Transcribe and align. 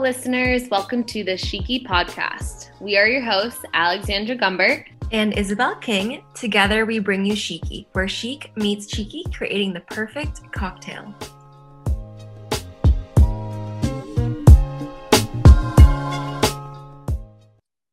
listeners. 0.00 0.66
Welcome 0.70 1.04
to 1.04 1.22
the 1.22 1.32
Shiki 1.32 1.84
podcast. 1.84 2.70
We 2.80 2.96
are 2.96 3.06
your 3.06 3.20
hosts, 3.20 3.62
Alexandra 3.74 4.34
Gumbert 4.34 4.86
and 5.12 5.34
Isabel 5.34 5.76
King. 5.76 6.24
Together, 6.32 6.86
we 6.86 6.98
bring 7.00 7.26
you 7.26 7.34
Shiki, 7.34 7.84
where 7.92 8.08
chic 8.08 8.50
meets 8.56 8.86
cheeky, 8.86 9.24
creating 9.30 9.74
the 9.74 9.80
perfect 9.80 10.50
cocktail. 10.52 11.14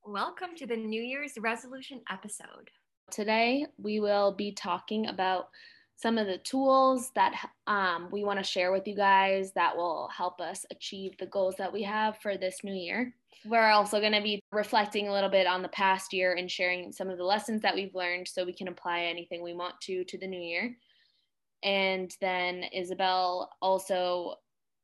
Welcome 0.06 0.56
to 0.60 0.66
the 0.66 0.78
New 0.78 1.02
Year's 1.02 1.34
resolution 1.38 2.00
episode. 2.10 2.72
Today, 3.12 3.66
we 3.78 4.00
will 4.00 4.32
be 4.32 4.54
talking 4.54 5.08
about 5.08 5.50
some 5.98 6.20
of 6.20 6.28
the 6.28 6.38
tools 6.38 7.12
that 7.16 7.34
um, 7.66 8.08
we 8.12 8.24
want 8.24 8.38
to 8.38 8.44
share 8.44 8.72
with 8.72 8.88
you 8.88 8.96
guys 8.96 9.52
that 9.54 9.76
will 9.76 10.08
help 10.16 10.40
us 10.40 10.64
achieve 10.70 11.18
the 11.18 11.26
goals 11.26 11.56
that 11.58 11.74
we 11.74 11.82
have 11.82 12.16
for 12.22 12.38
this 12.38 12.60
new 12.64 12.74
year. 12.74 13.16
We're 13.46 13.72
also 13.72 14.00
going 14.00 14.14
to 14.14 14.22
be 14.22 14.40
reflecting 14.52 15.08
a 15.08 15.14
little 15.14 15.30
bit 15.30 15.48
on 15.48 15.64
the 15.64 15.70
past 15.70 16.14
year 16.14 16.36
and 16.36 16.52
sharing 16.52 16.92
some 16.92 17.10
of 17.10 17.18
the 17.18 17.24
lessons 17.24 17.64
that 17.64 17.74
we've 17.74 17.96
learned 17.96 18.28
so 18.28 18.46
we 18.46 18.54
can 18.54 18.68
apply 18.68 19.02
anything 19.02 19.42
we 19.42 19.56
want 19.56 19.74
to 19.82 20.04
to 20.04 20.18
the 20.20 20.28
new 20.28 20.40
year. 20.40 20.76
And 21.64 22.16
then 22.22 22.64
Isabel 22.72 23.50
also 23.60 24.36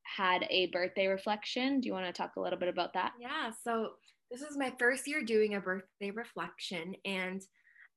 had 0.01 0.47
a 0.49 0.67
birthday 0.67 1.05
reflection. 1.05 1.79
Do 1.79 1.87
you 1.87 1.93
want 1.93 2.07
to 2.07 2.13
talk 2.13 2.37
a 2.37 2.41
little 2.41 2.57
bit 2.57 2.69
about 2.69 2.93
that? 2.93 3.11
Yeah, 3.19 3.51
so 3.63 3.91
this 4.31 4.41
is 4.41 4.57
my 4.57 4.73
first 4.79 5.07
year 5.07 5.23
doing 5.23 5.53
a 5.53 5.59
birthday 5.59 6.09
reflection 6.09 6.95
and 7.05 7.43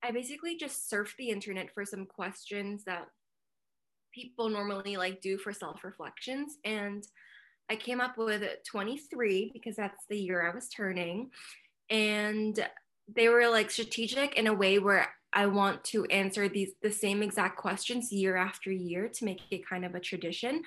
I 0.06 0.12
basically 0.12 0.56
just 0.56 0.90
surfed 0.90 1.16
the 1.18 1.30
internet 1.30 1.72
for 1.74 1.84
some 1.84 2.06
questions 2.06 2.84
that 2.84 3.06
people 4.14 4.48
normally 4.48 4.96
like 4.96 5.20
do 5.20 5.36
for 5.36 5.52
self 5.52 5.82
reflections 5.84 6.56
and 6.64 7.04
I 7.68 7.76
came 7.76 8.00
up 8.00 8.16
with 8.16 8.42
23 8.64 9.50
because 9.52 9.76
that's 9.76 10.04
the 10.08 10.18
year 10.18 10.48
I 10.48 10.54
was 10.54 10.68
turning. 10.68 11.30
And 11.90 12.58
they 13.12 13.28
were 13.28 13.48
like 13.48 13.70
strategic 13.70 14.36
in 14.36 14.46
a 14.46 14.54
way 14.54 14.78
where 14.78 15.08
I 15.32 15.46
want 15.46 15.84
to 15.84 16.04
answer 16.06 16.48
these 16.48 16.72
the 16.82 16.92
same 16.92 17.22
exact 17.22 17.56
questions 17.56 18.12
year 18.12 18.36
after 18.36 18.70
year 18.70 19.08
to 19.08 19.24
make 19.24 19.40
it 19.50 19.68
kind 19.68 19.84
of 19.84 19.94
a 19.94 20.00
tradition. 20.00 20.62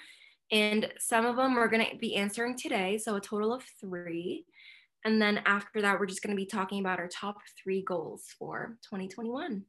And 0.52 0.92
some 1.00 1.26
of 1.26 1.36
them 1.36 1.56
we're 1.56 1.68
going 1.68 1.86
to 1.90 1.98
be 1.98 2.16
answering 2.16 2.58
today, 2.58 2.98
so 2.98 3.16
a 3.16 3.22
total 3.22 3.54
of 3.54 3.64
3. 3.80 4.46
And 5.06 5.22
then 5.22 5.42
after 5.46 5.82
that 5.82 6.00
we're 6.00 6.06
just 6.06 6.22
going 6.22 6.36
to 6.36 6.40
be 6.40 6.46
talking 6.46 6.80
about 6.80 7.00
our 7.00 7.08
top 7.08 7.38
3 7.64 7.84
goals 7.84 8.26
for 8.38 8.78
2021. 8.84 9.64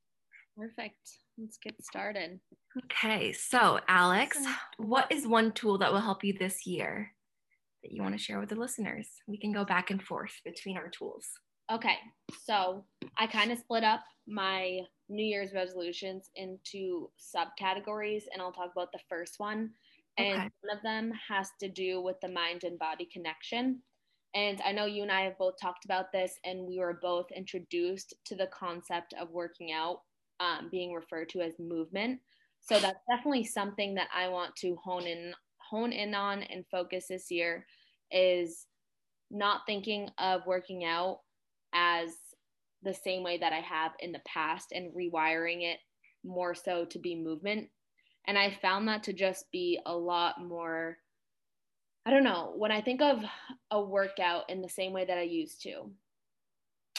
Perfect. 0.56 0.98
Let's 1.38 1.58
get 1.62 1.82
started. 1.82 2.40
Okay, 2.84 3.32
so 3.32 3.80
Alex, 3.88 4.38
what 4.76 5.10
is 5.10 5.26
one 5.26 5.52
tool 5.52 5.78
that 5.78 5.92
will 5.92 6.00
help 6.00 6.22
you 6.22 6.34
this 6.38 6.66
year? 6.66 7.12
that 7.82 7.92
you 7.92 8.02
want 8.02 8.16
to 8.16 8.22
share 8.22 8.40
with 8.40 8.48
the 8.48 8.56
listeners? 8.56 9.08
We 9.26 9.38
can 9.38 9.52
go 9.52 9.64
back 9.64 9.90
and 9.90 10.02
forth 10.02 10.32
between 10.44 10.76
our 10.76 10.88
tools. 10.88 11.26
Okay, 11.72 11.96
so 12.44 12.84
I 13.16 13.26
kind 13.26 13.52
of 13.52 13.58
split 13.58 13.84
up 13.84 14.00
my 14.26 14.80
New 15.08 15.24
Year's 15.24 15.52
resolutions 15.54 16.28
into 16.34 17.10
subcategories, 17.18 18.24
and 18.32 18.42
I'll 18.42 18.52
talk 18.52 18.72
about 18.72 18.92
the 18.92 19.00
first 19.08 19.34
one. 19.38 19.70
And 20.18 20.34
okay. 20.34 20.50
one 20.62 20.76
of 20.76 20.82
them 20.82 21.12
has 21.28 21.48
to 21.60 21.68
do 21.68 22.02
with 22.02 22.16
the 22.20 22.28
mind 22.28 22.64
and 22.64 22.78
body 22.78 23.08
connection. 23.12 23.82
And 24.34 24.60
I 24.64 24.72
know 24.72 24.84
you 24.86 25.02
and 25.02 25.10
I 25.10 25.22
have 25.22 25.38
both 25.38 25.54
talked 25.60 25.84
about 25.84 26.12
this, 26.12 26.38
and 26.44 26.66
we 26.66 26.78
were 26.78 26.98
both 27.02 27.26
introduced 27.34 28.14
to 28.26 28.36
the 28.36 28.48
concept 28.48 29.14
of 29.20 29.30
working 29.30 29.72
out 29.72 30.02
um, 30.38 30.68
being 30.70 30.92
referred 30.92 31.28
to 31.30 31.40
as 31.40 31.58
movement. 31.58 32.20
So 32.60 32.78
that's 32.78 33.00
definitely 33.10 33.44
something 33.44 33.94
that 33.94 34.08
I 34.14 34.28
want 34.28 34.54
to 34.56 34.76
hone 34.76 35.06
in 35.06 35.32
hone 35.58 35.92
in 35.92 36.14
on 36.14 36.42
and 36.44 36.64
focus 36.70 37.06
this 37.08 37.30
year 37.30 37.64
is 38.10 38.66
not 39.30 39.60
thinking 39.66 40.08
of 40.18 40.46
working 40.46 40.84
out 40.84 41.20
as 41.72 42.10
the 42.82 42.94
same 42.94 43.22
way 43.22 43.38
that 43.38 43.52
I 43.52 43.60
have 43.60 43.92
in 44.00 44.12
the 44.12 44.22
past 44.26 44.72
and 44.72 44.92
rewiring 44.92 45.62
it 45.62 45.78
more 46.24 46.54
so 46.54 46.84
to 46.86 46.98
be 46.98 47.14
movement. 47.14 47.68
And 48.26 48.36
I 48.36 48.50
found 48.50 48.88
that 48.88 49.02
to 49.04 49.12
just 49.12 49.50
be 49.52 49.80
a 49.86 49.96
lot 49.96 50.44
more, 50.44 50.98
I 52.06 52.10
don't 52.10 52.24
know, 52.24 52.52
when 52.56 52.72
I 52.72 52.80
think 52.80 53.02
of 53.02 53.22
a 53.70 53.80
workout 53.80 54.48
in 54.48 54.62
the 54.62 54.68
same 54.68 54.92
way 54.92 55.04
that 55.04 55.18
I 55.18 55.22
used 55.22 55.62
to, 55.62 55.90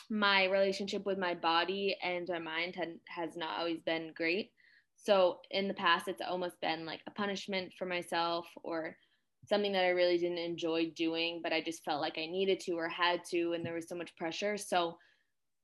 my 0.10 0.46
relationship 0.46 1.06
with 1.06 1.18
my 1.18 1.34
body 1.34 1.96
and 2.04 2.28
my 2.28 2.40
mind 2.40 2.78
has 3.08 3.36
not 3.36 3.58
always 3.58 3.80
been 3.82 4.14
great. 4.16 4.52
So 4.98 5.40
in 5.50 5.68
the 5.68 5.74
past, 5.74 6.08
it's 6.08 6.22
almost 6.22 6.62
been 6.62 6.86
like 6.86 7.00
a 7.08 7.12
punishment 7.12 7.74
for 7.80 7.86
myself 7.86 8.46
or 8.64 8.96
something 9.48 9.72
that 9.72 9.86
I 9.86 9.90
really 9.90 10.20
didn't 10.20 10.38
enjoy 10.38 10.92
doing, 10.96 11.40
but 11.42 11.52
I 11.52 11.62
just 11.62 11.84
felt 11.84 12.02
like 12.02 12.20
I 12.20 12.28
needed 12.28 12.60
to 12.62 12.74
or 12.74 12.88
had 12.88 13.24
to, 13.32 13.54
and 13.54 13.66
there 13.66 13.74
was 13.74 13.90
so 13.90 13.96
much 13.96 14.16
pressure. 14.16 14.56
So, 14.56 14.98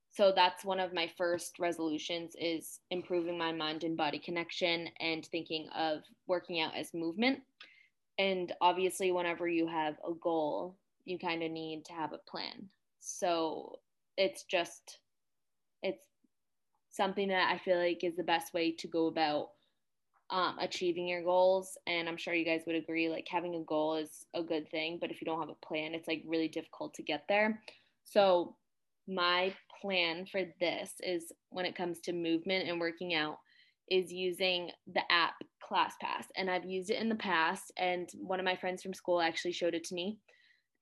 so 0.09 0.33
that's 0.35 0.65
one 0.65 0.79
of 0.79 0.93
my 0.93 1.11
first 1.15 1.59
resolutions 1.59 2.35
is 2.39 2.79
improving 2.89 3.37
my 3.37 3.51
mind 3.51 3.83
and 3.83 3.95
body 3.95 4.17
connection 4.17 4.89
and 4.99 5.23
thinking 5.25 5.67
of 5.77 5.99
working 6.25 6.59
out 6.59 6.75
as 6.75 6.93
movement. 6.95 7.39
And 8.17 8.51
obviously, 8.61 9.11
whenever 9.11 9.47
you 9.47 9.67
have 9.67 9.95
a 10.07 10.13
goal, 10.13 10.75
you 11.05 11.19
kind 11.19 11.43
of 11.43 11.51
need 11.51 11.85
to 11.85 11.93
have 11.93 12.13
a 12.13 12.29
plan. 12.29 12.69
So 12.99 13.79
it's 14.17 14.43
just, 14.43 14.99
it's 15.83 16.05
something 16.89 17.27
that 17.29 17.51
I 17.53 17.59
feel 17.59 17.77
like 17.77 18.03
is 18.03 18.15
the 18.15 18.23
best 18.23 18.53
way 18.53 18.71
to 18.71 18.87
go 18.87 19.07
about 19.07 19.49
um, 20.29 20.57
achieving 20.59 21.07
your 21.07 21.23
goals. 21.23 21.77
And 21.87 22.09
I'm 22.09 22.17
sure 22.17 22.33
you 22.33 22.45
guys 22.45 22.63
would 22.65 22.75
agree, 22.75 23.09
like 23.09 23.27
having 23.29 23.55
a 23.55 23.63
goal 23.63 23.95
is 23.95 24.25
a 24.33 24.43
good 24.43 24.69
thing, 24.69 24.97
but 24.99 25.11
if 25.11 25.21
you 25.21 25.25
don't 25.25 25.39
have 25.39 25.49
a 25.49 25.65
plan, 25.65 25.93
it's 25.93 26.07
like 26.07 26.23
really 26.25 26.47
difficult 26.49 26.93
to 26.95 27.03
get 27.03 27.23
there. 27.29 27.61
So, 28.03 28.55
my 29.09 29.53
plan 29.79 30.25
for 30.25 30.41
this 30.59 30.91
is 31.01 31.31
when 31.49 31.65
it 31.65 31.77
comes 31.77 32.01
to 32.01 32.11
movement 32.11 32.67
and 32.67 32.77
working 32.77 33.13
out, 33.13 33.37
is 33.89 34.11
using 34.11 34.69
the 34.93 35.01
app 35.09 35.35
ClassPass. 35.69 36.25
And 36.35 36.49
I've 36.49 36.65
used 36.65 36.89
it 36.89 37.01
in 37.01 37.09
the 37.09 37.15
past, 37.15 37.71
and 37.77 38.09
one 38.19 38.39
of 38.39 38.45
my 38.45 38.55
friends 38.55 38.81
from 38.81 38.93
school 38.93 39.21
actually 39.21 39.53
showed 39.53 39.75
it 39.75 39.83
to 39.85 39.95
me. 39.95 40.17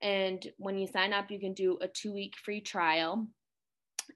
And 0.02 0.46
when 0.58 0.78
you 0.78 0.88
sign 0.88 1.14
up, 1.14 1.32
you 1.32 1.40
can 1.40 1.54
do 1.54 1.78
a 1.82 1.88
two 1.88 2.14
week 2.14 2.34
free 2.44 2.62
trial 2.62 3.28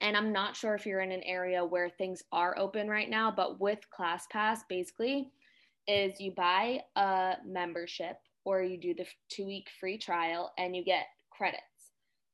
and 0.01 0.15
I'm 0.15 0.31
not 0.31 0.55
sure 0.55 0.75
if 0.75 0.85
you're 0.85 1.01
in 1.01 1.11
an 1.11 1.23
area 1.23 1.63
where 1.63 1.89
things 1.89 2.23
are 2.31 2.57
open 2.57 2.87
right 2.87 3.09
now, 3.09 3.31
but 3.31 3.59
with 3.59 3.79
ClassPass, 3.97 4.59
basically, 4.69 5.31
is 5.87 6.19
you 6.19 6.31
buy 6.31 6.81
a 6.95 7.35
membership 7.45 8.17
or 8.45 8.61
you 8.61 8.79
do 8.79 8.93
the 8.93 9.05
two 9.29 9.45
week 9.45 9.67
free 9.79 9.97
trial 9.97 10.51
and 10.57 10.75
you 10.75 10.83
get 10.83 11.05
credits. 11.31 11.63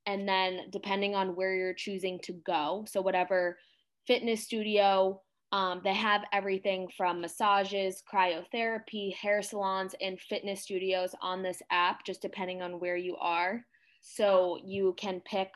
And 0.05 0.27
then, 0.27 0.69
depending 0.71 1.15
on 1.15 1.35
where 1.35 1.55
you're 1.55 1.73
choosing 1.73 2.19
to 2.23 2.33
go, 2.45 2.85
so 2.87 3.01
whatever 3.01 3.57
fitness 4.05 4.43
studio, 4.43 5.21
um, 5.55 5.79
they 5.85 5.93
have 5.93 6.25
everything 6.33 6.89
from 6.97 7.21
massages, 7.21 8.03
cryotherapy, 8.13 9.15
hair 9.15 9.41
salons, 9.41 9.95
and 10.01 10.19
fitness 10.19 10.63
studios 10.63 11.15
on 11.21 11.41
this 11.41 11.61
app, 11.71 12.05
just 12.05 12.21
depending 12.21 12.61
on 12.61 12.81
where 12.81 12.97
you 12.97 13.15
are. 13.21 13.65
So 14.01 14.59
you 14.65 14.93
can 14.97 15.21
pick 15.21 15.47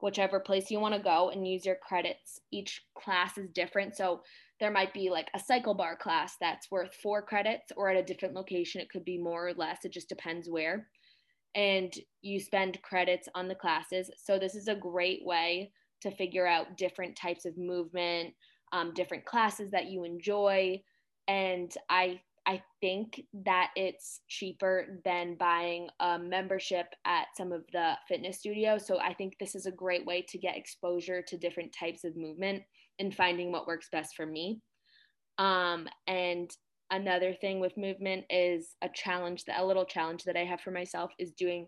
whichever 0.00 0.40
place 0.40 0.70
you 0.70 0.78
want 0.78 0.94
to 0.94 1.00
go 1.00 1.30
and 1.30 1.48
use 1.48 1.64
your 1.64 1.76
credits. 1.76 2.38
Each 2.52 2.82
class 2.94 3.38
is 3.38 3.48
different. 3.54 3.96
So 3.96 4.20
there 4.60 4.70
might 4.70 4.92
be 4.92 5.08
like 5.08 5.30
a 5.34 5.40
cycle 5.40 5.72
bar 5.72 5.96
class 5.96 6.36
that's 6.38 6.70
worth 6.70 6.94
four 7.02 7.22
credits, 7.22 7.72
or 7.78 7.88
at 7.88 7.96
a 7.96 8.04
different 8.04 8.34
location, 8.34 8.82
it 8.82 8.90
could 8.90 9.06
be 9.06 9.16
more 9.16 9.48
or 9.48 9.54
less. 9.54 9.86
It 9.86 9.92
just 9.94 10.10
depends 10.10 10.50
where. 10.50 10.86
And 11.54 11.90
you 12.20 12.40
spend 12.40 12.82
credits 12.82 13.26
on 13.34 13.48
the 13.48 13.54
classes. 13.54 14.10
So 14.22 14.38
this 14.38 14.54
is 14.54 14.68
a 14.68 14.74
great 14.74 15.24
way 15.24 15.72
to 16.02 16.10
figure 16.10 16.46
out 16.46 16.76
different 16.76 17.16
types 17.16 17.46
of 17.46 17.56
movement, 17.56 18.34
um, 18.72 18.92
different 18.94 19.24
classes 19.24 19.70
that 19.70 19.86
you 19.86 20.04
enjoy. 20.04 20.82
And 21.28 21.72
I 21.88 22.20
I 22.46 22.62
think 22.80 23.22
that 23.44 23.70
it's 23.76 24.22
cheaper 24.28 25.00
than 25.04 25.36
buying 25.36 25.88
a 26.00 26.18
membership 26.18 26.86
at 27.04 27.26
some 27.36 27.52
of 27.52 27.64
the 27.72 27.92
fitness 28.08 28.38
studios. 28.38 28.86
So 28.86 28.98
I 28.98 29.14
think 29.14 29.36
this 29.38 29.54
is 29.54 29.66
a 29.66 29.70
great 29.70 30.06
way 30.06 30.22
to 30.22 30.38
get 30.38 30.56
exposure 30.56 31.22
to 31.22 31.36
different 31.36 31.72
types 31.78 32.02
of 32.02 32.16
movement 32.16 32.62
and 32.98 33.14
finding 33.14 33.52
what 33.52 33.66
works 33.66 33.88
best 33.92 34.16
for 34.16 34.26
me. 34.26 34.60
Um, 35.38 35.86
and 36.06 36.50
another 36.90 37.34
thing 37.34 37.60
with 37.60 37.76
movement 37.76 38.24
is 38.30 38.74
a 38.82 38.88
challenge 38.88 39.44
that 39.44 39.60
a 39.60 39.64
little 39.64 39.84
challenge 39.84 40.24
that 40.24 40.36
I 40.36 40.44
have 40.44 40.60
for 40.60 40.70
myself 40.70 41.12
is 41.18 41.32
doing 41.32 41.66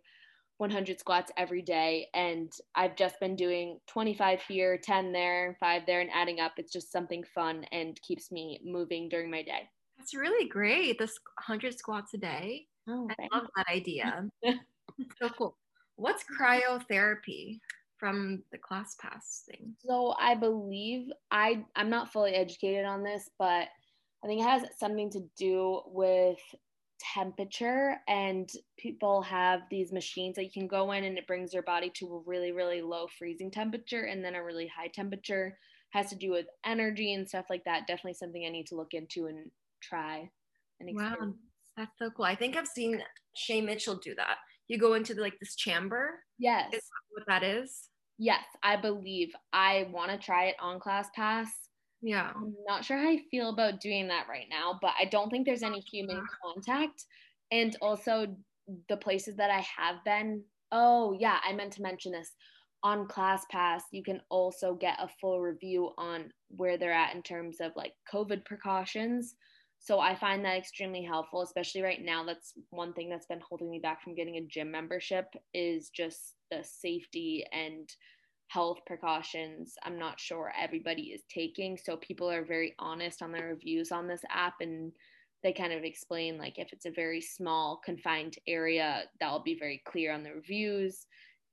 100 0.58 0.99
squats 1.00 1.32
every 1.37 1.62
day. 1.62 2.08
And 2.14 2.52
I've 2.75 2.96
just 2.96 3.19
been 3.20 3.37
doing 3.37 3.78
25 3.87 4.43
here, 4.43 4.78
10 4.78 5.12
there, 5.12 5.56
five 5.58 5.82
there, 5.87 6.00
and 6.00 6.10
adding 6.14 6.40
up. 6.40 6.52
It's 6.56 6.72
just 6.72 6.93
something 6.93 7.25
fun 7.34 7.64
and 7.72 8.00
keeps 8.02 8.31
me 8.31 8.60
moving 8.64 9.08
during 9.08 9.31
my 9.31 9.43
day. 9.43 9.69
That's 9.99 10.14
really 10.14 10.49
great. 10.49 10.99
This 10.99 11.19
100 11.46 11.78
squats 11.78 12.14
a 12.14 12.19
day. 12.19 12.66
Oh, 12.88 13.08
I 13.19 13.37
love 13.37 13.46
that 13.56 13.69
idea. 13.69 14.28
so 14.44 15.28
cool. 15.37 15.56
What's 15.96 16.25
cryotherapy 16.25 17.60
from 17.98 18.43
the 18.50 18.58
ClassPass 18.58 19.44
thing? 19.48 19.76
So 19.87 20.14
I 20.19 20.34
believe 20.34 21.08
I 21.31 21.64
I'm 21.76 21.90
not 21.90 22.12
fully 22.12 22.32
educated 22.32 22.84
on 22.84 23.05
this, 23.05 23.31
but 23.38 23.69
I 24.25 24.26
think 24.26 24.40
it 24.40 24.48
has 24.48 24.64
something 24.78 25.10
to 25.10 25.20
do 25.37 25.82
with 25.87 26.38
temperature 27.14 27.96
and 28.08 28.50
people 28.78 29.22
have 29.22 29.62
these 29.70 29.93
machines 29.93 30.37
that 30.37 30.44
you 30.44 30.50
can 30.50 30.69
go 30.69 30.93
in 30.93 31.04
and 31.04 31.19
it 31.19 31.26
brings 31.26 31.52
your 31.52 31.62
body 31.62 31.90
to 31.94 32.06
a 32.06 32.20
really 32.26 32.52
really 32.52 32.81
low 32.82 33.06
freezing 33.19 33.50
temperature 33.50 34.04
and 34.04 34.25
then 34.25 34.34
a 34.34 34.44
really 34.44 34.66
high 34.69 34.88
temperature. 34.88 35.58
Has 35.90 36.08
to 36.08 36.16
do 36.16 36.31
with 36.31 36.46
energy 36.64 37.12
and 37.12 37.28
stuff 37.28 37.46
like 37.50 37.64
that. 37.64 37.87
Definitely 37.87 38.14
something 38.14 38.44
i 38.46 38.50
need 38.50 38.66
to 38.69 38.76
look 38.76 38.94
into 38.94 39.26
and 39.26 39.50
try 39.82 40.31
and 40.81 40.88
experience. 40.88 41.19
wow 41.20 41.32
that's 41.76 41.99
so 41.99 42.10
cool. 42.10 42.25
I 42.25 42.34
think 42.34 42.56
i've 42.56 42.66
seen 42.66 43.02
shay 43.34 43.60
mitchell 43.60 43.96
do 43.96 44.14
that. 44.14 44.37
You 44.69 44.78
go 44.78 44.94
into 44.94 45.14
the, 45.14 45.22
like 45.22 45.38
this 45.40 45.56
chamber? 45.56 46.20
Yes. 46.38 46.69
Is 46.72 46.81
that 46.81 47.10
what 47.10 47.25
that 47.26 47.43
is? 47.43 47.88
Yes 48.19 48.44
i 48.62 48.76
believe. 48.76 49.32
I 49.52 49.88
want 49.93 50.10
to 50.12 50.19
try 50.19 50.46
it 50.46 50.56
on 50.60 50.81
ClassPass 50.81 51.48
yeah. 52.02 52.32
I'm 52.34 52.54
not 52.66 52.84
sure 52.84 52.99
how 52.99 53.08
I 53.08 53.20
feel 53.31 53.49
about 53.49 53.81
doing 53.81 54.08
that 54.08 54.26
right 54.28 54.46
now, 54.50 54.78
but 54.82 54.93
I 55.00 55.04
don't 55.06 55.31
think 55.31 55.46
there's 55.46 55.62
any 55.62 55.81
human 55.81 56.20
contact. 56.44 57.04
And 57.50 57.76
also, 57.81 58.26
the 58.88 58.96
places 58.96 59.37
that 59.37 59.50
I 59.50 59.64
have 59.76 60.04
been, 60.04 60.43
oh, 60.72 61.16
yeah, 61.19 61.38
I 61.46 61.52
meant 61.52 61.72
to 61.75 61.82
mention 61.82 62.12
this. 62.12 62.32
On 62.82 63.06
ClassPass, 63.06 63.82
you 63.93 64.02
can 64.02 64.20
also 64.28 64.75
get 64.75 64.99
a 64.99 65.08
full 65.20 65.40
review 65.40 65.90
on 65.96 66.32
where 66.49 66.76
they're 66.76 66.93
at 66.93 67.14
in 67.14 67.22
terms 67.22 67.58
of 67.60 67.70
like 67.76 67.93
COVID 68.12 68.44
precautions. 68.44 69.37
So 69.78 70.00
I 70.00 70.16
find 70.16 70.44
that 70.44 70.56
extremely 70.56 71.02
helpful, 71.02 71.43
especially 71.43 71.82
right 71.82 72.00
now. 72.00 72.25
That's 72.25 72.55
one 72.70 72.93
thing 72.93 73.08
that's 73.08 73.26
been 73.26 73.43
holding 73.48 73.70
me 73.70 73.78
back 73.81 74.02
from 74.02 74.14
getting 74.16 74.37
a 74.37 74.46
gym 74.46 74.70
membership 74.70 75.26
is 75.55 75.90
just 75.90 76.34
the 76.50 76.64
safety 76.64 77.44
and 77.52 77.88
health 78.52 78.78
precautions 78.87 79.75
I'm 79.82 79.99
not 79.99 80.20
sure 80.20 80.52
everybody 80.60 81.04
is 81.04 81.22
taking. 81.32 81.78
So 81.78 81.96
people 81.96 82.31
are 82.31 82.44
very 82.44 82.75
honest 82.78 83.22
on 83.22 83.32
their 83.32 83.49
reviews 83.49 83.93
on 83.93 84.06
this 84.06 84.22
app 84.31 84.54
and 84.60 84.93
they 85.43 85.52
kind 85.52 85.72
of 85.72 85.84
explain 85.84 86.38
like 86.38 86.58
if 86.58 86.72
it's 86.72 86.87
a 86.87 86.90
very 86.90 87.20
small 87.20 87.81
confined 87.84 88.37
area 88.46 89.04
that'll 89.19 89.43
be 89.43 89.58
very 89.58 89.82
clear 89.87 90.12
on 90.12 90.22
the 90.22 90.32
reviews. 90.32 91.06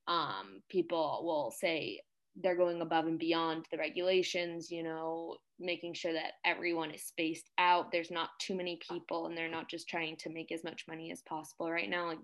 Um, 0.08 0.62
people 0.70 1.22
will 1.24 1.52
say 1.52 2.02
they're 2.36 2.56
going 2.56 2.82
above 2.82 3.06
and 3.06 3.20
beyond 3.20 3.66
the 3.72 3.78
regulations 3.78 4.72
you 4.72 4.84
know 4.84 5.36
making 5.60 5.94
sure 5.94 6.14
that 6.14 6.34
everyone 6.46 6.92
is 6.92 7.04
spaced 7.04 7.50
out. 7.58 7.92
There's 7.92 8.12
not 8.12 8.30
too 8.40 8.56
many 8.56 8.80
people 8.90 9.26
and 9.26 9.38
they're 9.38 9.50
not 9.50 9.70
just 9.70 9.90
trying 9.90 10.16
to 10.18 10.30
make 10.30 10.52
as 10.52 10.64
much 10.64 10.86
money 10.88 11.12
as 11.12 11.22
possible 11.22 11.72
right 11.72 11.90
now. 11.90 12.08
Like 12.08 12.20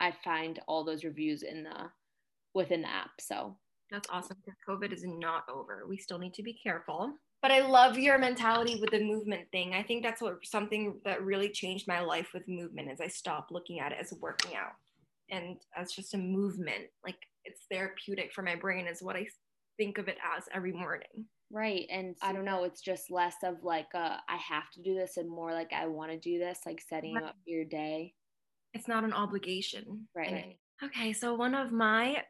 i 0.00 0.12
find 0.24 0.60
all 0.66 0.84
those 0.84 1.04
reviews 1.04 1.42
in 1.42 1.62
the 1.62 1.90
within 2.54 2.82
the 2.82 2.90
app 2.90 3.12
so 3.20 3.56
that's 3.94 4.08
awesome 4.10 4.36
because 4.44 4.58
COVID 4.68 4.92
is 4.92 5.04
not 5.04 5.44
over. 5.48 5.84
We 5.88 5.96
still 5.96 6.18
need 6.18 6.34
to 6.34 6.42
be 6.42 6.58
careful. 6.60 7.12
But 7.40 7.52
I 7.52 7.60
love 7.60 7.98
your 7.98 8.18
mentality 8.18 8.78
with 8.80 8.90
the 8.90 9.04
movement 9.04 9.42
thing. 9.52 9.74
I 9.74 9.82
think 9.82 10.02
that's 10.02 10.20
what 10.20 10.38
something 10.44 10.98
that 11.04 11.22
really 11.22 11.50
changed 11.50 11.86
my 11.86 12.00
life 12.00 12.30
with 12.34 12.48
movement 12.48 12.90
is 12.90 13.00
I 13.00 13.08
stopped 13.08 13.52
looking 13.52 13.80
at 13.80 13.92
it 13.92 13.98
as 14.00 14.12
working 14.20 14.56
out 14.56 14.72
and 15.30 15.56
as 15.76 15.92
just 15.92 16.14
a 16.14 16.18
movement. 16.18 16.84
Like 17.04 17.18
it's 17.44 17.66
therapeutic 17.70 18.32
for 18.32 18.42
my 18.42 18.56
brain 18.56 18.86
is 18.86 19.02
what 19.02 19.16
I 19.16 19.26
think 19.76 19.98
of 19.98 20.08
it 20.08 20.16
as 20.36 20.44
every 20.52 20.72
morning. 20.72 21.26
Right. 21.52 21.86
And 21.90 22.16
I 22.22 22.32
don't 22.32 22.46
know, 22.46 22.64
it's 22.64 22.80
just 22.80 23.10
less 23.10 23.36
of 23.44 23.62
like 23.62 23.88
a, 23.94 24.18
I 24.28 24.36
have 24.36 24.70
to 24.72 24.82
do 24.82 24.94
this 24.94 25.18
and 25.18 25.28
more 25.28 25.52
like 25.52 25.72
I 25.72 25.86
want 25.86 26.10
to 26.10 26.18
do 26.18 26.38
this, 26.38 26.60
like 26.66 26.80
setting 26.88 27.14
right. 27.14 27.24
up 27.24 27.36
your 27.44 27.64
day. 27.64 28.14
It's 28.72 28.88
not 28.88 29.04
an 29.04 29.12
obligation. 29.12 30.08
Right. 30.16 30.32
right. 30.32 30.58
Okay. 30.82 31.12
So 31.12 31.34
one 31.34 31.54
of 31.54 31.70
my 31.70 32.22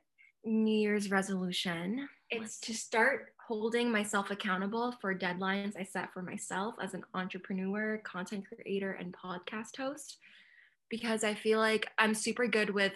New 0.45 0.77
Year's 0.77 1.11
resolution. 1.11 2.09
It's 2.31 2.59
to 2.61 2.75
start 2.75 3.35
holding 3.47 3.91
myself 3.91 4.31
accountable 4.31 4.95
for 5.01 5.15
deadlines 5.15 5.79
I 5.79 5.85
set 5.85 6.13
for 6.13 6.23
myself 6.23 6.75
as 6.83 6.95
an 6.95 7.05
entrepreneur, 7.15 7.99
content 8.05 8.45
creator, 8.47 8.93
and 8.93 9.15
podcast 9.15 9.77
host. 9.77 10.19
Because 10.91 11.25
I 11.25 11.35
feel 11.35 11.59
like 11.59 11.89
I'm 11.99 12.15
super 12.15 12.47
good 12.47 12.71
with 12.71 12.93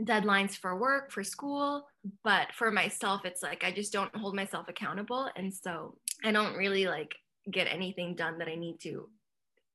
deadlines 0.00 0.56
for 0.56 0.78
work, 0.78 1.10
for 1.10 1.24
school, 1.24 1.86
but 2.22 2.48
for 2.52 2.70
myself, 2.70 3.24
it's 3.24 3.42
like 3.42 3.64
I 3.64 3.72
just 3.72 3.92
don't 3.92 4.14
hold 4.14 4.34
myself 4.34 4.68
accountable. 4.68 5.30
And 5.36 5.52
so 5.52 5.96
I 6.24 6.32
don't 6.32 6.56
really 6.56 6.86
like 6.86 7.14
get 7.50 7.68
anything 7.70 8.14
done 8.14 8.38
that 8.38 8.48
I 8.48 8.56
need 8.56 8.80
to 8.80 9.08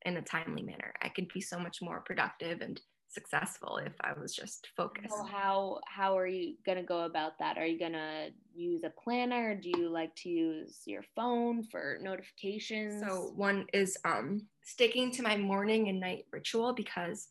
in 0.06 0.18
a 0.18 0.22
timely 0.22 0.62
manner. 0.62 0.94
I 1.02 1.10
could 1.10 1.28
be 1.34 1.42
so 1.42 1.60
much 1.60 1.82
more 1.82 2.02
productive 2.02 2.62
and 2.62 2.80
successful 3.14 3.78
if 3.78 3.94
I 4.02 4.14
was 4.20 4.34
just 4.34 4.70
focused. 4.76 5.10
So 5.10 5.24
how 5.24 5.80
how 5.86 6.18
are 6.18 6.28
you 6.28 6.56
gonna 6.66 6.84
go 6.84 7.02
about 7.02 7.40
that? 7.40 7.58
Are 7.58 7.66
you 7.66 7.80
gonna 7.80 8.30
use 8.54 8.84
a 8.84 8.90
planner? 8.90 9.56
Do 9.56 9.70
you 9.70 9.90
like 9.90 10.16
to 10.18 10.30
use 10.30 10.82
your 10.86 11.04
phone 11.16 11.64
for 11.64 11.98
notifications? 12.02 13.04
So 13.06 13.32
one 13.36 13.66
is 13.74 13.98
um 14.06 14.48
sticking 14.64 15.12
to 15.12 15.24
my 15.24 15.38
morning 15.38 15.90
and 15.90 16.00
night 16.00 16.26
ritual 16.32 16.74
because 16.74 17.28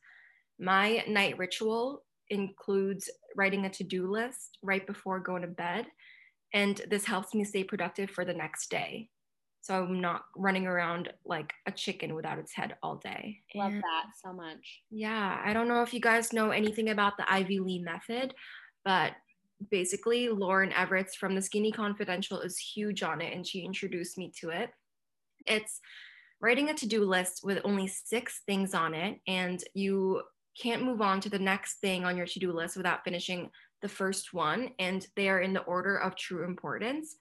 my 0.59 1.05
night 1.09 1.38
ritual 1.38 2.03
includes 2.29 3.11
writing 3.37 3.65
a 3.65 3.71
to-do 3.71 4.11
list 4.11 4.59
right 4.62 4.87
before 4.87 5.19
going 5.21 5.43
to 5.43 5.49
bed 5.49 5.87
and 6.53 6.82
this 6.88 7.05
helps 7.05 7.35
me 7.35 7.44
stay 7.44 7.65
productive 7.65 8.11
for 8.11 8.25
the 8.25 8.35
next 8.35 8.71
day 8.71 9.09
so 9.61 9.83
I'm 9.83 10.01
not 10.01 10.25
running 10.37 10.67
around 10.67 11.12
like 11.25 11.53
a 11.67 11.73
chicken 11.73 12.15
without 12.15 12.39
its 12.39 12.55
head 12.55 12.77
all 12.83 12.97
day. 12.97 13.41
Love 13.55 13.73
and 13.73 13.83
that 13.83 14.07
so 14.23 14.33
much. 14.33 14.83
Yeah, 14.91 15.41
I 15.45 15.53
don't 15.53 15.69
know 15.69 15.83
if 15.83 15.93
you 15.93 16.01
guys 16.01 16.33
know 16.33 16.51
anything 16.51 16.89
about 16.89 17.17
the 17.17 17.31
Ivy 17.31 17.61
Lee 17.61 17.79
method, 17.79 18.35
but 18.85 19.12
basically 19.71 20.31
Lauren 20.31 20.71
Evarts 20.71 21.15
from 21.15 21.35
the 21.35 21.43
Skinny 21.43 21.71
Confidential 21.71 22.41
is 22.41 22.57
huge 22.57 23.03
on 23.03 23.21
it 23.21 23.35
and 23.35 23.47
she 23.47 23.61
introduced 23.61 24.17
me 24.17 24.33
to 24.41 24.49
it. 24.49 24.71
It's 25.47 25.81
writing 26.41 26.71
a 26.71 26.75
to-do 26.75 27.05
list 27.05 27.43
with 27.45 27.61
only 27.65 27.87
6 27.87 28.41
things 28.47 28.73
on 28.73 28.95
it 28.95 29.21
and 29.27 29.63
you 29.75 30.23
can't 30.59 30.85
move 30.85 31.03
on 31.03 31.21
to 31.21 31.29
the 31.29 31.39
next 31.39 31.81
thing 31.81 32.06
on 32.06 32.17
your 32.17 32.27
to-do 32.27 32.53
list 32.53 32.79
without 32.79 33.05
finishing 33.05 33.51
the 33.83 33.89
first 33.89 34.33
one 34.33 34.71
and 34.79 35.06
they 35.17 35.29
are 35.29 35.41
in 35.41 35.53
the 35.53 35.63
order 35.65 35.97
of 35.97 36.17
true 36.17 36.45
importance. 36.45 37.17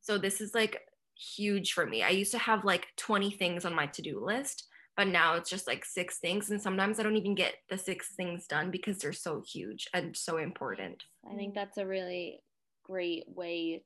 So 0.00 0.18
this 0.18 0.40
is 0.40 0.52
like 0.54 0.80
huge 1.16 1.72
for 1.72 1.86
me. 1.86 2.02
I 2.02 2.10
used 2.10 2.32
to 2.32 2.38
have 2.38 2.64
like 2.64 2.86
20 2.96 3.30
things 3.32 3.64
on 3.64 3.74
my 3.74 3.86
to 3.86 4.02
do 4.02 4.24
list, 4.24 4.68
but 4.96 5.08
now 5.08 5.34
it's 5.34 5.50
just 5.50 5.66
like 5.66 5.84
six 5.84 6.18
things. 6.18 6.50
And 6.50 6.60
sometimes 6.60 6.98
I 6.98 7.02
don't 7.02 7.16
even 7.16 7.34
get 7.34 7.54
the 7.68 7.78
six 7.78 8.14
things 8.14 8.46
done 8.46 8.70
because 8.70 8.98
they're 8.98 9.12
so 9.12 9.42
huge 9.46 9.88
and 9.94 10.16
so 10.16 10.38
important. 10.38 11.02
I 11.30 11.34
think 11.34 11.54
that's 11.54 11.78
a 11.78 11.86
really 11.86 12.40
great 12.84 13.24
way 13.28 13.82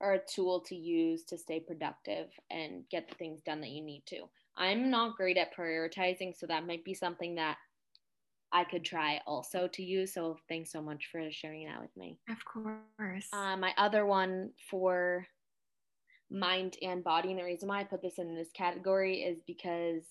or 0.00 0.14
a 0.14 0.20
tool 0.32 0.60
to 0.60 0.76
use 0.76 1.24
to 1.24 1.36
stay 1.36 1.58
productive 1.58 2.28
and 2.50 2.84
get 2.90 3.08
the 3.08 3.14
things 3.16 3.40
done 3.42 3.60
that 3.60 3.70
you 3.70 3.82
need 3.82 4.02
to. 4.06 4.28
I'm 4.56 4.90
not 4.90 5.16
great 5.16 5.36
at 5.36 5.56
prioritizing, 5.56 6.36
so 6.36 6.46
that 6.46 6.66
might 6.66 6.84
be 6.84 6.94
something 6.94 7.36
that 7.36 7.56
I 8.50 8.64
could 8.64 8.84
try 8.84 9.20
also 9.26 9.68
to 9.68 9.82
use. 9.82 10.14
So 10.14 10.38
thanks 10.48 10.72
so 10.72 10.80
much 10.80 11.08
for 11.10 11.30
sharing 11.30 11.66
that 11.66 11.80
with 11.80 11.96
me. 11.96 12.18
Of 12.28 12.44
course. 12.44 13.28
Uh, 13.32 13.56
my 13.56 13.72
other 13.76 14.06
one 14.06 14.50
for 14.70 15.26
mind 16.30 16.76
and 16.82 17.02
body. 17.02 17.30
And 17.30 17.38
the 17.38 17.44
reason 17.44 17.68
why 17.68 17.80
I 17.80 17.84
put 17.84 18.02
this 18.02 18.18
in 18.18 18.34
this 18.34 18.50
category 18.54 19.22
is 19.22 19.38
because 19.46 20.02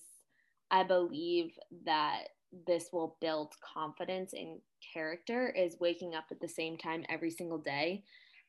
I 0.70 0.82
believe 0.82 1.52
that 1.84 2.24
this 2.66 2.88
will 2.92 3.16
build 3.20 3.52
confidence 3.74 4.32
in 4.32 4.60
character 4.94 5.50
is 5.50 5.76
waking 5.80 6.14
up 6.14 6.24
at 6.30 6.40
the 6.40 6.48
same 6.48 6.76
time 6.76 7.04
every 7.08 7.30
single 7.30 7.58
day. 7.58 8.02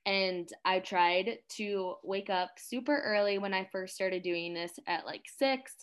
And 0.06 0.50
I 0.64 0.80
tried 0.80 1.40
to 1.58 1.96
wake 2.04 2.30
up 2.30 2.52
super 2.58 3.02
early 3.06 3.38
when 3.38 3.54
I 3.54 3.68
first 3.72 3.96
started 3.96 4.24
doing 4.24 4.54
this 4.54 4.72
at 4.88 5.06
like 5.06 5.24
six 5.38 5.76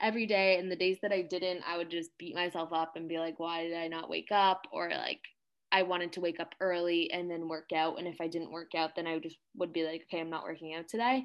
every 0.00 0.26
day. 0.26 0.58
And 0.58 0.70
the 0.70 0.76
days 0.76 0.98
that 1.02 1.12
I 1.12 1.22
didn't, 1.22 1.62
I 1.68 1.76
would 1.76 1.90
just 1.90 2.16
beat 2.18 2.34
myself 2.34 2.72
up 2.72 2.92
and 2.96 3.08
be 3.08 3.18
like, 3.18 3.38
why 3.38 3.64
did 3.64 3.76
I 3.76 3.88
not 3.88 4.08
wake 4.08 4.30
up? 4.30 4.62
Or 4.72 4.88
like, 4.88 5.20
I 5.74 5.82
wanted 5.82 6.12
to 6.12 6.20
wake 6.20 6.38
up 6.38 6.54
early 6.60 7.10
and 7.10 7.28
then 7.28 7.48
work 7.48 7.70
out. 7.74 7.98
And 7.98 8.06
if 8.06 8.20
I 8.20 8.28
didn't 8.28 8.52
work 8.52 8.76
out, 8.76 8.94
then 8.94 9.08
I 9.08 9.18
just 9.18 9.38
would 9.56 9.72
be 9.72 9.84
like, 9.84 10.04
okay, 10.04 10.20
I'm 10.20 10.30
not 10.30 10.44
working 10.44 10.72
out 10.72 10.86
today. 10.88 11.24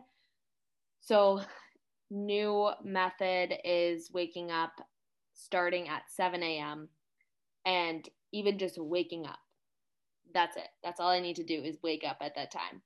So, 1.01 1.41
new 2.09 2.71
method 2.83 3.53
is 3.63 4.09
waking 4.11 4.49
up 4.49 4.71
starting 5.35 5.87
at 5.87 6.01
7 6.09 6.41
a.m. 6.41 6.89
and 7.63 8.09
even 8.33 8.57
just 8.57 8.79
waking 8.79 9.27
up. 9.27 9.37
That's 10.33 10.57
it. 10.57 10.67
That's 10.83 10.99
all 10.99 11.09
I 11.09 11.19
need 11.19 11.35
to 11.35 11.43
do 11.43 11.61
is 11.61 11.77
wake 11.83 12.03
up 12.03 12.17
at 12.19 12.33
that 12.35 12.51
time. 12.51 12.81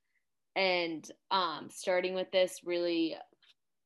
And 0.54 1.10
um, 1.30 1.68
starting 1.70 2.14
with 2.14 2.30
this 2.30 2.60
really, 2.66 3.16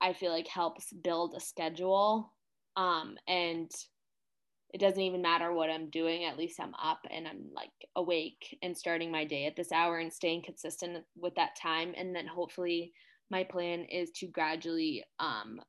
I 0.00 0.14
feel 0.14 0.32
like 0.32 0.48
helps 0.48 0.92
build 0.92 1.34
a 1.36 1.40
schedule. 1.40 2.32
Um, 2.76 3.14
and 3.28 3.70
it 4.70 4.78
doesn't 4.78 5.00
even 5.00 5.22
matter 5.22 5.52
what 5.52 5.70
I'm 5.70 5.88
doing. 5.90 6.24
At 6.24 6.36
least 6.36 6.60
I'm 6.60 6.74
up 6.74 7.00
and 7.10 7.26
I'm 7.26 7.46
like 7.54 7.70
awake 7.96 8.58
and 8.62 8.76
starting 8.76 9.10
my 9.10 9.24
day 9.24 9.46
at 9.46 9.56
this 9.56 9.72
hour 9.72 9.98
and 9.98 10.12
staying 10.12 10.42
consistent 10.42 11.04
with 11.16 11.34
that 11.36 11.56
time. 11.60 11.94
And 11.96 12.14
then 12.14 12.26
hopefully 12.26 12.92
my 13.30 13.44
plan 13.44 13.84
is 13.84 14.10
to 14.16 14.26
gradually 14.26 15.04
um, 15.20 15.60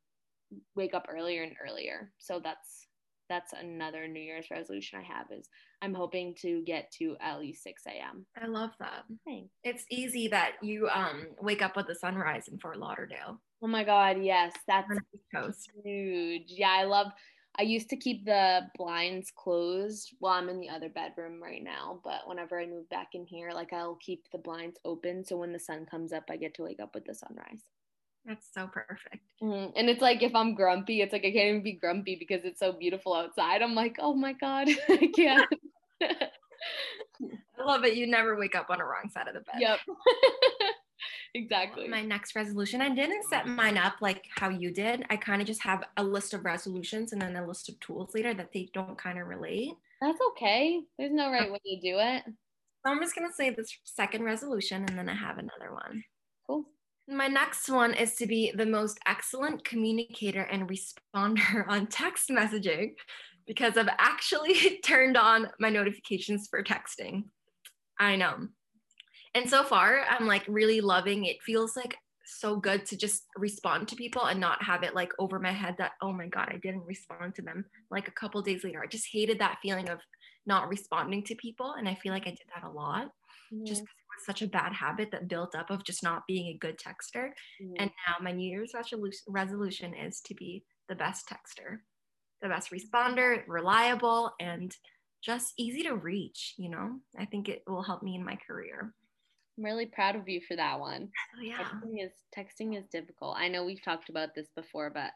wake 0.74 0.94
up 0.94 1.06
earlier 1.08 1.42
and 1.42 1.54
earlier. 1.66 2.12
So 2.18 2.40
that's 2.42 2.86
that's 3.30 3.52
another 3.52 4.08
New 4.08 4.20
Year's 4.20 4.50
resolution 4.50 4.98
I 4.98 5.04
have 5.04 5.26
is 5.30 5.48
I'm 5.80 5.94
hoping 5.94 6.34
to 6.42 6.62
get 6.66 6.90
to 6.98 7.16
at 7.20 7.38
least 7.38 7.62
6 7.62 7.82
a.m. 7.86 8.26
I 8.36 8.48
love 8.48 8.70
that. 8.80 9.04
Thanks. 9.24 9.54
It's 9.62 9.84
easy 9.88 10.26
that 10.28 10.54
you 10.62 10.88
um 10.88 11.28
wake 11.40 11.62
up 11.62 11.76
with 11.76 11.86
the 11.86 11.94
sunrise 11.94 12.48
in 12.48 12.58
Fort 12.58 12.78
Lauderdale. 12.78 13.40
Oh 13.62 13.68
my 13.68 13.84
God, 13.84 14.16
yes, 14.20 14.52
that's 14.66 14.88
huge. 15.84 16.46
Yeah, 16.48 16.74
I 16.76 16.84
love 16.84 17.12
I 17.58 17.62
used 17.62 17.90
to 17.90 17.96
keep 17.96 18.24
the 18.24 18.62
blinds 18.76 19.32
closed 19.34 20.14
while 20.18 20.34
I'm 20.34 20.48
in 20.48 20.60
the 20.60 20.68
other 20.68 20.88
bedroom 20.88 21.42
right 21.42 21.62
now, 21.62 22.00
but 22.04 22.26
whenever 22.26 22.58
I 22.60 22.66
move 22.66 22.88
back 22.88 23.08
in 23.14 23.26
here, 23.26 23.50
like 23.52 23.72
I'll 23.72 23.96
keep 23.96 24.24
the 24.32 24.38
blinds 24.38 24.78
open 24.84 25.24
so 25.24 25.36
when 25.36 25.52
the 25.52 25.58
sun 25.58 25.84
comes 25.84 26.12
up, 26.12 26.24
I 26.30 26.36
get 26.36 26.54
to 26.54 26.62
wake 26.62 26.80
up 26.80 26.94
with 26.94 27.04
the 27.04 27.14
sunrise. 27.14 27.62
That's 28.24 28.46
so 28.54 28.66
perfect. 28.66 29.24
Mm-hmm. 29.42 29.72
And 29.76 29.88
it's 29.88 30.02
like 30.02 30.22
if 30.22 30.34
I'm 30.34 30.54
grumpy, 30.54 31.00
it's 31.00 31.12
like 31.12 31.24
I 31.24 31.32
can't 31.32 31.48
even 31.48 31.62
be 31.62 31.72
grumpy 31.72 32.16
because 32.16 32.44
it's 32.44 32.60
so 32.60 32.72
beautiful 32.72 33.14
outside. 33.14 33.62
I'm 33.62 33.74
like, 33.74 33.96
oh 33.98 34.14
my 34.14 34.32
God, 34.34 34.68
I 34.88 35.10
can't. 35.14 35.48
I 36.02 37.64
love 37.64 37.84
it. 37.84 37.94
You 37.94 38.06
never 38.06 38.36
wake 38.38 38.54
up 38.54 38.70
on 38.70 38.78
the 38.78 38.84
wrong 38.84 39.10
side 39.12 39.28
of 39.28 39.34
the 39.34 39.40
bed. 39.40 39.60
Yep. 39.60 39.78
exactly. 41.34 41.88
My 41.88 42.02
next 42.02 42.34
resolution, 42.34 42.80
I 42.80 42.88
didn't 42.90 43.28
set 43.28 43.46
mine 43.46 43.78
up 43.78 43.94
like 44.00 44.24
how 44.34 44.48
you 44.48 44.72
did. 44.72 45.04
I 45.10 45.16
kind 45.16 45.40
of 45.40 45.46
just 45.46 45.62
have 45.62 45.84
a 45.96 46.04
list 46.04 46.34
of 46.34 46.44
resolutions 46.44 47.12
and 47.12 47.20
then 47.20 47.36
a 47.36 47.46
list 47.46 47.68
of 47.68 47.78
tools 47.80 48.14
later 48.14 48.34
that 48.34 48.52
they 48.52 48.70
don't 48.72 48.98
kind 48.98 49.18
of 49.18 49.26
relate. 49.26 49.72
That's 50.00 50.20
okay. 50.30 50.80
There's 50.98 51.12
no 51.12 51.30
right 51.30 51.50
way 51.50 51.58
to 51.58 51.80
do 51.80 51.98
it. 51.98 52.24
So 52.26 52.92
I'm 52.92 53.00
just 53.00 53.14
going 53.14 53.28
to 53.28 53.34
say 53.34 53.50
this 53.50 53.76
second 53.84 54.24
resolution 54.24 54.84
and 54.88 54.98
then 54.98 55.08
I 55.08 55.14
have 55.14 55.38
another 55.38 55.72
one. 55.72 56.02
Cool. 56.46 56.64
My 57.06 57.26
next 57.26 57.68
one 57.68 57.92
is 57.92 58.14
to 58.16 58.26
be 58.26 58.52
the 58.54 58.66
most 58.66 58.98
excellent 59.06 59.64
communicator 59.64 60.42
and 60.42 60.68
responder 60.68 61.64
on 61.68 61.86
text 61.88 62.30
messaging 62.30 62.92
because 63.46 63.76
I've 63.76 63.88
actually 63.98 64.78
turned 64.84 65.16
on 65.16 65.48
my 65.58 65.68
notifications 65.68 66.48
for 66.48 66.62
texting. 66.62 67.24
I 67.98 68.16
know. 68.16 68.48
And 69.34 69.48
so 69.48 69.62
far, 69.62 70.02
I'm 70.08 70.26
like 70.26 70.44
really 70.48 70.80
loving 70.80 71.24
it. 71.26 71.42
Feels 71.42 71.76
like 71.76 71.96
so 72.24 72.56
good 72.56 72.86
to 72.86 72.96
just 72.96 73.24
respond 73.36 73.88
to 73.88 73.96
people 73.96 74.24
and 74.24 74.40
not 74.40 74.62
have 74.62 74.82
it 74.82 74.94
like 74.94 75.12
over 75.18 75.38
my 75.38 75.52
head 75.52 75.74
that, 75.78 75.92
oh 76.00 76.12
my 76.12 76.26
God, 76.26 76.48
I 76.50 76.58
didn't 76.62 76.86
respond 76.86 77.34
to 77.36 77.42
them 77.42 77.64
like 77.90 78.08
a 78.08 78.12
couple 78.12 78.42
days 78.42 78.64
later. 78.64 78.82
I 78.82 78.86
just 78.86 79.08
hated 79.12 79.38
that 79.40 79.58
feeling 79.62 79.88
of 79.88 79.98
not 80.46 80.68
responding 80.68 81.22
to 81.24 81.34
people. 81.36 81.74
And 81.78 81.88
I 81.88 81.94
feel 81.96 82.12
like 82.12 82.26
I 82.26 82.30
did 82.30 82.46
that 82.54 82.66
a 82.66 82.70
lot 82.70 83.06
mm-hmm. 83.52 83.64
just 83.64 83.82
because 83.82 83.94
it 83.94 84.18
was 84.18 84.26
such 84.26 84.42
a 84.42 84.48
bad 84.48 84.72
habit 84.72 85.10
that 85.12 85.28
built 85.28 85.54
up 85.54 85.70
of 85.70 85.84
just 85.84 86.02
not 86.02 86.26
being 86.26 86.48
a 86.48 86.58
good 86.58 86.78
texter. 86.78 87.30
And 87.78 87.90
now 88.06 88.16
my 88.20 88.32
New 88.32 88.48
Year's 88.48 88.72
resolution 89.28 89.94
is 89.94 90.20
to 90.22 90.34
be 90.34 90.64
the 90.88 90.94
best 90.94 91.28
texter, 91.28 91.78
the 92.42 92.48
best 92.48 92.70
responder, 92.72 93.42
reliable, 93.46 94.32
and 94.40 94.74
just 95.22 95.52
easy 95.58 95.82
to 95.82 95.94
reach. 95.94 96.54
You 96.56 96.70
know, 96.70 97.00
I 97.18 97.26
think 97.26 97.48
it 97.48 97.62
will 97.66 97.82
help 97.82 98.02
me 98.02 98.14
in 98.14 98.24
my 98.24 98.38
career. 98.46 98.94
I'm 99.60 99.64
really 99.66 99.86
proud 99.86 100.16
of 100.16 100.28
you 100.28 100.40
for 100.40 100.56
that 100.56 100.80
one. 100.80 101.08
Oh, 101.36 101.42
yeah. 101.42 101.58
Texting 101.58 102.04
is 102.04 102.12
texting 102.36 102.78
is 102.78 102.86
difficult. 102.88 103.36
I 103.36 103.48
know 103.48 103.64
we've 103.64 103.82
talked 103.82 104.08
about 104.08 104.34
this 104.34 104.48
before, 104.56 104.90
but 104.90 105.10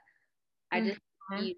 I 0.70 0.80
just 0.80 1.00
mm-hmm. 1.32 1.40
we 1.40 1.56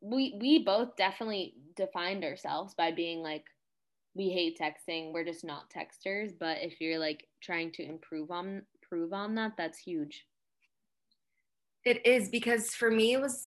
we 0.00 0.38
we 0.40 0.64
both 0.64 0.94
definitely 0.96 1.54
defined 1.76 2.24
ourselves 2.24 2.74
by 2.74 2.92
being 2.92 3.22
like 3.22 3.44
we 4.14 4.30
hate 4.30 4.58
texting. 4.58 5.12
We're 5.12 5.24
just 5.24 5.44
not 5.44 5.70
texters. 5.70 6.32
But 6.38 6.58
if 6.60 6.80
you're 6.80 6.98
like 6.98 7.26
trying 7.42 7.72
to 7.72 7.82
improve 7.84 8.30
on 8.30 8.62
improve 8.82 9.12
on 9.12 9.34
that, 9.34 9.52
that's 9.58 9.78
huge. 9.78 10.24
It 11.84 12.06
is 12.06 12.28
because 12.28 12.74
for 12.74 12.90
me 12.90 13.14
it 13.14 13.20
was 13.20 13.46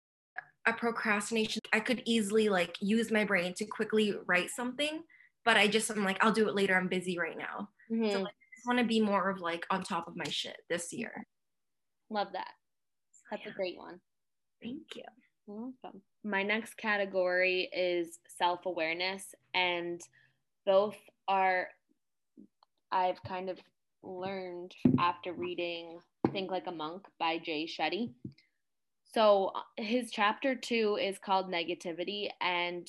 a 0.66 0.72
procrastination. 0.72 1.62
I 1.72 1.80
could 1.80 2.02
easily 2.04 2.48
like 2.48 2.76
use 2.80 3.10
my 3.10 3.24
brain 3.24 3.52
to 3.54 3.64
quickly 3.64 4.14
write 4.26 4.50
something, 4.50 5.02
but 5.44 5.56
I 5.56 5.66
just 5.66 5.90
I'm 5.90 6.04
like 6.04 6.22
I'll 6.24 6.32
do 6.32 6.48
it 6.48 6.54
later. 6.54 6.76
I'm 6.76 6.88
busy 6.88 7.18
right 7.18 7.36
now. 7.36 7.70
Mm-hmm. 7.90 8.12
So 8.12 8.20
like 8.22 8.34
want 8.66 8.78
to 8.78 8.84
be 8.84 9.00
more 9.00 9.30
of 9.30 9.40
like 9.40 9.64
on 9.70 9.82
top 9.82 10.08
of 10.08 10.16
my 10.16 10.28
shit 10.28 10.56
this 10.68 10.92
year. 10.92 11.26
Love 12.10 12.28
that. 12.32 12.50
That's 13.30 13.44
yeah. 13.44 13.52
a 13.52 13.54
great 13.54 13.76
one. 13.76 14.00
Thank 14.62 14.96
you. 14.96 15.02
Welcome. 15.46 16.02
My 16.24 16.42
next 16.42 16.76
category 16.76 17.68
is 17.72 18.18
self 18.36 18.66
awareness, 18.66 19.34
and 19.54 20.00
both 20.64 20.96
are, 21.28 21.68
I've 22.90 23.22
kind 23.22 23.48
of 23.48 23.58
learned 24.02 24.74
after 24.98 25.32
reading 25.32 25.98
Think 26.32 26.50
Like 26.50 26.66
a 26.66 26.72
Monk 26.72 27.06
by 27.20 27.38
Jay 27.38 27.66
Shetty. 27.66 28.10
So 29.14 29.52
his 29.76 30.10
chapter 30.10 30.56
two 30.56 30.98
is 31.00 31.18
called 31.18 31.50
Negativity, 31.50 32.28
and 32.40 32.88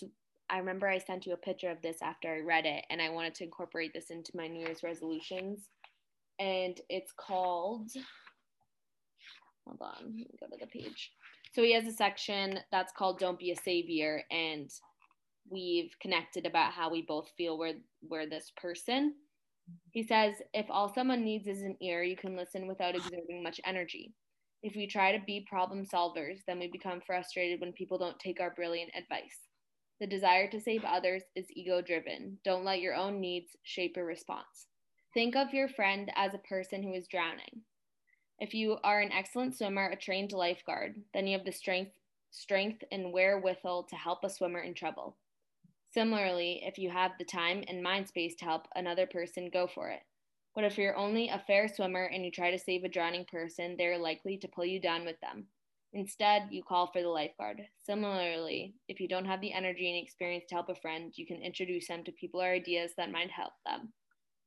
I 0.50 0.60
remember 0.60 0.88
I 0.88 0.98
sent 0.98 1.26
you 1.26 1.34
a 1.34 1.38
picture 1.38 1.70
of 1.70 1.82
this 1.82 1.98
after 2.02 2.34
I 2.34 2.40
read 2.40 2.66
it, 2.66 2.86
and 2.90 3.02
I 3.02 3.10
wanted 3.10 3.36
to 3.36 3.44
incorporate 3.44 3.94
this 3.94 4.10
into 4.10 4.32
my 4.36 4.48
New 4.48 4.62
Year's 4.62 4.84
resolutions. 4.84 5.68
And 6.40 6.80
it's 6.90 7.12
called, 7.12 7.90
hold 9.66 9.82
on, 9.82 9.96
let 10.04 10.14
me 10.14 10.28
go 10.40 10.48
to 10.48 10.58
the 10.60 10.68
page. 10.68 11.12
So 11.54 11.64
he 11.64 11.74
has 11.74 11.86
a 11.86 11.92
section 11.92 12.60
that's 12.72 12.94
called 12.94 13.20
Don't 13.20 13.40
Be 13.40 13.52
a 13.52 13.56
Savior, 13.56 14.24
and 14.32 14.70
we've 15.50 15.92
connected 16.02 16.46
about 16.46 16.72
how 16.72 16.90
we 16.90 17.02
both 17.02 17.30
feel 17.38 17.58
we're, 17.58 17.74
we're 18.08 18.30
this 18.30 18.52
person. 18.56 19.16
He 19.92 20.04
says, 20.04 20.36
If 20.54 20.68
all 20.70 20.94
someone 20.94 21.26
needs 21.26 21.48
is 21.48 21.62
an 21.64 21.76
ear, 21.82 22.04
you 22.04 22.16
can 22.16 22.38
listen 22.38 22.68
without 22.68 22.96
exerting 22.96 23.44
much 23.44 23.60
energy. 23.66 24.14
If 24.64 24.76
we 24.76 24.88
try 24.88 25.12
to 25.12 25.24
be 25.26 25.46
problem 25.50 25.86
solvers, 25.86 26.40
then 26.48 26.60
we 26.60 26.70
become 26.72 27.02
frustrated 27.06 27.60
when 27.60 27.74
people 27.74 27.98
don't 27.98 28.20
take 28.20 28.40
our 28.40 28.54
brilliant 28.56 28.92
advice. 28.98 29.47
The 30.00 30.08
desire 30.08 30.48
to 30.50 30.60
save 30.60 30.84
others 30.84 31.24
is 31.36 31.52
ego 31.52 31.82
driven. 31.82 32.38
Don't 32.44 32.64
let 32.64 32.82
your 32.82 32.96
own 32.96 33.20
needs 33.20 33.56
shape 33.64 33.96
your 33.96 34.06
response. 34.06 34.68
Think 35.14 35.36
of 35.36 35.54
your 35.54 35.68
friend 35.68 36.12
as 36.16 36.34
a 36.34 36.40
person 36.40 36.84
who 36.84 36.94
is 36.94 37.08
drowning. 37.08 37.62
If 38.40 38.54
you 38.54 38.78
are 38.84 39.02
an 39.02 39.12
excellent 39.12 39.56
swimmer, 39.56 39.90
a 39.90 39.96
trained 39.96 40.32
lifeguard, 40.32 41.02
then 41.14 41.26
you 41.26 41.36
have 41.36 41.46
the 41.46 41.52
strength, 41.52 41.94
strength 42.30 42.84
and 42.92 43.12
wherewithal 43.12 43.84
to 43.86 43.96
help 43.96 44.24
a 44.24 44.30
swimmer 44.30 44.60
in 44.60 44.76
trouble. 44.76 45.18
Similarly, 45.92 46.62
if 46.64 46.78
you 46.78 46.92
have 46.92 47.14
the 47.18 47.26
time 47.26 47.64
and 47.68 47.82
mind 47.82 48.08
space 48.08 48.36
to 48.36 48.46
help 48.46 48.68
another 48.76 49.08
person, 49.08 49.50
go 49.52 49.66
for 49.66 49.90
it. 49.90 50.02
But 50.54 50.66
if 50.66 50.78
you're 50.78 50.96
only 50.96 51.30
a 51.30 51.44
fair 51.48 51.68
swimmer 51.68 52.04
and 52.04 52.24
you 52.24 52.30
try 52.30 52.52
to 52.52 52.60
save 52.60 52.84
a 52.84 52.90
drowning 52.90 53.26
person, 53.26 53.76
they're 53.78 53.98
likely 53.98 54.38
to 54.38 54.48
pull 54.48 54.66
you 54.66 54.80
down 54.80 55.06
with 55.06 55.20
them. 55.22 55.48
Instead, 55.94 56.48
you 56.52 56.64
call 56.64 56.92
for 56.92 57.02
the 57.02 57.08
lifeguard. 57.08 57.62
Similarly, 57.86 58.76
if 58.88 59.00
you 59.00 59.08
don't 59.08 59.26
have 59.26 59.42
the 59.42 59.54
energy 59.54 59.90
and 59.90 60.04
experience 60.04 60.46
to 60.50 60.56
help 60.56 60.70
a 60.70 60.76
friend, 60.76 61.14
you 61.16 61.26
can 61.26 61.42
introduce 61.42 61.88
them 61.88 62.04
to 62.04 62.12
people 62.12 62.42
or 62.42 62.52
ideas 62.52 62.92
that 62.98 63.12
might 63.12 63.32
help 63.32 63.54
them. 63.66 63.94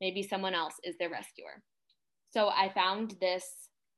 Maybe 0.00 0.22
someone 0.22 0.54
else 0.54 0.74
is 0.84 0.96
their 0.98 1.10
rescuer. 1.10 1.62
So 2.30 2.48
I 2.48 2.72
found 2.74 3.16
this 3.20 3.44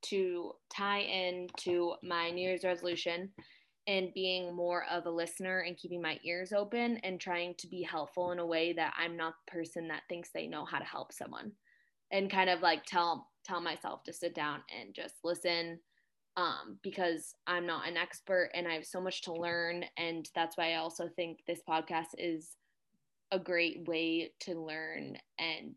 to 0.06 0.52
tie 0.74 1.00
into 1.00 1.94
my 2.02 2.30
New 2.30 2.48
Year's 2.48 2.64
resolution 2.64 3.30
and 3.86 4.14
being 4.14 4.54
more 4.54 4.84
of 4.90 5.06
a 5.06 5.10
listener 5.10 5.60
and 5.60 5.76
keeping 5.76 6.00
my 6.00 6.18
ears 6.24 6.52
open 6.52 6.98
and 6.98 7.20
trying 7.20 7.54
to 7.58 7.68
be 7.68 7.82
helpful 7.82 8.30
in 8.32 8.38
a 8.38 8.46
way 8.46 8.72
that 8.72 8.94
I'm 8.96 9.16
not 9.16 9.34
the 9.46 9.52
person 9.52 9.88
that 9.88 10.02
thinks 10.08 10.30
they 10.32 10.46
know 10.46 10.64
how 10.64 10.78
to 10.78 10.84
help 10.84 11.12
someone 11.12 11.52
and 12.12 12.30
kind 12.30 12.48
of 12.48 12.60
like 12.60 12.84
tell 12.84 13.28
tell 13.44 13.60
myself 13.60 14.04
to 14.04 14.12
sit 14.12 14.34
down 14.34 14.60
and 14.78 14.94
just 14.94 15.16
listen 15.24 15.80
um, 16.36 16.78
because 16.82 17.34
I'm 17.46 17.66
not 17.66 17.88
an 17.88 17.96
expert 17.96 18.50
and 18.54 18.66
I 18.66 18.74
have 18.74 18.86
so 18.86 19.00
much 19.00 19.22
to 19.22 19.32
learn. 19.32 19.84
And 19.96 20.28
that's 20.34 20.56
why 20.56 20.72
I 20.72 20.76
also 20.76 21.08
think 21.08 21.40
this 21.46 21.60
podcast 21.68 22.14
is 22.18 22.56
a 23.30 23.38
great 23.38 23.86
way 23.86 24.32
to 24.40 24.54
learn 24.54 25.16
and 25.38 25.74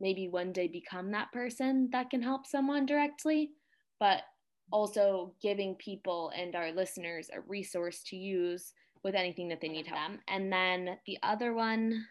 maybe 0.00 0.28
one 0.28 0.52
day 0.52 0.68
become 0.68 1.10
that 1.10 1.32
person 1.32 1.88
that 1.92 2.10
can 2.10 2.22
help 2.22 2.46
someone 2.46 2.86
directly, 2.86 3.50
but 3.98 4.22
also 4.70 5.34
giving 5.42 5.74
people 5.76 6.30
and 6.36 6.54
our 6.54 6.72
listeners 6.72 7.30
a 7.32 7.40
resource 7.40 8.02
to 8.04 8.16
use 8.16 8.74
with 9.02 9.14
anything 9.14 9.48
that 9.48 9.60
they 9.60 9.68
need 9.68 9.86
help. 9.86 10.18
And 10.28 10.52
then 10.52 10.96
the 11.06 11.18
other 11.22 11.54
one 11.54 12.04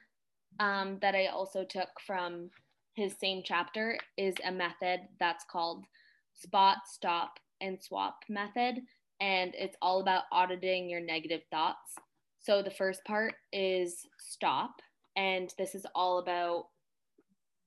um, 0.59 0.97
that 1.01 1.15
I 1.15 1.27
also 1.27 1.63
took 1.63 1.89
from 2.05 2.49
his 2.95 3.13
same 3.19 3.41
chapter 3.45 3.97
is 4.17 4.33
a 4.45 4.51
method 4.51 5.01
that's 5.19 5.45
called 5.49 5.85
spot, 6.33 6.77
stop, 6.87 7.39
and 7.61 7.81
swap 7.81 8.19
method, 8.29 8.81
and 9.19 9.53
it's 9.55 9.77
all 9.81 10.01
about 10.01 10.23
auditing 10.31 10.89
your 10.89 11.01
negative 11.01 11.41
thoughts. 11.51 11.95
So 12.39 12.61
the 12.61 12.71
first 12.71 13.03
part 13.05 13.35
is 13.51 14.05
stop, 14.19 14.81
and 15.15 15.53
this 15.57 15.75
is 15.75 15.85
all 15.95 16.19
about 16.19 16.65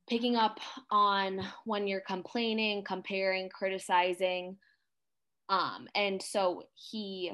picking 0.08 0.36
up 0.36 0.58
on 0.90 1.40
when 1.64 1.86
you're 1.86 2.00
complaining, 2.00 2.82
comparing, 2.84 3.48
criticizing. 3.48 4.56
Um, 5.48 5.86
and 5.94 6.20
so 6.20 6.64
he, 6.74 7.32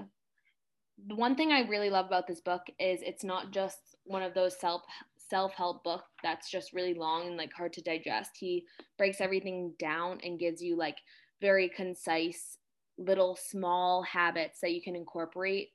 the 1.06 1.14
one 1.14 1.36
thing 1.36 1.52
I 1.52 1.68
really 1.68 1.90
love 1.90 2.06
about 2.06 2.26
this 2.26 2.40
book 2.40 2.62
is 2.78 3.00
it's 3.02 3.24
not 3.24 3.50
just 3.50 3.78
one 4.04 4.22
of 4.22 4.34
those 4.34 4.58
self 4.58 4.82
self 5.28 5.52
help 5.54 5.82
book 5.82 6.04
that's 6.22 6.50
just 6.50 6.72
really 6.72 6.94
long 6.94 7.26
and 7.28 7.36
like 7.36 7.52
hard 7.52 7.72
to 7.74 7.82
digest. 7.82 8.30
He 8.38 8.64
breaks 8.98 9.20
everything 9.20 9.72
down 9.78 10.20
and 10.22 10.38
gives 10.38 10.62
you 10.62 10.76
like 10.76 10.98
very 11.40 11.68
concise 11.68 12.58
little 12.98 13.36
small 13.36 14.02
habits 14.02 14.60
that 14.60 14.72
you 14.72 14.82
can 14.82 14.96
incorporate 14.96 15.68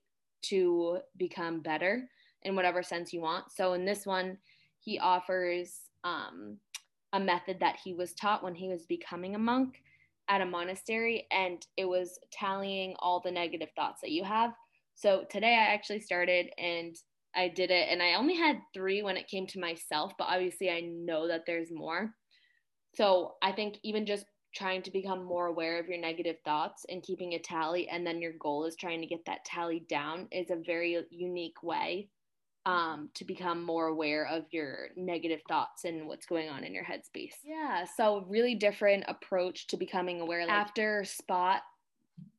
to 0.44 1.00
become 1.18 1.62
better 1.62 2.08
in 2.44 2.56
whatever 2.56 2.82
sense 2.82 3.14
you 3.14 3.22
want. 3.22 3.52
So 3.52 3.74
in 3.74 3.86
this 3.86 4.06
one, 4.06 4.38
he 4.80 4.98
offers 4.98 5.82
um, 6.04 6.58
a 7.14 7.20
method 7.20 7.60
that 7.60 7.78
he 7.84 7.94
was 7.94 8.14
taught 8.14 8.44
when 8.44 8.56
he 8.56 8.68
was 8.68 8.86
becoming 8.86 9.36
a 9.36 9.40
monk 9.40 9.82
at 10.30 10.42
a 10.42 10.46
monastery, 10.46 11.28
and 11.32 11.66
it 11.78 11.86
was 11.86 12.18
tallying 12.32 12.96
all 13.00 13.20
the 13.20 13.32
negative 13.32 13.70
thoughts 13.76 14.02
that 14.02 14.12
you 14.12 14.24
have. 14.24 14.54
So 14.96 15.26
today 15.30 15.54
I 15.54 15.74
actually 15.74 16.00
started 16.00 16.52
and 16.58 16.96
I 17.36 17.50
did 17.50 17.70
it, 17.70 17.88
and 17.90 18.02
I 18.02 18.16
only 18.16 18.36
had 18.36 18.62
three 18.74 19.04
when 19.04 19.18
it 19.18 19.28
came 19.28 19.46
to 19.48 19.60
myself, 19.60 20.14
but 20.18 20.28
obviously 20.28 20.70
I 20.70 20.82
know 20.82 21.28
that 21.28 21.44
there's 21.46 21.72
more. 21.72 22.14
So 22.96 23.36
I 23.42 23.52
think 23.52 23.78
even 23.84 24.06
just 24.06 24.26
trying 24.54 24.82
to 24.84 24.92
become 24.92 25.24
more 25.24 25.48
aware 25.48 25.80
of 25.80 25.88
your 25.88 25.98
negative 25.98 26.38
thoughts 26.44 26.86
and 26.90 27.04
keeping 27.04 27.34
a 27.34 27.40
tally, 27.40 27.88
and 27.90 28.06
then 28.06 28.22
your 28.22 28.34
goal 28.34 28.66
is 28.66 28.76
trying 28.76 29.02
to 29.02 29.08
get 29.08 29.26
that 29.26 29.46
tally 29.46 29.86
down 29.88 30.28
is 30.32 30.50
a 30.50 30.56
very 30.56 31.04
unique 31.10 31.64
way 31.64 32.10
um, 32.66 33.10
to 33.16 33.26
become 33.26 33.64
more 33.64 33.88
aware 33.88 34.28
of 34.28 34.46
your 34.52 34.90
negative 34.96 35.42
thoughts 35.48 35.86
and 35.86 36.08
what's 36.08 36.26
going 36.26 36.50
on 36.50 36.64
in 36.64 36.74
your 36.74 36.84
headspace. 36.84 37.36
Yeah, 37.44 37.86
so 37.86 38.26
really 38.28 38.56
different 38.56 39.06
approach 39.08 39.68
to 39.68 39.78
becoming 39.78 40.22
aware. 40.22 40.42
Like 40.42 40.52
after 40.52 41.04
spot, 41.04 41.62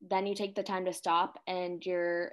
then 0.00 0.26
you 0.26 0.34
take 0.34 0.54
the 0.54 0.62
time 0.62 0.84
to 0.84 0.92
stop 0.92 1.38
and 1.46 1.84
you're 1.84 2.32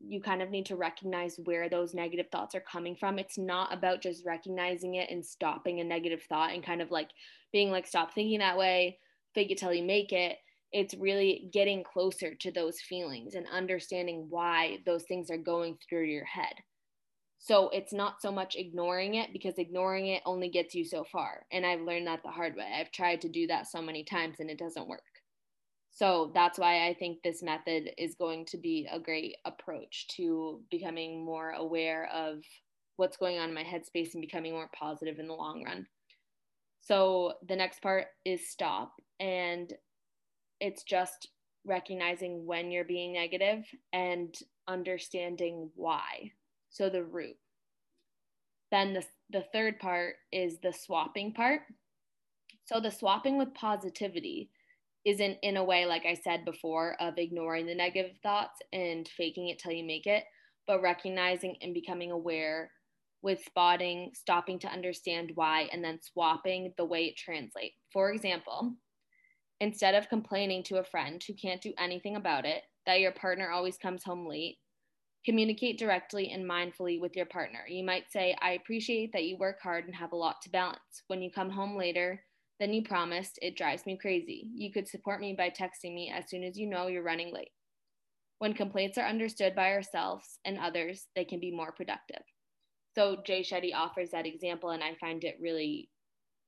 you 0.00 0.20
kind 0.20 0.42
of 0.42 0.50
need 0.50 0.66
to 0.66 0.76
recognize 0.76 1.38
where 1.44 1.68
those 1.68 1.94
negative 1.94 2.26
thoughts 2.32 2.54
are 2.54 2.60
coming 2.60 2.96
from. 2.96 3.18
It's 3.18 3.38
not 3.38 3.72
about 3.72 4.02
just 4.02 4.24
recognizing 4.24 4.94
it 4.94 5.10
and 5.10 5.24
stopping 5.24 5.80
a 5.80 5.84
negative 5.84 6.22
thought 6.28 6.52
and 6.52 6.64
kind 6.64 6.80
of 6.80 6.90
like 6.90 7.10
being 7.52 7.70
like, 7.70 7.86
stop 7.86 8.14
thinking 8.14 8.38
that 8.38 8.58
way, 8.58 8.98
fake 9.34 9.50
it 9.50 9.58
till 9.58 9.74
you 9.74 9.84
make 9.84 10.12
it. 10.12 10.38
It's 10.72 10.94
really 10.94 11.50
getting 11.52 11.82
closer 11.84 12.34
to 12.34 12.50
those 12.50 12.80
feelings 12.80 13.34
and 13.34 13.46
understanding 13.52 14.26
why 14.30 14.78
those 14.86 15.04
things 15.04 15.30
are 15.30 15.36
going 15.36 15.76
through 15.88 16.04
your 16.04 16.24
head. 16.24 16.54
So 17.38 17.70
it's 17.70 17.92
not 17.92 18.20
so 18.20 18.30
much 18.30 18.54
ignoring 18.54 19.14
it 19.14 19.32
because 19.32 19.54
ignoring 19.56 20.08
it 20.08 20.22
only 20.26 20.50
gets 20.50 20.74
you 20.74 20.84
so 20.84 21.04
far. 21.10 21.46
And 21.50 21.64
I've 21.64 21.80
learned 21.80 22.06
that 22.06 22.22
the 22.22 22.28
hard 22.28 22.54
way. 22.54 22.70
I've 22.78 22.92
tried 22.92 23.22
to 23.22 23.28
do 23.28 23.46
that 23.46 23.66
so 23.66 23.80
many 23.80 24.04
times 24.04 24.36
and 24.40 24.50
it 24.50 24.58
doesn't 24.58 24.88
work. 24.88 25.02
So 25.90 26.30
that's 26.34 26.58
why 26.58 26.86
I 26.88 26.94
think 26.94 27.22
this 27.22 27.42
method 27.42 27.90
is 27.98 28.14
going 28.14 28.46
to 28.46 28.56
be 28.56 28.88
a 28.90 28.98
great 28.98 29.36
approach 29.44 30.06
to 30.16 30.60
becoming 30.70 31.24
more 31.24 31.50
aware 31.50 32.08
of 32.14 32.42
what's 32.96 33.16
going 33.16 33.38
on 33.38 33.48
in 33.48 33.54
my 33.54 33.64
headspace 33.64 34.14
and 34.14 34.20
becoming 34.20 34.52
more 34.52 34.70
positive 34.72 35.18
in 35.18 35.26
the 35.26 35.34
long 35.34 35.64
run. 35.64 35.86
So 36.80 37.34
the 37.46 37.56
next 37.56 37.82
part 37.82 38.06
is 38.24 38.48
stop. 38.48 38.94
And 39.18 39.72
it's 40.60 40.82
just 40.82 41.28
recognizing 41.66 42.46
when 42.46 42.70
you're 42.70 42.84
being 42.84 43.12
negative 43.12 43.64
and 43.92 44.34
understanding 44.68 45.70
why. 45.74 46.32
So 46.70 46.88
the 46.88 47.04
root. 47.04 47.36
Then 48.70 48.94
the, 48.94 49.04
the 49.30 49.44
third 49.52 49.80
part 49.80 50.14
is 50.32 50.58
the 50.58 50.72
swapping 50.72 51.32
part. 51.32 51.62
So 52.64 52.80
the 52.80 52.90
swapping 52.90 53.36
with 53.36 53.52
positivity 53.54 54.50
isn't 55.06 55.38
in 55.42 55.56
a 55.56 55.64
way 55.64 55.86
like 55.86 56.04
i 56.06 56.14
said 56.14 56.44
before 56.44 56.96
of 57.00 57.14
ignoring 57.16 57.66
the 57.66 57.74
negative 57.74 58.16
thoughts 58.22 58.60
and 58.72 59.08
faking 59.16 59.48
it 59.48 59.58
till 59.58 59.72
you 59.72 59.84
make 59.84 60.06
it 60.06 60.24
but 60.66 60.82
recognizing 60.82 61.56
and 61.62 61.74
becoming 61.74 62.10
aware 62.10 62.70
with 63.22 63.44
spotting 63.44 64.10
stopping 64.14 64.58
to 64.58 64.68
understand 64.68 65.32
why 65.34 65.68
and 65.72 65.84
then 65.84 65.98
swapping 66.00 66.72
the 66.76 66.84
way 66.84 67.06
it 67.06 67.16
translates. 67.16 67.76
For 67.92 68.12
example 68.12 68.74
instead 69.62 69.94
of 69.94 70.08
complaining 70.08 70.62
to 70.62 70.78
a 70.78 70.84
friend 70.84 71.22
who 71.26 71.34
can't 71.34 71.60
do 71.60 71.72
anything 71.78 72.16
about 72.16 72.46
it 72.46 72.62
that 72.86 73.00
your 73.00 73.12
partner 73.12 73.50
always 73.50 73.76
comes 73.76 74.02
home 74.02 74.26
late 74.26 74.56
communicate 75.26 75.78
directly 75.78 76.30
and 76.30 76.48
mindfully 76.48 76.98
with 76.98 77.14
your 77.14 77.26
partner. 77.26 77.60
You 77.68 77.84
might 77.84 78.10
say 78.10 78.34
i 78.40 78.52
appreciate 78.52 79.12
that 79.12 79.24
you 79.24 79.36
work 79.36 79.60
hard 79.62 79.84
and 79.84 79.94
have 79.94 80.12
a 80.12 80.16
lot 80.16 80.36
to 80.42 80.50
balance. 80.50 81.02
When 81.08 81.20
you 81.20 81.30
come 81.30 81.50
home 81.50 81.76
later 81.76 82.22
then 82.60 82.74
you 82.74 82.82
promised, 82.82 83.38
it 83.40 83.56
drives 83.56 83.86
me 83.86 83.96
crazy. 83.96 84.50
You 84.54 84.70
could 84.70 84.86
support 84.86 85.20
me 85.20 85.34
by 85.36 85.48
texting 85.48 85.94
me 85.94 86.12
as 86.14 86.28
soon 86.28 86.44
as 86.44 86.58
you 86.58 86.68
know 86.68 86.88
you're 86.88 87.02
running 87.02 87.32
late. 87.32 87.52
When 88.38 88.52
complaints 88.52 88.98
are 88.98 89.06
understood 89.06 89.54
by 89.54 89.72
ourselves 89.72 90.38
and 90.44 90.58
others, 90.58 91.06
they 91.16 91.24
can 91.24 91.40
be 91.40 91.50
more 91.50 91.72
productive. 91.72 92.22
So 92.94 93.16
Jay 93.26 93.40
Shetty 93.42 93.74
offers 93.74 94.10
that 94.10 94.26
example, 94.26 94.70
and 94.70 94.84
I 94.84 94.94
find 95.00 95.24
it 95.24 95.38
really 95.40 95.88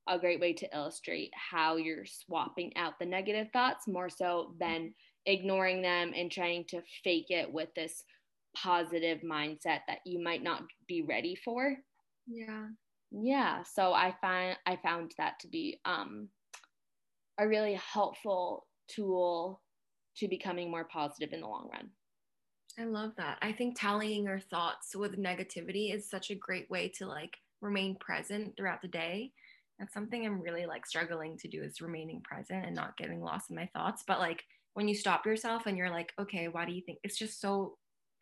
a 0.07 0.19
great 0.19 0.39
way 0.39 0.53
to 0.53 0.75
illustrate 0.75 1.31
how 1.51 1.77
you're 1.77 2.05
swapping 2.05 2.75
out 2.75 2.93
the 2.99 3.05
negative 3.05 3.47
thoughts 3.51 3.87
more 3.87 4.09
so 4.09 4.53
than 4.59 4.93
ignoring 5.25 5.81
them 5.81 6.11
and 6.15 6.31
trying 6.31 6.65
to 6.69 6.81
fake 7.03 7.27
it 7.29 7.51
with 7.51 7.69
this 7.75 8.03
positive 8.55 9.21
mindset 9.21 9.79
that 9.87 9.99
you 10.05 10.21
might 10.21 10.43
not 10.43 10.61
be 10.87 11.01
ready 11.01 11.35
for. 11.35 11.75
Yeah 12.27 12.67
yeah 13.21 13.61
so 13.63 13.93
i 13.93 14.13
find 14.21 14.57
i 14.65 14.75
found 14.77 15.13
that 15.17 15.39
to 15.39 15.47
be 15.47 15.79
um, 15.85 16.27
a 17.39 17.47
really 17.47 17.79
helpful 17.93 18.67
tool 18.87 19.61
to 20.17 20.27
becoming 20.27 20.69
more 20.69 20.85
positive 20.85 21.33
in 21.33 21.41
the 21.41 21.47
long 21.47 21.69
run. 21.71 21.89
I 22.79 22.85
love 22.85 23.11
that. 23.17 23.37
I 23.41 23.51
think 23.51 23.79
tallying 23.79 24.25
your 24.25 24.39
thoughts 24.39 24.95
with 24.95 25.17
negativity 25.17 25.93
is 25.93 26.09
such 26.09 26.31
a 26.31 26.35
great 26.35 26.69
way 26.69 26.91
to 26.97 27.05
like 27.05 27.37
remain 27.61 27.95
present 27.99 28.55
throughout 28.57 28.81
the 28.81 28.87
day. 28.87 29.31
That's 29.79 29.93
something 29.93 30.25
i'm 30.25 30.41
really 30.41 30.65
like 30.65 30.85
struggling 30.85 31.37
to 31.39 31.47
do 31.47 31.63
is 31.63 31.81
remaining 31.81 32.21
present 32.21 32.65
and 32.65 32.75
not 32.75 32.97
getting 32.97 33.21
lost 33.21 33.49
in 33.49 33.55
my 33.55 33.69
thoughts. 33.73 34.03
But 34.05 34.19
like 34.19 34.43
when 34.73 34.87
you 34.87 34.95
stop 34.95 35.25
yourself 35.25 35.63
and 35.65 35.77
you're 35.77 35.89
like 35.89 36.13
okay 36.19 36.47
why 36.47 36.65
do 36.65 36.71
you 36.71 36.81
think 36.81 36.99
it's 37.03 37.17
just 37.17 37.41
so 37.41 37.77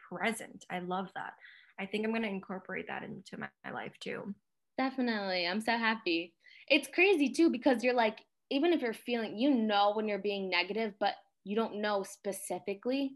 present. 0.09 0.65
I 0.69 0.79
love 0.79 1.09
that. 1.15 1.33
I 1.79 1.85
think 1.85 2.05
i'm 2.05 2.11
going 2.11 2.23
to 2.23 2.29
incorporate 2.29 2.87
that 2.87 3.03
into 3.03 3.37
my, 3.37 3.47
my 3.65 3.71
life 3.71 3.93
too 3.99 4.33
Definitely. 4.81 5.45
I'm 5.45 5.61
so 5.61 5.77
happy. 5.77 6.33
It's 6.67 6.87
crazy 6.87 7.29
too 7.29 7.51
because 7.51 7.83
you're 7.83 7.93
like, 7.93 8.17
even 8.49 8.73
if 8.73 8.81
you're 8.81 8.93
feeling, 8.93 9.37
you 9.37 9.53
know, 9.53 9.91
when 9.93 10.07
you're 10.07 10.17
being 10.17 10.49
negative, 10.49 10.93
but 10.99 11.13
you 11.43 11.55
don't 11.55 11.81
know 11.81 12.01
specifically. 12.01 13.13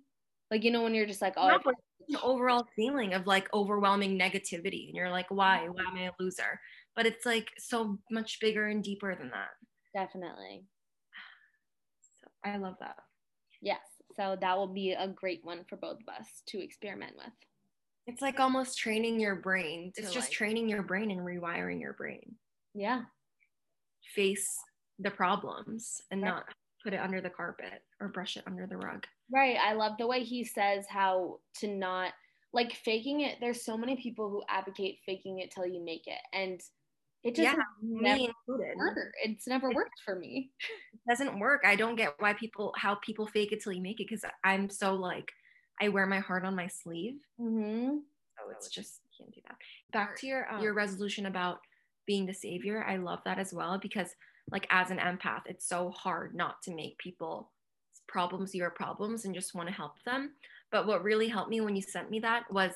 Like, 0.52 0.64
you 0.64 0.70
know, 0.70 0.84
when 0.84 0.94
you're 0.94 1.08
just 1.08 1.24
like, 1.24 1.34
oh, 1.38 1.48
no, 1.48 1.74
the 2.08 2.22
overall 2.22 2.68
feeling 2.76 3.16
of 3.16 3.26
like 3.26 3.52
overwhelming 3.52 4.20
negativity. 4.20 4.88
And 4.88 4.96
you're 4.96 5.10
like, 5.10 5.26
why? 5.30 5.68
Why 5.68 5.84
am 5.88 5.98
I 5.98 6.04
a 6.04 6.12
loser? 6.20 6.60
But 6.96 7.08
it's 7.08 7.26
like 7.26 7.50
so 7.58 7.98
much 8.12 8.40
bigger 8.40 8.68
and 8.68 8.84
deeper 8.84 9.16
than 9.16 9.32
that. 9.32 9.50
Definitely. 9.96 10.66
So 12.22 12.28
I 12.44 12.58
love 12.58 12.76
that. 12.80 12.98
Yes. 13.64 13.82
So 14.16 14.38
that 14.40 14.56
will 14.56 14.72
be 14.72 14.92
a 14.92 15.08
great 15.08 15.44
one 15.44 15.66
for 15.68 15.78
both 15.78 15.98
of 16.00 16.14
us 16.14 16.44
to 16.50 16.62
experiment 16.62 17.14
with. 17.18 17.34
It's 18.08 18.22
like 18.22 18.40
almost 18.40 18.78
training 18.78 19.20
your 19.20 19.36
brain. 19.36 19.92
It's 19.96 20.14
just 20.14 20.28
like, 20.28 20.32
training 20.32 20.70
your 20.70 20.84
brain 20.84 21.12
and 21.12 21.22
rewiring 21.22 21.82
your 21.82 21.94
brain. 21.94 22.36
Yeah. 22.74 23.04
Face 24.14 24.56
the 25.00 25.12
problems 25.12 26.02
and 26.12 26.22
right. 26.22 26.30
not 26.30 26.46
put 26.84 26.94
it 26.94 27.00
under 27.00 27.20
the 27.20 27.30
carpet 27.30 27.82
or 28.00 28.10
brush 28.10 28.38
it 28.38 28.44
under 28.46 28.68
the 28.68 28.78
rug. 28.78 29.06
Right. 29.34 29.58
I 29.58 29.74
love 29.74 29.94
the 29.98 30.08
way 30.08 30.24
he 30.24 30.44
says 30.44 30.86
how 30.88 31.40
to 31.60 31.68
not 31.68 32.14
like 32.54 32.74
faking 32.74 33.22
it. 33.22 33.38
There's 33.42 33.66
so 33.66 33.76
many 33.76 33.96
people 33.96 34.30
who 34.30 34.44
advocate 34.50 35.00
faking 35.06 35.40
it 35.40 35.52
till 35.52 35.66
you 35.66 35.84
make 35.84 36.06
it. 36.06 36.22
And 36.32 36.62
it 37.24 37.34
just 37.34 37.58
yeah, 37.58 37.64
never 37.82 38.22
included. 38.22 38.78
It's 39.24 39.48
never 39.48 39.72
worked 39.72 40.00
for 40.06 40.16
me. 40.16 40.52
It 40.94 41.00
doesn't 41.10 41.40
work. 41.40 41.62
I 41.66 41.76
don't 41.76 41.96
get 41.96 42.14
why 42.20 42.34
people 42.34 42.72
how 42.78 42.96
people 43.04 43.26
fake 43.26 43.52
it 43.52 43.64
till 43.64 43.74
you 43.74 43.82
make 43.82 44.00
it 44.00 44.08
because 44.08 44.24
I'm 44.44 44.70
so 44.70 44.94
like 44.94 45.32
I 45.82 45.90
wear 45.90 46.06
my 46.06 46.20
heart 46.20 46.46
on 46.46 46.56
my 46.56 46.68
sleeve. 46.68 47.20
Mm-hmm. 47.40 47.98
So 48.38 48.52
it's 48.52 48.70
just 48.70 49.02
can't 49.18 49.34
do 49.34 49.42
that. 49.48 49.58
Back 49.92 50.20
to 50.20 50.28
your 50.28 50.52
um, 50.52 50.62
your 50.62 50.74
resolution 50.74 51.26
about 51.26 51.60
being 52.06 52.26
the 52.26 52.34
savior. 52.34 52.86
I 52.88 52.98
love 52.98 53.20
that 53.26 53.40
as 53.40 53.54
well 53.54 53.78
because 53.78 54.16
like 54.52 54.68
as 54.70 54.92
an 54.92 54.98
empath, 54.98 55.42
it's 55.48 55.68
so 55.68 55.90
hard 55.92 56.36
not 56.36 56.62
to 56.64 56.76
make 56.76 56.98
people 56.98 57.50
problems 58.08 58.54
your 58.54 58.70
problems 58.70 59.26
and 59.26 59.34
just 59.34 59.56
want 59.56 59.68
to 59.68 59.74
help 59.74 60.04
them. 60.06 60.32
But 60.72 60.86
what 60.86 61.04
really 61.04 61.28
helped 61.28 61.50
me 61.50 61.62
when 61.62 61.76
you 61.76 61.82
sent 61.82 62.12
me 62.12 62.20
that 62.20 62.52
was 62.52 62.72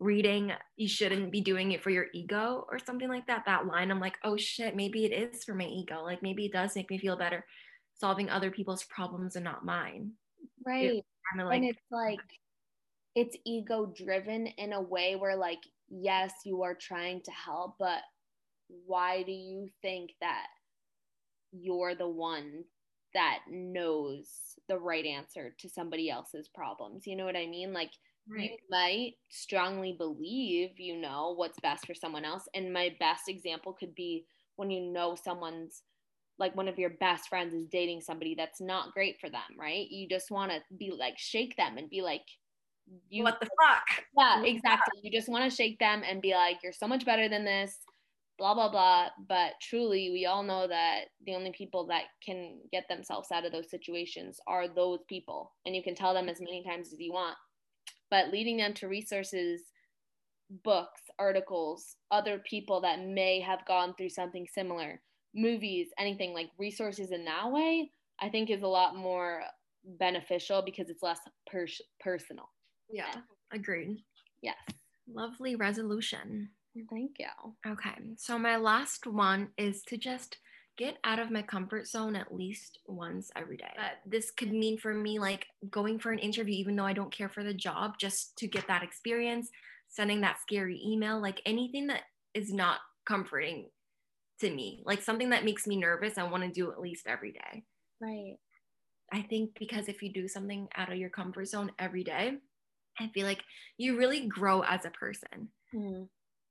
reading 0.00 0.50
you 0.76 0.88
shouldn't 0.88 1.30
be 1.30 1.42
doing 1.42 1.72
it 1.72 1.82
for 1.82 1.90
your 1.90 2.06
ego 2.14 2.66
or 2.70 2.78
something 2.78 3.08
like 3.10 3.26
that 3.26 3.44
that 3.44 3.66
line 3.66 3.90
i'm 3.90 4.00
like 4.00 4.16
oh 4.24 4.34
shit 4.34 4.74
maybe 4.74 5.04
it 5.04 5.12
is 5.12 5.44
for 5.44 5.54
my 5.54 5.66
ego 5.66 6.02
like 6.02 6.22
maybe 6.22 6.46
it 6.46 6.52
does 6.52 6.74
make 6.74 6.88
me 6.88 6.96
feel 6.96 7.16
better 7.16 7.44
solving 7.98 8.30
other 8.30 8.50
people's 8.50 8.82
problems 8.84 9.36
and 9.36 9.44
not 9.44 9.62
mine 9.62 10.10
right 10.64 11.04
kind 11.30 11.42
of 11.42 11.48
like 11.48 11.56
and 11.56 11.64
it's 11.70 11.82
like 11.90 12.18
it's 13.14 13.36
ego 13.44 13.92
driven 13.96 14.46
in 14.46 14.72
a 14.72 14.80
way 14.80 15.16
where 15.16 15.36
like 15.36 15.60
yes 15.88 16.32
you 16.44 16.62
are 16.62 16.74
trying 16.74 17.20
to 17.22 17.30
help 17.32 17.74
but 17.78 18.02
why 18.86 19.22
do 19.22 19.32
you 19.32 19.68
think 19.82 20.10
that 20.20 20.46
you're 21.52 21.94
the 21.94 22.08
one 22.08 22.64
that 23.14 23.40
knows 23.50 24.28
the 24.68 24.78
right 24.78 25.04
answer 25.04 25.54
to 25.58 25.68
somebody 25.68 26.10
else's 26.10 26.48
problems? 26.48 27.06
You 27.06 27.16
know 27.16 27.24
what 27.24 27.36
i 27.36 27.46
mean? 27.46 27.72
Like 27.72 27.90
right. 28.28 28.50
you 28.50 28.56
might 28.70 29.14
strongly 29.28 29.94
believe 29.96 30.70
you 30.78 30.96
know 30.96 31.34
what's 31.36 31.58
best 31.60 31.86
for 31.86 31.94
someone 31.94 32.24
else. 32.24 32.48
And 32.54 32.72
my 32.72 32.94
best 33.00 33.28
example 33.28 33.72
could 33.72 33.94
be 33.94 34.26
when 34.56 34.70
you 34.70 34.80
know 34.80 35.16
someone's 35.20 35.82
like 36.40 36.56
one 36.56 36.68
of 36.68 36.78
your 36.78 36.90
best 36.90 37.28
friends 37.28 37.54
is 37.54 37.68
dating 37.68 38.00
somebody 38.00 38.34
that's 38.34 38.60
not 38.60 38.94
great 38.94 39.20
for 39.20 39.30
them, 39.30 39.42
right? 39.58 39.88
You 39.90 40.08
just 40.08 40.32
want 40.32 40.50
to 40.52 40.60
be 40.76 40.92
like 40.98 41.18
shake 41.18 41.56
them 41.56 41.78
and 41.78 41.88
be 41.90 42.02
like, 42.02 42.22
you 43.10 43.22
what 43.22 43.38
the 43.40 43.46
fuck? 43.46 44.04
Yeah, 44.18 44.42
exactly. 44.44 44.98
You 45.02 45.12
just 45.12 45.28
want 45.28 45.48
to 45.48 45.56
shake 45.56 45.78
them 45.78 46.02
and 46.08 46.22
be 46.22 46.34
like, 46.34 46.58
you're 46.64 46.72
so 46.72 46.88
much 46.88 47.04
better 47.06 47.28
than 47.28 47.44
this, 47.44 47.76
blah 48.38 48.54
blah 48.54 48.70
blah. 48.70 49.08
But 49.28 49.52
truly, 49.62 50.10
we 50.10 50.26
all 50.26 50.42
know 50.42 50.66
that 50.66 51.02
the 51.26 51.34
only 51.36 51.52
people 51.52 51.86
that 51.88 52.04
can 52.24 52.58
get 52.72 52.88
themselves 52.88 53.30
out 53.32 53.44
of 53.46 53.52
those 53.52 53.70
situations 53.70 54.40
are 54.48 54.66
those 54.68 55.00
people, 55.08 55.52
and 55.66 55.76
you 55.76 55.82
can 55.84 55.94
tell 55.94 56.14
them 56.14 56.28
as 56.28 56.40
many 56.40 56.64
times 56.64 56.92
as 56.92 56.98
you 57.00 57.12
want. 57.12 57.36
but 58.10 58.30
leading 58.30 58.56
them 58.56 58.74
to 58.74 58.88
resources, 58.88 59.62
books, 60.64 61.02
articles, 61.18 61.96
other 62.10 62.38
people 62.40 62.80
that 62.80 63.00
may 63.04 63.40
have 63.40 63.64
gone 63.66 63.94
through 63.94 64.10
something 64.10 64.46
similar, 64.52 65.00
movies, 65.34 65.88
anything 65.98 66.32
like 66.34 66.50
resources 66.58 67.10
in 67.10 67.24
that 67.24 67.50
way, 67.50 67.90
I 68.20 68.28
think 68.28 68.50
is 68.50 68.62
a 68.62 68.68
lot 68.68 68.96
more 68.96 69.42
beneficial 69.98 70.62
because 70.62 70.90
it's 70.90 71.02
less 71.02 71.20
per- 71.50 71.66
personal. 72.00 72.48
Yeah, 72.90 73.14
agreed. 73.52 73.98
Yes. 74.42 74.56
Lovely 75.12 75.56
resolution. 75.56 76.50
Thank 76.90 77.16
you. 77.18 77.26
Okay, 77.66 78.14
so 78.16 78.38
my 78.38 78.56
last 78.56 79.06
one 79.06 79.48
is 79.58 79.82
to 79.84 79.96
just 79.96 80.38
get 80.76 80.96
out 81.04 81.18
of 81.18 81.30
my 81.30 81.42
comfort 81.42 81.86
zone 81.86 82.16
at 82.16 82.34
least 82.34 82.78
once 82.86 83.30
every 83.36 83.56
day. 83.56 83.72
Uh, 83.78 83.88
this 84.06 84.30
could 84.30 84.52
mean 84.52 84.78
for 84.78 84.94
me 84.94 85.18
like 85.18 85.46
going 85.70 85.98
for 85.98 86.12
an 86.12 86.18
interview, 86.18 86.54
even 86.54 86.76
though 86.76 86.86
I 86.86 86.92
don't 86.92 87.12
care 87.12 87.28
for 87.28 87.42
the 87.44 87.52
job, 87.52 87.98
just 87.98 88.36
to 88.38 88.46
get 88.46 88.66
that 88.68 88.82
experience, 88.82 89.50
sending 89.88 90.20
that 90.22 90.40
scary 90.40 90.80
email, 90.84 91.20
like 91.20 91.42
anything 91.44 91.88
that 91.88 92.02
is 92.34 92.52
not 92.52 92.78
comforting 93.04 93.68
to 94.40 94.50
me, 94.50 94.82
like 94.84 95.02
something 95.02 95.30
that 95.30 95.44
makes 95.44 95.66
me 95.66 95.76
nervous, 95.76 96.18
I 96.18 96.24
want 96.24 96.42
to 96.42 96.50
do 96.50 96.70
at 96.72 96.80
least 96.80 97.06
every 97.06 97.32
day. 97.32 97.64
Right. 98.00 98.36
I 99.12 99.22
think 99.22 99.50
because 99.58 99.88
if 99.88 100.02
you 100.02 100.12
do 100.12 100.28
something 100.28 100.68
out 100.76 100.92
of 100.92 100.98
your 100.98 101.10
comfort 101.10 101.46
zone 101.46 101.72
every 101.78 102.04
day, 102.04 102.34
I 102.98 103.08
feel 103.08 103.26
like 103.26 103.42
you 103.76 103.96
really 103.96 104.26
grow 104.26 104.62
as 104.62 104.84
a 104.84 104.90
person. 104.90 105.48
Mm. 105.74 106.08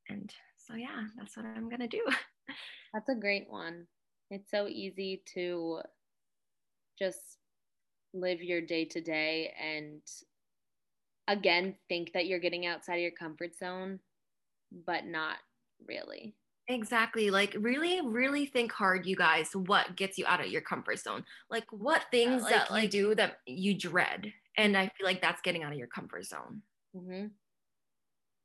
And 0.10 0.34
so, 0.58 0.75
yeah, 0.75 1.04
that's 1.17 1.38
what 1.38 1.45
I'm 1.45 1.69
going 1.69 1.82
to 1.82 1.88
do. 1.88 2.04
That's 2.93 3.10
a 3.10 3.15
great 3.15 3.45
one. 3.49 3.86
It's 4.32 4.49
so 4.49 4.67
easy 4.67 5.21
to 5.36 5.82
just 6.97 7.38
live 8.13 8.41
your 8.41 8.62
day 8.62 8.86
to 8.86 9.02
day 9.02 9.54
and 9.62 10.02
again 11.28 11.75
think 11.88 12.12
that 12.13 12.25
you're 12.25 12.39
getting 12.39 12.65
outside 12.65 12.95
of 12.95 13.02
your 13.02 13.12
comfort 13.12 13.56
zone, 13.58 13.99
but 14.86 15.06
not 15.06 15.38
really. 15.88 16.36
Exactly. 16.69 17.32
Like 17.32 17.55
really, 17.60 17.99
really 18.01 18.45
think 18.45 18.71
hard, 18.71 19.08
you 19.08 19.15
guys, 19.15 19.49
what 19.53 19.95
gets 19.95 20.19
you 20.19 20.25
out 20.27 20.39
of 20.39 20.51
your 20.51 20.62
comfort 20.62 20.99
zone. 20.99 21.25
Like 21.49 21.65
what 21.71 22.05
things 22.12 22.43
like, 22.43 22.53
that 22.53 22.71
like, 22.71 22.84
you 22.84 22.89
do 22.89 23.15
that 23.15 23.39
you 23.47 23.73
dread. 23.73 24.32
And 24.55 24.77
I 24.77 24.84
feel 24.95 25.05
like 25.05 25.19
that's 25.19 25.41
getting 25.41 25.63
out 25.63 25.71
of 25.71 25.79
your 25.79 25.88
comfort 25.88 26.25
zone. 26.25 26.62
Mm-hmm. 26.95 27.27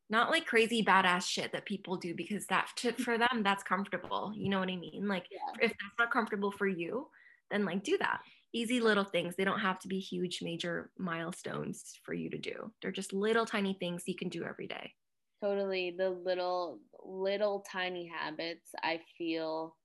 Not 0.09 0.31
like 0.31 0.47
crazy 0.47 0.83
badass 0.83 1.27
shit 1.27 1.53
that 1.53 1.67
people 1.67 1.97
do 1.97 2.15
because 2.15 2.47
that 2.47 2.69
to, 2.77 2.93
for 3.05 3.19
them 3.19 3.43
that's 3.43 3.63
comfortable. 3.63 4.33
You 4.35 4.49
know 4.49 4.59
what 4.59 4.71
I 4.71 4.77
mean? 4.77 5.07
Like 5.07 5.27
yeah. 5.31 5.67
if 5.67 5.71
that's 5.73 5.99
not 5.99 6.11
comfortable 6.11 6.51
for 6.51 6.67
you, 6.67 7.09
then 7.51 7.67
like 7.67 7.85
do 7.85 7.99
that. 7.99 8.21
Easy 8.55 8.81
little 8.81 9.05
things. 9.05 9.37
They 9.37 9.45
don't 9.45 9.61
have 9.61 9.81
to 9.81 9.89
be 9.89 9.99
huge 9.99 10.41
major 10.41 10.91
milestones 10.97 11.99
for 12.05 12.15
you 12.15 12.31
to 12.31 12.39
do. 12.39 12.73
They're 12.81 12.91
just 12.91 13.13
little 13.13 13.45
tiny 13.45 13.77
things 13.79 14.05
you 14.07 14.17
can 14.17 14.31
do 14.31 14.45
every 14.45 14.67
day. 14.67 14.95
Totally. 15.43 15.95
The 15.97 16.11
little 16.11 16.81
little 17.05 17.65
tiny 17.71 18.07
habits 18.07 18.71
I 18.83 19.01
feel 19.19 19.77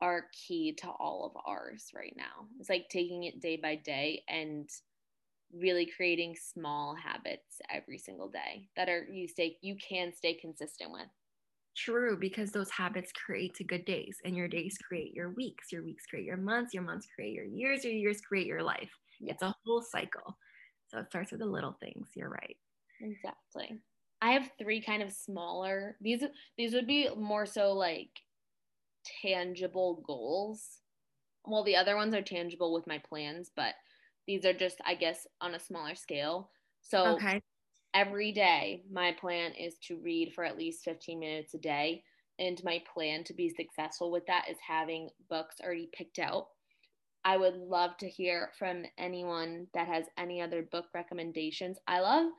are 0.00 0.26
key 0.32 0.74
to 0.74 0.88
all 0.88 1.24
of 1.26 1.42
ours 1.46 1.90
right 1.94 2.14
now. 2.16 2.46
It's 2.58 2.70
like 2.70 2.88
taking 2.90 3.24
it 3.24 3.40
day 3.40 3.56
by 3.56 3.76
day 3.76 4.22
and 4.28 4.68
really 5.54 5.86
creating 5.86 6.36
small 6.36 6.94
habits 6.94 7.60
every 7.70 7.98
single 7.98 8.28
day 8.28 8.68
that 8.76 8.88
are 8.88 9.06
you 9.10 9.28
stay 9.28 9.56
you 9.62 9.76
can 9.76 10.12
stay 10.12 10.34
consistent 10.34 10.90
with 10.90 11.06
true 11.76 12.16
because 12.18 12.50
those 12.50 12.70
habits 12.70 13.12
create 13.12 13.54
to 13.54 13.64
good 13.64 13.84
days 13.84 14.18
and 14.24 14.36
your 14.36 14.48
days 14.48 14.76
create 14.86 15.14
your 15.14 15.30
weeks 15.30 15.70
your 15.70 15.84
weeks 15.84 16.04
create 16.06 16.24
your 16.24 16.36
months 16.36 16.74
your 16.74 16.82
months 16.82 17.06
create 17.14 17.32
your 17.32 17.44
years 17.44 17.84
your 17.84 17.92
years 17.92 18.20
create 18.20 18.46
your 18.46 18.62
life 18.62 18.90
yeah. 19.20 19.32
it's 19.32 19.42
a 19.42 19.54
whole 19.64 19.82
cycle 19.82 20.36
so 20.88 20.98
it 20.98 21.06
starts 21.08 21.30
with 21.30 21.40
the 21.40 21.46
little 21.46 21.76
things 21.80 22.08
you're 22.14 22.30
right 22.30 22.56
exactly 23.00 23.78
i 24.26 24.32
have 24.32 24.50
three 24.58 24.80
kind 24.80 25.02
of 25.02 25.12
smaller 25.12 25.96
these 26.00 26.22
these 26.56 26.74
would 26.74 26.86
be 26.86 27.08
more 27.16 27.46
so 27.46 27.72
like 27.72 28.10
tangible 29.22 30.02
goals 30.06 30.80
well 31.44 31.64
the 31.64 31.76
other 31.76 31.96
ones 31.96 32.14
are 32.14 32.22
tangible 32.22 32.72
with 32.74 32.86
my 32.86 32.98
plans 33.08 33.50
but 33.54 33.74
these 34.26 34.44
are 34.44 34.52
just, 34.52 34.80
I 34.84 34.94
guess, 34.94 35.26
on 35.40 35.54
a 35.54 35.60
smaller 35.60 35.94
scale. 35.94 36.50
So 36.82 37.14
okay. 37.14 37.40
every 37.94 38.32
day, 38.32 38.82
my 38.90 39.12
plan 39.12 39.52
is 39.52 39.76
to 39.84 39.96
read 39.96 40.32
for 40.34 40.44
at 40.44 40.58
least 40.58 40.84
15 40.84 41.18
minutes 41.18 41.54
a 41.54 41.58
day. 41.58 42.02
And 42.38 42.62
my 42.64 42.82
plan 42.92 43.24
to 43.24 43.34
be 43.34 43.48
successful 43.48 44.10
with 44.10 44.26
that 44.26 44.46
is 44.50 44.58
having 44.66 45.10
books 45.30 45.56
already 45.62 45.88
picked 45.92 46.18
out. 46.18 46.48
I 47.24 47.36
would 47.36 47.54
love 47.54 47.96
to 47.98 48.08
hear 48.08 48.50
from 48.58 48.84
anyone 48.98 49.68
that 49.74 49.88
has 49.88 50.04
any 50.18 50.40
other 50.40 50.62
book 50.62 50.86
recommendations. 50.94 51.78
I 51.88 52.00
love 52.00 52.30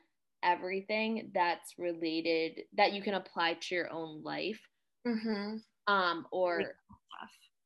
everything 0.44 1.32
that's 1.34 1.74
related 1.78 2.62
that 2.76 2.94
you 2.94 3.02
can 3.02 3.16
apply 3.16 3.58
to 3.62 3.76
your 3.76 3.92
own 3.92 4.24
life. 4.24 4.60
Mm-hmm. 5.08 5.58
Um, 5.88 6.26
or 6.32 6.64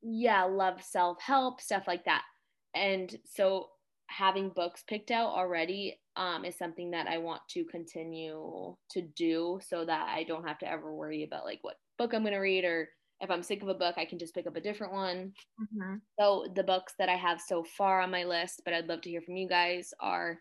yeah, 0.02 0.44
love 0.44 0.82
self 0.84 1.22
help, 1.22 1.62
stuff 1.62 1.84
like 1.88 2.06
that. 2.06 2.24
And 2.76 3.14
so 3.26 3.68
having 4.08 4.50
books 4.50 4.84
picked 4.88 5.12
out 5.12 5.30
already 5.30 6.00
um, 6.16 6.44
is 6.46 6.58
something 6.58 6.92
that 6.92 7.08
I 7.08 7.18
want 7.18 7.42
to 7.52 7.64
continue 7.66 8.76
to 8.92 9.02
do 9.16 9.60
so 9.66 9.86
that 9.86 10.10
I 10.10 10.24
don't 10.24 10.48
have 10.48 10.60
to 10.60 10.70
ever 10.70 10.94
worry 10.94 11.24
about 11.24 11.46
like 11.46 11.60
what 11.62 11.78
book 11.98 12.14
I'm 12.14 12.24
going 12.24 12.34
to 12.34 12.40
read 12.40 12.66
or 12.66 12.90
if 13.22 13.30
I'm 13.30 13.44
sick 13.44 13.62
of 13.62 13.70
a 13.70 13.76
book, 13.76 13.96
I 13.98 14.06
can 14.06 14.18
just 14.18 14.34
pick 14.34 14.48
up 14.48 14.56
a 14.56 14.62
different 14.62 14.94
one. 14.94 15.32
Mm-hmm. 15.62 15.96
So 16.20 16.48
the 16.56 16.64
books 16.64 16.94
that 16.98 17.08
I 17.08 17.16
have 17.16 17.40
so 17.40 17.64
far 17.64 18.02
on 18.02 18.10
my 18.10 18.24
list, 18.24 18.64
but 18.66 18.74
I'd 18.74 18.88
love 18.88 19.02
to 19.02 19.10
hear 19.10 19.22
from 19.22 19.38
you 19.38 19.48
guys, 19.48 19.94
are 20.00 20.40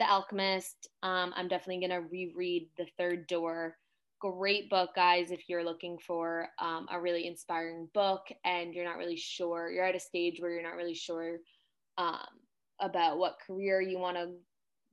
The 0.00 0.10
Alchemist. 0.10 0.88
Um, 1.02 1.34
I'm 1.36 1.46
definitely 1.46 1.86
going 1.86 2.02
to 2.02 2.08
reread 2.08 2.70
The 2.78 2.86
Third 2.98 3.26
Door. 3.26 3.76
Great 4.18 4.70
book, 4.70 4.90
guys, 4.96 5.30
if 5.30 5.42
you're 5.46 5.62
looking 5.62 5.98
for 5.98 6.48
um, 6.58 6.86
a 6.90 6.98
really 6.98 7.26
inspiring 7.26 7.86
book 7.92 8.22
and 8.46 8.74
you're 8.74 8.84
not 8.84 8.96
really 8.96 9.16
sure, 9.16 9.70
you're 9.70 9.84
at 9.84 9.94
a 9.94 10.00
stage 10.00 10.40
where 10.40 10.52
you're 10.52 10.62
not 10.62 10.76
really 10.76 10.94
sure 10.94 11.36
um, 11.98 12.26
about 12.80 13.18
what 13.18 13.36
career 13.46 13.82
you 13.82 13.98
want 13.98 14.16
to 14.16 14.30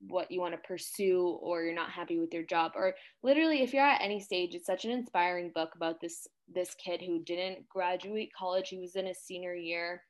what 0.09 0.29
you 0.29 0.39
want 0.39 0.53
to 0.53 0.67
pursue 0.67 1.39
or 1.41 1.63
you're 1.63 1.73
not 1.73 1.89
happy 1.89 2.19
with 2.19 2.31
your 2.31 2.43
job 2.43 2.73
or 2.75 2.93
literally 3.23 3.63
if 3.63 3.73
you're 3.73 3.83
at 3.83 3.99
any 3.99 4.19
stage 4.19 4.53
it's 4.53 4.67
such 4.67 4.85
an 4.85 4.91
inspiring 4.91 5.51
book 5.55 5.71
about 5.75 5.99
this 5.99 6.27
this 6.53 6.75
kid 6.75 7.01
who 7.01 7.23
didn't 7.23 7.67
graduate 7.67 8.29
college 8.37 8.69
he 8.69 8.77
was 8.77 8.95
in 8.95 9.07
his 9.07 9.17
senior 9.17 9.55
year 9.55 10.03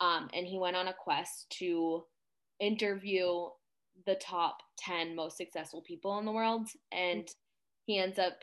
um, 0.00 0.28
and 0.34 0.48
he 0.48 0.58
went 0.58 0.74
on 0.74 0.88
a 0.88 0.94
quest 1.04 1.46
to 1.48 2.02
interview 2.58 3.46
the 4.06 4.14
top 4.16 4.58
10 4.78 5.14
most 5.14 5.36
successful 5.36 5.82
people 5.82 6.18
in 6.18 6.24
the 6.24 6.32
world 6.32 6.68
and 6.92 7.28
he 7.86 7.98
ends 7.98 8.18
up 8.18 8.38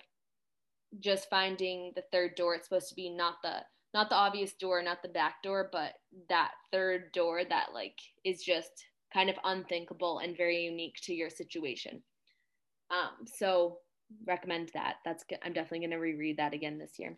just 0.99 1.29
finding 1.29 1.91
the 1.95 2.03
third 2.11 2.35
door 2.35 2.55
it's 2.55 2.67
supposed 2.67 2.89
to 2.89 2.95
be 2.95 3.09
not 3.09 3.35
the 3.43 3.61
not 3.93 4.09
the 4.09 4.15
obvious 4.15 4.53
door, 4.53 4.81
not 4.83 5.01
the 5.01 5.09
back 5.09 5.41
door, 5.43 5.69
but 5.71 5.93
that 6.29 6.51
third 6.71 7.11
door 7.13 7.43
that 7.43 7.67
like 7.73 7.97
is 8.25 8.43
just 8.43 8.69
kind 9.13 9.29
of 9.29 9.35
unthinkable 9.43 10.19
and 10.19 10.37
very 10.37 10.59
unique 10.59 10.95
to 11.03 11.13
your 11.13 11.29
situation. 11.29 12.03
Um, 12.91 13.25
so 13.25 13.77
recommend 14.25 14.69
that. 14.73 14.97
That's 15.05 15.23
good. 15.23 15.39
I'm 15.43 15.53
definitely 15.53 15.79
going 15.79 15.91
to 15.91 15.97
reread 15.97 16.37
that 16.37 16.53
again 16.53 16.77
this 16.77 16.93
year. 16.99 17.17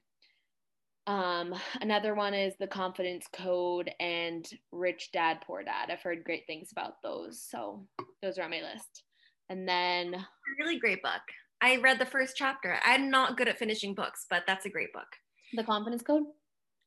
Um, 1.08 1.56
another 1.82 2.14
one 2.14 2.34
is 2.34 2.54
The 2.60 2.68
Confidence 2.68 3.26
Code 3.34 3.92
and 4.00 4.48
Rich 4.72 5.12
Dad 5.12 5.40
Poor 5.46 5.64
Dad. 5.64 5.90
I've 5.90 6.02
heard 6.02 6.24
great 6.24 6.46
things 6.46 6.72
about 6.72 7.02
those, 7.02 7.42
so 7.42 7.86
those 8.22 8.38
are 8.38 8.44
on 8.44 8.52
my 8.52 8.62
list. 8.62 9.04
And 9.50 9.68
then 9.68 10.14
a 10.14 10.28
really 10.60 10.78
great 10.80 11.02
book. 11.02 11.22
I 11.62 11.78
read 11.78 12.00
the 12.00 12.06
first 12.06 12.36
chapter. 12.38 12.80
I'm 12.84 13.10
not 13.10 13.38
good 13.38 13.48
at 13.48 13.58
finishing 13.58 13.96
books, 13.96 14.26
but 14.30 14.44
that's 14.46 14.66
a 14.66 14.70
great 14.70 14.94
book. 14.94 15.08
The 15.54 15.64
Confidence 15.64 16.04
Code? 16.04 16.24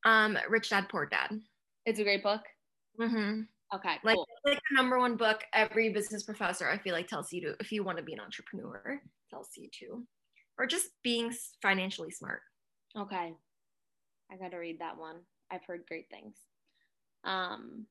Um, 0.05 0.39
Rich 0.49 0.71
Dad 0.71 0.89
Poor 0.89 1.07
Dad. 1.07 1.41
It's 1.85 1.99
a 1.99 2.05
great 2.05 2.23
book. 2.23 2.43
Mm-hmm. 3.01 3.43
Okay, 3.75 3.97
like 4.05 4.17
cool. 4.17 4.27
like 4.45 4.61
the 4.71 4.77
number 4.77 4.99
one 4.99 5.17
book 5.17 5.45
every 5.55 5.89
business 5.89 6.25
professor 6.25 6.69
I 6.69 6.77
feel 6.77 6.93
like 6.93 7.09
tells 7.09 7.33
you 7.33 7.41
to 7.41 7.55
if 7.59 7.73
you 7.73 7.83
want 7.83 7.97
to 7.97 8.05
be 8.05 8.13
an 8.13 8.21
entrepreneur 8.21 9.01
tells 9.31 9.49
you 9.57 9.69
to, 9.81 10.05
or 10.59 10.67
just 10.67 10.89
being 11.03 11.33
financially 11.63 12.11
smart. 12.11 12.41
Okay, 12.99 13.33
I 14.33 14.37
got 14.37 14.53
to 14.53 14.59
read 14.59 14.81
that 14.81 14.99
one. 14.99 15.17
I've 15.51 15.65
heard 15.65 15.85
great 15.87 16.09
things. 16.11 16.37
Um, 17.25 17.87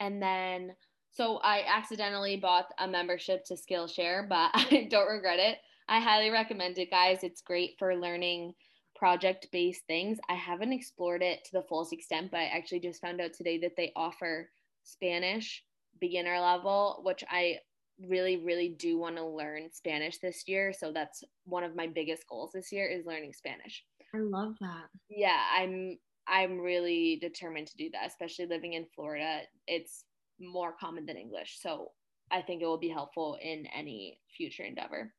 and 0.00 0.22
then 0.22 0.74
so 1.10 1.38
I 1.38 1.64
accidentally 1.66 2.36
bought 2.36 2.70
a 2.78 2.86
membership 2.86 3.44
to 3.46 3.54
Skillshare, 3.54 4.28
but 4.28 4.50
I 4.54 4.86
don't 4.90 5.10
regret 5.10 5.38
it. 5.38 5.58
I 5.88 6.00
highly 6.00 6.30
recommend 6.30 6.78
it, 6.78 6.90
guys. 6.90 7.24
It's 7.24 7.40
great 7.40 7.74
for 7.78 7.96
learning 7.96 8.54
project 8.94 9.48
based 9.52 9.82
things. 9.86 10.18
I 10.28 10.34
haven't 10.34 10.72
explored 10.72 11.22
it 11.22 11.44
to 11.44 11.52
the 11.52 11.62
fullest 11.62 11.92
extent, 11.92 12.30
but 12.30 12.38
I 12.38 12.44
actually 12.44 12.80
just 12.80 13.00
found 13.00 13.20
out 13.20 13.32
today 13.32 13.58
that 13.58 13.76
they 13.76 13.92
offer 13.96 14.50
Spanish 14.84 15.64
beginner 16.00 16.40
level, 16.40 17.00
which 17.04 17.24
I 17.30 17.58
really, 18.06 18.36
really 18.36 18.68
do 18.68 18.98
want 18.98 19.16
to 19.16 19.24
learn 19.24 19.72
Spanish 19.72 20.18
this 20.18 20.44
year. 20.46 20.72
So 20.72 20.92
that's 20.92 21.24
one 21.44 21.64
of 21.64 21.74
my 21.74 21.86
biggest 21.86 22.28
goals 22.28 22.52
this 22.52 22.70
year 22.70 22.86
is 22.86 23.06
learning 23.06 23.32
Spanish. 23.32 23.82
I 24.14 24.18
love 24.18 24.54
that. 24.60 24.86
Yeah, 25.08 25.40
I'm 25.56 25.98
I'm 26.26 26.58
really 26.58 27.18
determined 27.20 27.68
to 27.68 27.76
do 27.76 27.90
that, 27.92 28.06
especially 28.06 28.46
living 28.46 28.74
in 28.74 28.86
Florida. 28.94 29.40
It's 29.66 30.04
more 30.40 30.74
common 30.78 31.06
than 31.06 31.16
English. 31.16 31.58
So 31.60 31.92
I 32.30 32.42
think 32.42 32.62
it 32.62 32.66
will 32.66 32.78
be 32.78 32.88
helpful 32.88 33.38
in 33.42 33.66
any 33.74 34.20
future 34.36 34.64
endeavor. 34.64 35.12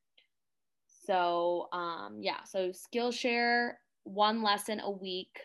So, 1.04 1.68
um, 1.72 2.18
yeah, 2.20 2.44
so 2.44 2.70
Skillshare, 2.70 3.72
one 4.04 4.42
lesson 4.42 4.80
a 4.80 4.90
week 4.90 5.36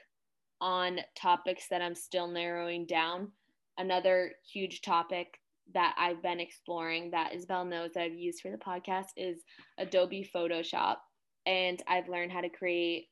on 0.61 0.99
topics 1.15 1.67
that 1.69 1.81
I'm 1.81 1.95
still 1.95 2.27
narrowing 2.27 2.85
down. 2.85 3.31
Another 3.77 4.33
huge 4.51 4.81
topic 4.81 5.39
that 5.73 5.95
I've 5.97 6.21
been 6.21 6.39
exploring 6.39 7.11
that 7.11 7.33
Isabel 7.33 7.65
knows 7.65 7.91
that 7.93 8.03
I've 8.03 8.13
used 8.13 8.41
for 8.41 8.51
the 8.51 8.57
podcast 8.57 9.07
is 9.17 9.39
Adobe 9.79 10.29
Photoshop. 10.33 10.97
And 11.47 11.81
I've 11.87 12.09
learned 12.09 12.31
how 12.31 12.41
to 12.41 12.49
create 12.49 13.07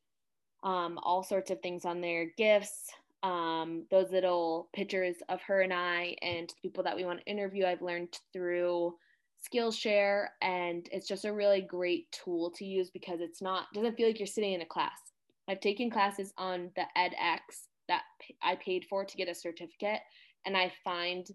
um, 0.63 0.99
all 1.03 1.23
sorts 1.23 1.51
of 1.51 1.61
things 1.61 1.85
on 1.85 2.01
there 2.01 2.31
gifts, 2.37 2.89
um, 3.21 3.85
those 3.91 4.11
little 4.11 4.69
pictures 4.73 5.17
of 5.29 5.41
her 5.41 5.61
and 5.61 5.73
I 5.73 6.15
and 6.21 6.53
people 6.61 6.83
that 6.83 6.95
we 6.95 7.05
want 7.05 7.19
to 7.19 7.31
interview. 7.31 7.65
I've 7.65 7.81
learned 7.81 8.17
through 8.31 8.95
Skillshare, 9.43 10.27
and 10.41 10.87
it's 10.91 11.07
just 11.07 11.25
a 11.25 11.33
really 11.33 11.61
great 11.61 12.11
tool 12.11 12.51
to 12.51 12.65
use 12.65 12.89
because 12.89 13.19
it's 13.19 13.41
not 13.41 13.65
doesn't 13.73 13.95
feel 13.95 14.07
like 14.07 14.19
you're 14.19 14.27
sitting 14.27 14.53
in 14.53 14.61
a 14.61 14.65
class. 14.65 14.99
I've 15.47 15.59
taken 15.59 15.89
classes 15.89 16.33
on 16.37 16.71
the 16.75 16.85
edX 16.97 17.67
that 17.89 18.03
I 18.41 18.55
paid 18.55 18.85
for 18.89 19.03
to 19.03 19.17
get 19.17 19.27
a 19.27 19.35
certificate, 19.35 19.99
and 20.45 20.55
I 20.55 20.71
find 20.83 21.27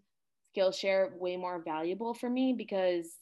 Skillshare 0.56 1.14
way 1.18 1.36
more 1.36 1.62
valuable 1.62 2.14
for 2.14 2.30
me 2.30 2.54
because 2.56 3.16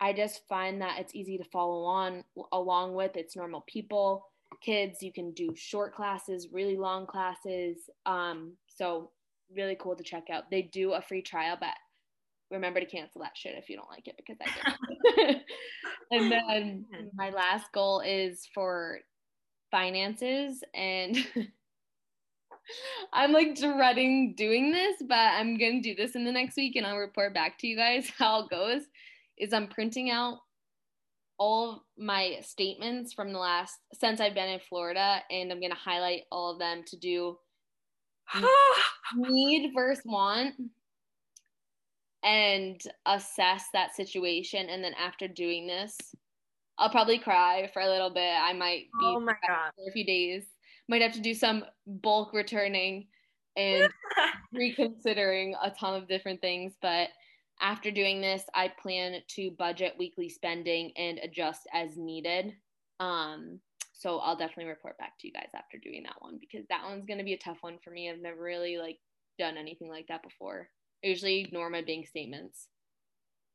I 0.00 0.12
just 0.12 0.42
find 0.48 0.80
that 0.82 0.98
it's 0.98 1.14
easy 1.14 1.38
to 1.38 1.44
follow 1.44 1.84
on 1.84 2.24
along 2.52 2.94
with. 2.94 3.16
It's 3.16 3.36
normal 3.36 3.64
people, 3.66 4.26
kids. 4.62 5.02
You 5.02 5.12
can 5.12 5.32
do 5.32 5.54
short 5.56 5.94
classes, 5.94 6.48
really 6.52 6.76
long 6.76 7.06
classes. 7.06 7.78
Um, 8.04 8.52
so 8.68 9.10
really 9.54 9.76
cool 9.78 9.96
to 9.96 10.04
check 10.04 10.24
out. 10.32 10.50
They 10.50 10.62
do 10.62 10.92
a 10.92 11.02
free 11.02 11.22
trial, 11.22 11.56
but 11.58 11.74
remember 12.50 12.80
to 12.80 12.86
cancel 12.86 13.20
that 13.22 13.36
shit 13.36 13.56
if 13.56 13.68
you 13.68 13.76
don't 13.76 13.90
like 13.90 14.06
it 14.06 14.16
because 14.16 14.36
I 14.40 15.16
did. 15.16 15.40
and 16.10 16.32
then 16.32 16.86
my 17.14 17.30
last 17.30 17.72
goal 17.72 18.00
is 18.00 18.48
for 18.54 18.98
finances 19.70 20.62
and 20.74 21.16
I'm 23.12 23.32
like 23.32 23.56
dreading 23.56 24.34
doing 24.36 24.72
this, 24.72 24.96
but 25.06 25.14
I'm 25.14 25.58
gonna 25.58 25.82
do 25.82 25.94
this 25.94 26.16
in 26.16 26.24
the 26.24 26.32
next 26.32 26.56
week 26.56 26.76
and 26.76 26.86
I'll 26.86 26.96
report 26.96 27.34
back 27.34 27.58
to 27.58 27.66
you 27.66 27.76
guys 27.76 28.10
how 28.18 28.44
it 28.44 28.50
goes. 28.50 28.82
Is 29.38 29.52
I'm 29.52 29.68
printing 29.68 30.10
out 30.10 30.38
all 31.38 31.84
my 31.98 32.38
statements 32.42 33.12
from 33.12 33.32
the 33.32 33.38
last 33.38 33.74
since 33.94 34.20
I've 34.20 34.34
been 34.34 34.48
in 34.48 34.60
Florida 34.60 35.22
and 35.30 35.52
I'm 35.52 35.60
gonna 35.60 35.74
highlight 35.74 36.22
all 36.32 36.52
of 36.52 36.58
them 36.58 36.82
to 36.88 36.96
do 36.96 37.38
need 39.16 39.72
versus 39.74 40.02
want 40.04 40.54
and 42.24 42.80
assess 43.06 43.66
that 43.72 43.94
situation. 43.94 44.68
And 44.68 44.82
then 44.82 44.94
after 44.94 45.28
doing 45.28 45.66
this, 45.66 45.96
I'll 46.78 46.90
probably 46.90 47.18
cry 47.18 47.70
for 47.72 47.80
a 47.80 47.88
little 47.88 48.10
bit. 48.10 48.34
I 48.34 48.52
might 48.52 48.84
be 49.00 49.06
oh 49.06 49.20
my 49.20 49.34
God. 49.46 49.70
for 49.76 49.88
a 49.88 49.92
few 49.92 50.04
days. 50.04 50.44
Might 50.88 51.02
have 51.02 51.12
to 51.12 51.20
do 51.20 51.34
some 51.34 51.64
bulk 51.86 52.32
returning 52.32 53.06
and 53.56 53.88
reconsidering 54.52 55.54
a 55.62 55.70
ton 55.70 56.00
of 56.00 56.08
different 56.08 56.40
things. 56.40 56.74
But 56.82 57.08
after 57.60 57.90
doing 57.90 58.20
this, 58.20 58.42
I 58.54 58.68
plan 58.68 59.20
to 59.28 59.50
budget 59.52 59.94
weekly 59.98 60.28
spending 60.28 60.92
and 60.96 61.18
adjust 61.18 61.66
as 61.72 61.96
needed. 61.96 62.54
Um, 63.00 63.60
so 63.92 64.18
I'll 64.18 64.36
definitely 64.36 64.70
report 64.70 64.98
back 64.98 65.18
to 65.18 65.26
you 65.26 65.32
guys 65.32 65.48
after 65.54 65.78
doing 65.78 66.02
that 66.02 66.20
one 66.20 66.38
because 66.38 66.66
that 66.68 66.84
one's 66.84 67.06
gonna 67.06 67.24
be 67.24 67.32
a 67.32 67.38
tough 67.38 67.58
one 67.62 67.78
for 67.82 67.90
me. 67.90 68.10
I've 68.10 68.20
never 68.20 68.42
really 68.42 68.76
like 68.76 68.98
done 69.38 69.56
anything 69.56 69.88
like 69.88 70.06
that 70.08 70.22
before. 70.22 70.68
I 71.04 71.08
usually 71.08 71.40
ignore 71.40 71.70
my 71.70 71.82
bank 71.82 72.06
statements. 72.06 72.68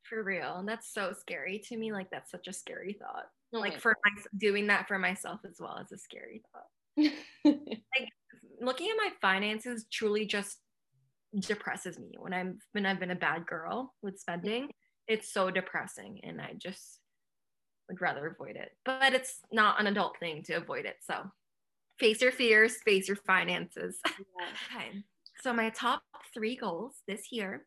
For 0.04 0.24
real. 0.24 0.58
And 0.58 0.68
that's 0.68 0.92
so 0.94 1.14
scary 1.14 1.62
to 1.68 1.78
me. 1.78 1.94
Like 1.94 2.10
that's 2.10 2.32
such 2.32 2.48
a 2.48 2.54
scary 2.54 2.94
thought. 2.94 3.28
Oh 3.54 3.60
like 3.60 3.80
for 3.80 3.96
my, 4.04 4.22
doing 4.38 4.68
that 4.68 4.88
for 4.88 4.98
myself 4.98 5.42
as 5.48 5.58
well 5.60 5.78
as 5.80 5.92
a 5.92 5.98
scary 5.98 6.42
thought. 6.52 7.12
like 7.46 8.10
looking 8.60 8.90
at 8.90 8.98
my 8.98 9.10
finances 9.22 9.86
truly 9.92 10.26
just 10.26 10.58
depresses 11.40 11.98
me 11.98 12.16
when 12.20 12.34
I'm 12.34 12.60
when 12.74 12.86
I've 12.86 13.00
been 13.00 13.12
a 13.12 13.16
bad 13.16 13.46
girl 13.46 13.94
with 14.02 14.20
spending. 14.20 14.70
It's 15.08 15.32
so 15.32 15.50
depressing 15.50 16.20
and 16.24 16.42
I 16.42 16.54
just 16.58 17.00
would 17.90 18.02
rather 18.02 18.28
avoid 18.28 18.56
it. 18.56 18.72
But 18.86 19.14
it's 19.14 19.40
not 19.52 19.80
an 19.80 19.88
adult 19.88 20.18
thing 20.20 20.44
to 20.44 20.54
avoid 20.54 20.86
it. 20.86 20.98
So 21.02 21.32
face 22.00 22.22
your 22.22 22.32
fears, 22.32 22.78
face 22.84 23.08
your 23.08 23.18
finances. 23.18 24.00
Yeah. 24.06 24.80
okay. 24.80 25.04
So 25.42 25.54
my 25.54 25.70
top 25.70 26.04
three 26.34 26.56
goals 26.56 26.96
this 27.08 27.32
year 27.32 27.66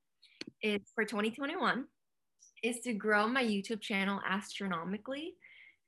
is 0.62 0.80
for 0.94 1.04
2021 1.04 1.84
is 2.62 2.80
to 2.80 2.92
grow 2.92 3.26
my 3.26 3.42
YouTube 3.42 3.80
channel 3.80 4.20
astronomically. 4.28 5.34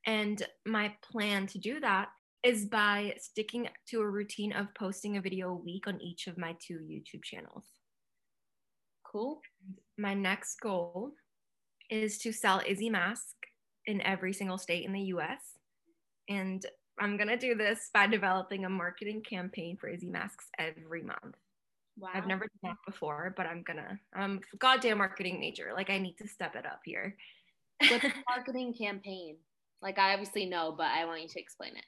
And 0.06 0.40
my 0.64 0.94
plan 1.10 1.46
to 1.48 1.58
do 1.58 1.80
that 1.80 2.08
is 2.46 2.64
by 2.64 3.12
sticking 3.18 3.68
to 3.88 4.00
a 4.00 4.09
routine 4.09 4.52
of 4.52 4.72
posting 4.74 5.16
a 5.16 5.20
video 5.20 5.50
a 5.50 5.54
week 5.54 5.88
on 5.88 6.00
each 6.00 6.28
of 6.28 6.38
my 6.38 6.54
two 6.64 6.78
YouTube 6.88 7.24
channels. 7.24 7.64
Cool. 9.04 9.40
My 9.98 10.14
next 10.14 10.61
goal 10.61 11.11
is 11.90 12.18
to 12.18 12.32
sell 12.32 12.62
Izzy 12.64 12.88
Mask 12.88 13.35
in 13.87 14.00
every 14.02 14.32
single 14.32 14.59
state 14.59 14.85
in 14.85 14.92
the 14.92 15.00
US. 15.16 15.40
And 16.28 16.64
I'm 17.00 17.16
going 17.16 17.30
to 17.30 17.37
do 17.37 17.56
this 17.56 17.90
by 17.92 18.06
developing 18.06 18.64
a 18.64 18.70
marketing 18.70 19.22
campaign 19.28 19.76
for 19.76 19.88
Izzy 19.88 20.09
Masks 20.09 20.46
every 20.56 21.02
month. 21.02 21.35
Wow. 21.98 22.11
I've 22.14 22.28
never 22.28 22.44
done 22.44 22.74
that 22.74 22.92
before, 22.92 23.35
but 23.37 23.46
I'm 23.46 23.62
gonna. 23.62 23.98
I'm 24.14 24.40
a 24.52 24.56
goddamn 24.59 24.98
marketing 24.98 25.40
major. 25.40 25.72
Like 25.74 25.88
I 25.88 25.98
need 25.98 26.18
to 26.18 26.28
step 26.28 26.54
it 26.54 26.66
up 26.66 26.80
here. 26.85 27.16
What's 27.80 28.04
a 28.04 28.12
marketing 28.28 28.74
campaign? 28.74 29.38
Like 29.80 29.98
I 29.98 30.12
obviously 30.12 30.44
know, 30.44 30.74
but 30.76 30.88
I 30.88 31.06
want 31.06 31.22
you 31.22 31.28
to 31.28 31.40
explain 31.40 31.74
it. 31.74 31.85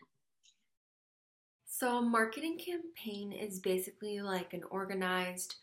So, 1.79 1.99
a 1.99 2.03
marketing 2.03 2.59
campaign 2.59 3.31
is 3.31 3.61
basically 3.61 4.21
like 4.21 4.53
an 4.53 4.65
organized 4.69 5.55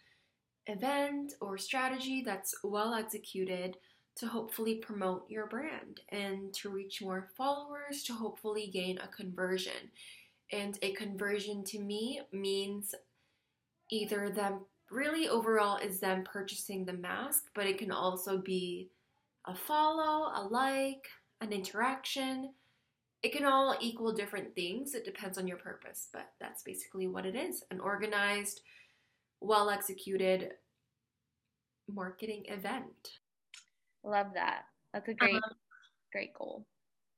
event 0.66 1.34
or 1.42 1.58
strategy 1.58 2.24
that's 2.26 2.56
well 2.64 2.94
executed 2.94 3.76
to 4.16 4.28
hopefully 4.28 4.76
promote 4.76 5.30
your 5.30 5.48
brand 5.48 6.00
and 6.08 6.54
to 6.54 6.70
reach 6.70 7.02
more 7.02 7.28
followers 7.36 8.02
to 8.04 8.14
hopefully 8.14 8.70
gain 8.72 8.98
a 9.00 9.10
conversion. 9.10 9.92
And 10.54 10.80
a 10.82 10.94
conversion 10.94 11.66
to 11.66 11.80
me 11.80 12.22
means 12.32 12.96
either 13.92 14.30
them 14.30 14.62
really 14.90 15.28
overall 15.28 15.80
is 15.80 16.00
them 16.00 16.24
purchasing 16.24 16.86
the 16.86 16.94
mask, 16.94 17.48
but 17.54 17.68
it 17.68 17.78
can 17.78 17.92
also 17.92 18.38
be 18.38 18.88
a 19.44 19.54
follow, 19.54 20.32
a 20.34 20.48
like, 20.50 21.10
an 21.42 21.52
interaction. 21.52 22.52
It 23.26 23.32
can 23.32 23.44
all 23.44 23.76
equal 23.82 24.14
different 24.14 24.54
things. 24.54 24.94
It 24.94 25.04
depends 25.04 25.40
on 25.40 25.48
your 25.48 25.58
purpose, 25.58 26.10
but 26.14 26.30
that's 26.40 26.62
basically 26.62 27.08
what 27.08 27.26
it 27.26 27.36
is 27.36 27.64
an 27.72 27.80
organized, 27.80 28.62
well 29.42 29.72
executed 29.72 30.52
marketing 31.92 32.44
event. 32.50 33.14
Love 34.04 34.28
that. 34.36 34.66
That's 34.94 35.10
a 35.10 35.16
great, 35.16 35.34
um, 35.34 35.42
great 36.12 36.36
goal. 36.36 36.68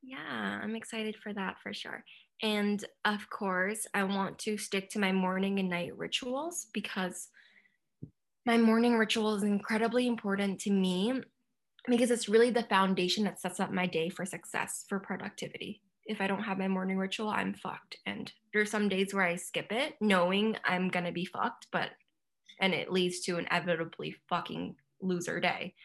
Yeah, 0.02 0.62
I'm 0.64 0.78
excited 0.78 1.18
for 1.22 1.34
that 1.34 1.58
for 1.62 1.74
sure. 1.74 2.06
And 2.42 2.82
of 3.04 3.30
course, 3.30 3.86
I 3.94 4.06
want 4.06 4.40
to 4.40 4.58
stick 4.58 4.90
to 4.92 5.00
my 5.00 5.12
morning 5.12 5.60
and 5.60 5.68
night 5.68 5.98
rituals 5.98 6.68
because 6.72 7.28
my 8.46 8.58
morning 8.58 8.98
ritual 8.98 9.36
is 9.36 9.44
incredibly 9.44 10.08
important 10.08 10.62
to 10.62 10.72
me 10.72 11.22
because 11.86 12.12
it's 12.12 12.30
really 12.30 12.50
the 12.50 12.64
foundation 12.64 13.26
that 13.26 13.42
sets 13.42 13.60
up 13.60 13.74
my 13.74 13.88
day 13.88 14.08
for 14.08 14.26
success, 14.26 14.86
for 14.88 15.02
productivity. 15.02 15.82
If 16.08 16.22
I 16.22 16.28
don't 16.28 16.44
have 16.44 16.58
my 16.58 16.68
morning 16.68 16.98
ritual, 16.98 17.30
I'm 17.30 17.54
fucked. 17.54 17.98
And 18.06 18.32
there's 18.54 18.72
some 18.72 18.90
days 18.90 19.14
where 19.14 19.26
I 19.26 19.36
skip 19.36 19.72
it 19.72 19.96
knowing 20.00 20.56
I'm 20.66 20.90
going 20.90 21.06
to 21.06 21.12
be 21.12 21.26
fucked, 21.26 21.68
but 21.72 21.90
and 22.60 22.74
it 22.74 22.92
leads 22.92 23.20
to 23.22 23.38
inevitably 23.38 24.16
fucking 24.30 24.76
loser 25.02 25.40
day. 25.40 25.76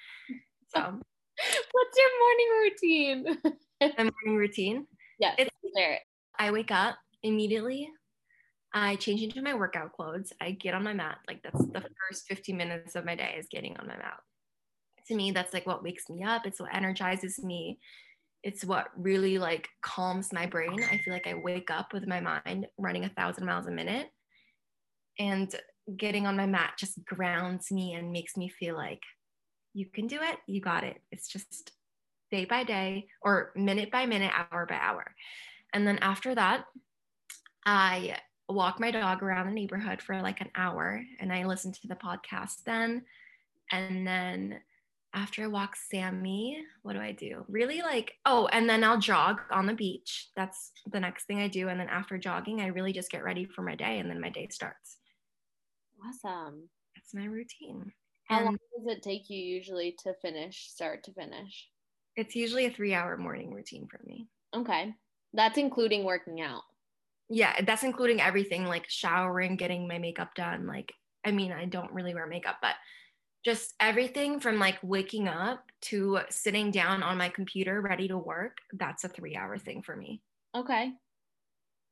So, 0.74 0.80
what's 0.80 1.98
your 1.98 2.20
morning 2.20 2.48
routine? 2.62 3.58
my 3.98 4.04
morning 4.04 4.38
routine? 4.38 4.87
Yes, 5.18 5.35
it's, 5.38 5.50
I 6.38 6.50
wake 6.50 6.70
up 6.70 6.96
immediately. 7.22 7.90
I 8.74 8.96
change 8.96 9.22
into 9.22 9.42
my 9.42 9.54
workout 9.54 9.92
clothes. 9.92 10.32
I 10.40 10.52
get 10.52 10.74
on 10.74 10.82
my 10.82 10.94
mat. 10.94 11.18
Like 11.28 11.42
that's 11.42 11.64
the 11.66 11.85
first 12.08 12.26
15 12.28 12.56
minutes 12.56 12.94
of 12.94 13.04
my 13.04 13.14
day 13.14 13.37
is 13.38 13.46
getting 13.50 13.76
on 13.76 13.87
my 13.87 13.96
mat. 13.96 14.18
To 15.08 15.14
me, 15.14 15.30
that's 15.30 15.52
like 15.52 15.66
what 15.66 15.82
wakes 15.82 16.08
me 16.08 16.22
up. 16.22 16.46
It's 16.46 16.61
what 16.61 16.74
energizes 16.74 17.42
me. 17.42 17.78
It's 18.42 18.64
what 18.64 18.88
really 18.96 19.38
like 19.38 19.68
calms 19.83 20.33
my 20.33 20.46
brain. 20.46 20.83
I 20.90 20.98
feel 20.98 21.14
like 21.14 21.26
I 21.26 21.35
wake 21.35 21.70
up 21.70 21.92
with 21.92 22.07
my 22.07 22.20
mind 22.20 22.66
running 22.76 23.05
a 23.05 23.09
thousand 23.11 23.46
miles 23.46 23.66
a 23.66 23.70
minute. 23.70 24.11
And 25.18 25.55
getting 25.96 26.26
on 26.26 26.37
my 26.37 26.46
mat 26.46 26.74
just 26.78 27.05
grounds 27.05 27.70
me 27.70 27.94
and 27.94 28.12
makes 28.12 28.37
me 28.37 28.48
feel 28.48 28.74
like 28.74 29.02
you 29.74 29.87
can 29.87 30.07
do 30.07 30.18
it. 30.20 30.38
You 30.46 30.61
got 30.61 30.85
it. 30.85 31.00
It's 31.11 31.28
just 31.28 31.72
day 32.31 32.44
by 32.44 32.64
day 32.64 33.09
or 33.20 33.52
minute 33.55 33.90
by 33.90 34.07
minute, 34.07 34.33
hour 34.35 34.66
by 34.66 34.76
hour. 34.76 35.14
And 35.72 35.87
then 35.87 35.98
after 35.98 36.35
that, 36.35 36.64
I 37.64 38.16
walk 38.48 38.81
my 38.81 38.90
dog 38.90 39.22
around 39.22 39.46
the 39.46 39.55
neighborhood 39.55 40.02
for 40.02 40.20
like 40.20 40.40
an 40.40 40.50
hour 40.55 41.02
and 41.20 41.33
I 41.33 41.46
listen 41.46 41.72
to 41.72 41.88
the 41.88 41.94
podcast 41.94 42.64
then. 42.64 43.02
And 43.70 44.07
then 44.07 44.61
after 45.14 45.42
I 45.44 45.46
walk 45.48 45.77
Sammy, 45.77 46.64
what 46.83 46.94
do 46.94 47.01
I 47.01 47.12
do? 47.12 47.44
Really 47.48 47.83
like, 47.83 48.14
oh, 48.25 48.46
and 48.46 48.68
then 48.68 48.83
I'll 48.85 48.98
jog 48.98 49.40
on 49.51 49.66
the 49.66 49.75
beach. 49.75 50.31
That's 50.37 50.72
the 50.87 51.01
next 51.01 51.25
thing 51.27 51.38
I 51.40 51.48
do. 51.48 51.68
And 51.68 51.79
then 51.79 51.88
after 51.88 52.18
jogging, 52.18 52.61
I 52.61 52.66
really 52.68 52.92
just 52.92 53.11
get 53.11 53.25
ready 53.25 53.44
for 53.44 53.62
my 53.62 53.75
day 53.75 53.98
and 53.98 54.11
then 54.11 54.20
my 54.20 54.31
day 54.31 54.48
starts. 54.48 54.98
Awesome. 56.05 56.68
That's 56.94 57.12
my 57.14 57.25
routine. 57.27 57.92
How 58.25 58.40
And 58.40 58.44
long 58.44 58.59
does 58.77 58.87
it 58.96 59.03
take 59.03 59.31
you 59.31 59.38
usually 59.38 59.92
to 60.01 60.14
finish, 60.14 60.68
start 60.70 61.05
to 61.05 61.12
finish? 61.12 61.70
it's 62.16 62.35
usually 62.35 62.64
a 62.66 62.70
three 62.70 62.94
hour 62.94 63.16
morning 63.18 63.53
routine 63.53 63.87
for 63.87 64.01
me. 64.05 64.29
Okay. 64.55 64.94
That's 65.35 65.59
including 65.59 66.05
working 66.05 66.40
out. 66.40 66.62
Yeah, 67.29 67.61
that's 67.62 67.83
including 67.83 68.20
everything 68.20 68.66
like 68.66 68.88
showering, 68.88 69.57
getting 69.57 69.88
my 69.88 69.98
makeup 69.98 70.35
done. 70.35 70.66
Like, 70.66 70.92
I 71.25 71.31
mean, 71.31 71.53
I 71.53 71.64
don't 71.64 71.92
really 71.92 72.14
wear 72.14 72.27
makeup, 72.27 72.59
but 72.61 72.75
just 73.44 73.74
everything 73.81 74.40
from 74.40 74.59
like 74.59 74.78
waking 74.83 75.28
up 75.28 75.64
to 75.83 76.20
sitting 76.31 76.70
down 76.70 77.02
on 77.02 77.18
my 77.18 77.28
computer 77.28 77.81
ready 77.81 78.09
to 78.09 78.16
work. 78.16 78.59
That's 78.72 79.05
a 79.05 79.09
three 79.09 79.37
hour 79.37 79.59
thing 79.59 79.83
for 79.83 79.96
me. 79.96 80.22
Okay. 80.57 80.92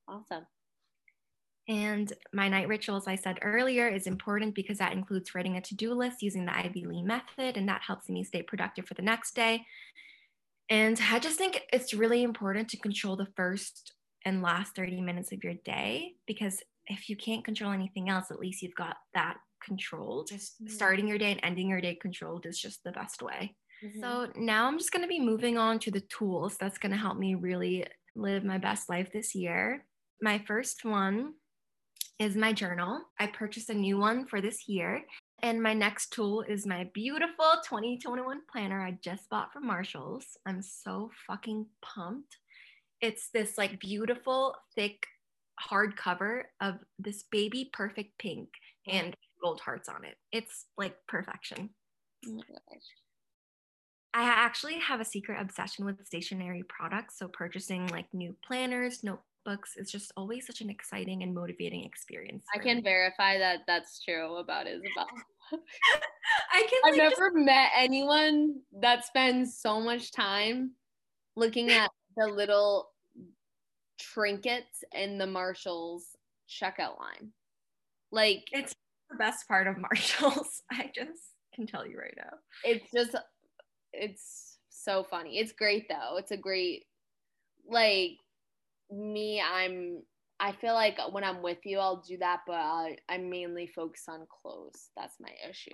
Awesome. 0.09 0.47
And 1.69 2.13
my 2.33 2.49
night 2.49 2.69
ritual, 2.69 2.97
as 2.97 3.07
I 3.07 3.15
said 3.15 3.39
earlier, 3.43 3.89
is 3.89 4.07
important 4.07 4.55
because 4.55 4.79
that 4.79 4.93
includes 4.93 5.35
writing 5.35 5.57
a 5.57 5.61
to 5.61 5.75
do 5.77 5.95
list 5.95 6.23
using 6.23 6.45
the 6.45 6.57
Ivy 6.57 6.85
Lee 6.85 7.03
method, 7.03 7.57
and 7.57 7.69
that 7.69 7.83
helps 7.87 8.09
me 8.09 8.25
stay 8.25 8.43
productive 8.43 8.87
for 8.87 8.95
the 8.95 9.03
next 9.03 9.37
day. 9.37 9.65
And 10.69 11.01
I 11.13 11.21
just 11.21 11.39
think 11.39 11.63
it's 11.73 11.95
really 11.95 12.25
important 12.25 12.69
to 12.71 12.79
control 12.79 13.17
the 13.17 13.29
first 13.37 13.93
and 14.25 14.43
last 14.43 14.75
30 14.75 15.01
minutes 15.01 15.33
of 15.33 15.45
your 15.45 15.55
day 15.65 16.15
because 16.27 16.63
if 16.87 17.09
you 17.09 17.17
can't 17.17 17.45
control 17.45 17.73
anything 17.73 18.09
else, 18.09 18.31
at 18.31 18.39
least 18.41 18.63
you've 18.63 18.75
got 18.75 18.97
that 19.15 19.37
control. 19.61 20.25
Just 20.25 20.69
starting 20.69 21.07
your 21.09 21.19
day 21.19 21.33
and 21.33 21.41
ending 21.43 21.69
your 21.69 21.81
day 21.81 21.95
controlled 21.95 22.47
is 22.47 22.59
just 22.59 22.83
the 22.85 22.93
best 22.93 23.23
way. 23.23 23.57
Mhm. 23.83 24.01
So 24.01 24.33
now 24.37 24.67
I'm 24.67 24.79
just 24.79 24.93
going 24.93 25.03
to 25.03 25.09
be 25.09 25.21
moving 25.21 25.57
on 25.59 25.79
to 25.81 25.91
the 25.91 26.01
tools 26.03 26.57
that's 26.59 26.79
going 26.79 26.93
to 26.93 26.99
help 26.99 27.17
me 27.19 27.35
really 27.35 27.87
live 28.15 28.45
my 28.45 28.59
best 28.59 28.89
life 28.89 29.11
this 29.13 29.35
year. 29.35 29.87
My 30.21 30.39
first 30.39 30.85
one 30.85 31.35
is 32.19 32.37
my 32.37 32.53
journal. 32.53 33.03
I 33.19 33.29
purchased 33.29 33.71
a 33.71 33.75
new 33.75 33.99
one 33.99 34.27
for 34.27 34.41
this 34.43 34.69
year. 34.69 35.03
And 35.43 35.63
my 35.63 35.73
next 35.73 36.13
tool 36.13 36.43
is 36.43 36.67
my 36.67 36.91
beautiful 36.93 37.47
2021 37.65 38.43
planner 38.53 38.83
I 38.83 38.99
just 39.03 39.31
bought 39.31 39.53
from 39.53 39.67
Marshalls. 39.67 40.37
I'm 40.45 40.61
so 40.61 41.11
fucking 41.27 41.67
pumped. 41.81 42.37
It's 43.01 43.31
this 43.31 43.57
like 43.57 43.81
beautiful, 43.81 44.55
thick 44.75 45.07
hardcover 45.71 46.43
of 46.61 46.75
this 46.99 47.25
baby 47.31 47.71
perfect 47.73 48.19
pink 48.19 48.49
and 48.87 49.15
gold 49.43 49.61
hearts 49.61 49.89
on 49.89 50.05
it. 50.05 50.17
It's 50.33 50.67
like 50.77 50.97
perfection. 51.09 51.71
Oh. 52.29 52.41
I 54.13 54.25
actually 54.25 54.79
have 54.81 55.01
a 55.01 55.05
secret 55.05 55.41
obsession 55.41 55.85
with 55.85 56.05
stationery 56.05 56.65
products. 56.69 57.19
So 57.19 57.29
purchasing 57.29 57.87
like 57.89 58.07
new 58.13 58.35
planners, 58.45 59.05
notebooks 59.05 59.77
is 59.77 59.91
just 59.91 60.13
always 60.17 60.47
such 60.47 60.61
an 60.61 60.69
exciting 60.71 61.23
and 61.23 61.33
motivating 61.33 61.85
experience. 61.85 62.45
I 62.55 62.59
can 62.59 62.79
me. 62.79 62.83
verify 62.83 63.39
that 63.39 63.61
that's 63.67 64.03
true 64.03 64.37
about 64.37 64.67
Isabel. 64.67 65.07
I 66.53 66.67
can 66.69 66.81
I've 66.85 66.93
like, 66.93 67.11
just- 67.11 67.21
never 67.21 67.33
met 67.35 67.71
anyone 67.77 68.57
that 68.81 69.05
spends 69.05 69.57
so 69.57 69.81
much 69.81 70.11
time 70.11 70.73
looking 71.37 71.71
at 71.71 71.91
the 72.17 72.27
little 72.27 72.91
trinkets 73.99 74.83
in 74.93 75.19
the 75.19 75.27
Marshalls 75.27 76.17
checkout 76.49 76.99
line. 76.99 77.31
Like 78.11 78.49
it's 78.51 78.75
the 79.11 79.17
best 79.17 79.47
part 79.49 79.67
of 79.67 79.77
Marshalls. 79.81 80.63
I 80.71 80.91
just 80.95 81.35
can 81.55 81.67
tell 81.67 81.87
you 81.87 81.99
right 81.99 82.15
now. 82.17 82.39
it's 82.65 82.91
just 82.93 83.17
it's 83.93 84.59
so 84.69 85.03
funny. 85.03 85.39
It's 85.39 85.53
great 85.53 85.89
though. 85.89 86.17
It's 86.17 86.31
a 86.31 86.37
great 86.37 86.85
like 87.69 88.13
me 88.91 89.41
I'm 89.41 90.03
I 90.43 90.53
feel 90.53 90.73
like 90.75 90.99
when 91.13 91.23
I'm 91.23 91.43
with 91.43 91.59
you 91.65 91.79
I'll 91.79 92.03
do 92.07 92.17
that 92.19 92.41
but 92.47 92.55
I 92.57 92.97
I 93.09 93.19
mainly 93.19 93.67
focus 93.67 94.05
on 94.09 94.27
clothes. 94.43 94.91
That's 94.97 95.17
my 95.21 95.31
issue. 95.49 95.71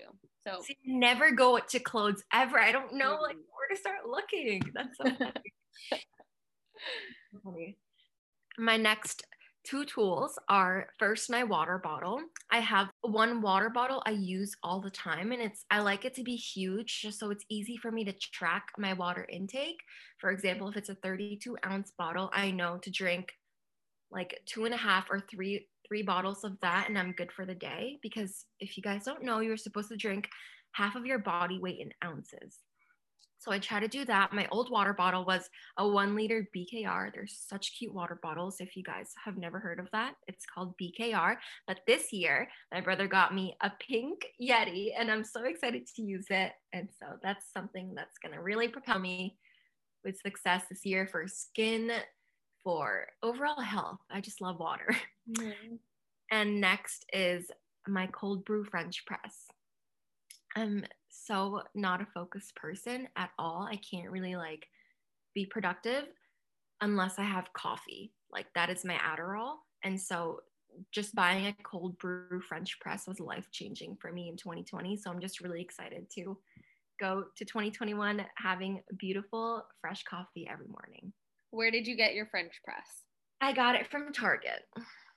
So 0.46 0.60
See, 0.62 0.76
never 0.84 1.30
go 1.30 1.58
to 1.58 1.78
clothes 1.78 2.24
ever. 2.32 2.58
I 2.58 2.72
don't 2.72 2.94
know 2.94 3.18
like 3.22 3.36
where 3.36 3.68
to 3.70 3.76
start 3.76 4.08
looking. 4.08 4.62
That's 4.74 4.96
so 4.96 5.04
funny. 5.04 5.32
funny. 7.44 7.76
My 8.58 8.76
next 8.76 9.24
two 9.64 9.84
tools 9.84 10.38
are 10.48 10.88
first 10.98 11.30
my 11.30 11.44
water 11.44 11.78
bottle. 11.78 12.20
I 12.50 12.60
have 12.60 12.88
one 13.16 13.40
water 13.40 13.70
bottle 13.70 14.02
I 14.04 14.10
use 14.10 14.54
all 14.62 14.78
the 14.78 14.90
time 14.90 15.32
and 15.32 15.40
it's 15.40 15.64
I 15.70 15.80
like 15.80 16.04
it 16.04 16.12
to 16.16 16.22
be 16.22 16.36
huge 16.36 17.00
just 17.00 17.18
so 17.18 17.30
it's 17.30 17.46
easy 17.48 17.78
for 17.78 17.90
me 17.90 18.04
to 18.04 18.12
track 18.12 18.66
my 18.76 18.92
water 18.92 19.26
intake. 19.32 19.80
For 20.18 20.30
example, 20.30 20.68
if 20.68 20.76
it's 20.76 20.90
a 20.90 20.96
32 20.96 21.56
ounce 21.64 21.92
bottle, 21.96 22.28
I 22.34 22.50
know 22.50 22.76
to 22.82 22.90
drink 22.90 23.32
like 24.10 24.38
two 24.44 24.66
and 24.66 24.74
a 24.74 24.76
half 24.76 25.06
or 25.10 25.20
three 25.30 25.66
three 25.88 26.02
bottles 26.02 26.44
of 26.44 26.60
that 26.60 26.90
and 26.90 26.98
I'm 26.98 27.12
good 27.12 27.32
for 27.32 27.46
the 27.46 27.54
day 27.54 27.98
because 28.02 28.44
if 28.60 28.76
you 28.76 28.82
guys 28.82 29.04
don't 29.04 29.24
know, 29.24 29.40
you're 29.40 29.56
supposed 29.56 29.88
to 29.88 29.96
drink 29.96 30.28
half 30.72 30.94
of 30.94 31.06
your 31.06 31.18
body 31.18 31.58
weight 31.58 31.80
in 31.80 31.92
ounces. 32.04 32.58
So 33.38 33.52
I 33.52 33.58
try 33.58 33.80
to 33.80 33.88
do 33.88 34.04
that. 34.06 34.32
My 34.32 34.48
old 34.50 34.70
water 34.70 34.92
bottle 34.92 35.24
was 35.24 35.48
a 35.76 35.86
one 35.86 36.16
liter 36.16 36.48
BKR. 36.56 37.12
They're 37.12 37.26
such 37.26 37.76
cute 37.78 37.94
water 37.94 38.18
bottles. 38.22 38.56
If 38.60 38.76
you 38.76 38.82
guys 38.82 39.12
have 39.24 39.36
never 39.36 39.58
heard 39.58 39.78
of 39.78 39.90
that, 39.92 40.14
it's 40.26 40.46
called 40.46 40.74
BKR. 40.80 41.36
But 41.66 41.80
this 41.86 42.12
year, 42.12 42.48
my 42.72 42.80
brother 42.80 43.06
got 43.06 43.34
me 43.34 43.56
a 43.62 43.70
pink 43.78 44.26
Yeti, 44.42 44.90
and 44.98 45.10
I'm 45.10 45.24
so 45.24 45.44
excited 45.44 45.86
to 45.96 46.02
use 46.02 46.26
it. 46.30 46.52
And 46.72 46.88
so 46.98 47.06
that's 47.22 47.52
something 47.52 47.94
that's 47.94 48.18
going 48.18 48.34
to 48.34 48.42
really 48.42 48.68
propel 48.68 48.98
me 48.98 49.36
with 50.04 50.18
success 50.20 50.62
this 50.70 50.86
year 50.86 51.06
for 51.06 51.26
skin, 51.26 51.90
for 52.64 53.06
overall 53.22 53.60
health. 53.60 54.00
I 54.10 54.20
just 54.20 54.40
love 54.40 54.58
water. 54.58 54.94
Mm-hmm. 55.28 55.74
And 56.30 56.60
next 56.60 57.04
is 57.12 57.50
my 57.88 58.06
cold 58.06 58.44
brew 58.44 58.64
French 58.64 59.04
press. 59.06 59.46
I'm 60.54 60.84
so 61.24 61.62
not 61.74 62.00
a 62.00 62.06
focused 62.06 62.54
person 62.56 63.08
at 63.16 63.30
all. 63.38 63.68
I 63.70 63.76
can't 63.76 64.10
really 64.10 64.36
like 64.36 64.66
be 65.34 65.46
productive 65.46 66.04
unless 66.80 67.18
I 67.18 67.24
have 67.24 67.52
coffee. 67.52 68.12
Like 68.30 68.46
that 68.54 68.70
is 68.70 68.84
my 68.84 68.94
Adderall. 68.96 69.56
And 69.84 70.00
so 70.00 70.40
just 70.92 71.14
buying 71.14 71.46
a 71.46 71.56
cold 71.62 71.96
brew 71.98 72.40
French 72.46 72.78
press 72.80 73.06
was 73.06 73.20
life 73.20 73.46
changing 73.50 73.96
for 74.00 74.12
me 74.12 74.28
in 74.28 74.36
2020. 74.36 74.96
So 74.96 75.10
I'm 75.10 75.20
just 75.20 75.40
really 75.40 75.62
excited 75.62 76.10
to 76.16 76.36
go 77.00 77.24
to 77.36 77.44
2021 77.44 78.24
having 78.36 78.82
beautiful 78.98 79.64
fresh 79.80 80.02
coffee 80.04 80.48
every 80.50 80.66
morning. 80.66 81.12
Where 81.50 81.70
did 81.70 81.86
you 81.86 81.96
get 81.96 82.14
your 82.14 82.26
French 82.26 82.52
press? 82.64 83.04
I 83.40 83.52
got 83.52 83.74
it 83.76 83.86
from 83.90 84.12
Target. 84.12 84.62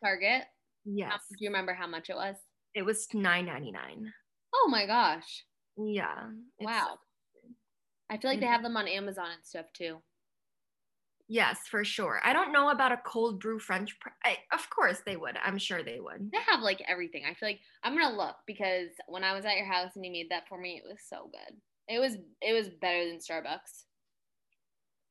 Target? 0.04 0.42
Um, 0.42 0.94
yes. 0.96 1.12
How- 1.12 1.18
do 1.30 1.38
you 1.40 1.50
remember 1.50 1.74
how 1.74 1.88
much 1.88 2.10
it 2.10 2.16
was? 2.16 2.36
It 2.76 2.84
was 2.84 3.08
9.99. 3.14 4.12
Oh 4.54 4.68
my 4.70 4.86
gosh. 4.86 5.44
Yeah. 5.80 6.32
Wow. 6.60 7.00
I 8.08 8.18
feel 8.20 8.30
like 8.30 8.40
they 8.40 8.46
Mhm. 8.46 8.52
have 8.52 8.62
them 8.62 8.78
on 8.78 8.88
Amazon 8.88 9.32
and 9.32 9.46
stuff 9.46 9.74
too. 9.74 10.04
Yes, 11.28 11.68
for 11.68 11.86
sure. 11.86 12.20
I 12.26 12.34
don't 12.34 12.52
know 12.52 12.70
about 12.70 12.92
a 12.92 12.98
cold 12.98 13.40
brew 13.40 13.60
French. 13.60 13.98
Pr- 14.00 14.10
I, 14.24 14.40
of 14.52 14.70
course 14.70 15.02
they 15.02 15.16
would. 15.16 15.38
I'm 15.38 15.58
sure 15.60 15.82
they 15.84 16.00
would. 16.00 16.32
They 16.32 16.40
have 16.42 16.62
like 16.62 16.82
everything. 16.82 17.26
I 17.26 17.34
feel 17.34 17.50
like 17.50 17.62
I'm 17.84 17.98
gonna 17.98 18.16
look 18.16 18.38
because 18.46 18.90
when 19.08 19.24
I 19.24 19.34
was 19.34 19.46
at 19.46 19.58
your 19.58 19.66
house 19.66 19.96
and 19.96 20.06
you 20.06 20.12
made 20.12 20.30
that 20.30 20.48
for 20.48 20.58
me, 20.60 20.78
it 20.78 20.88
was 20.88 21.02
so 21.08 21.28
good. 21.32 21.62
It 21.88 22.00
was 22.00 22.18
it 22.42 22.54
was 22.54 22.70
better 22.70 23.06
than 23.08 23.18
Starbucks. 23.20 23.86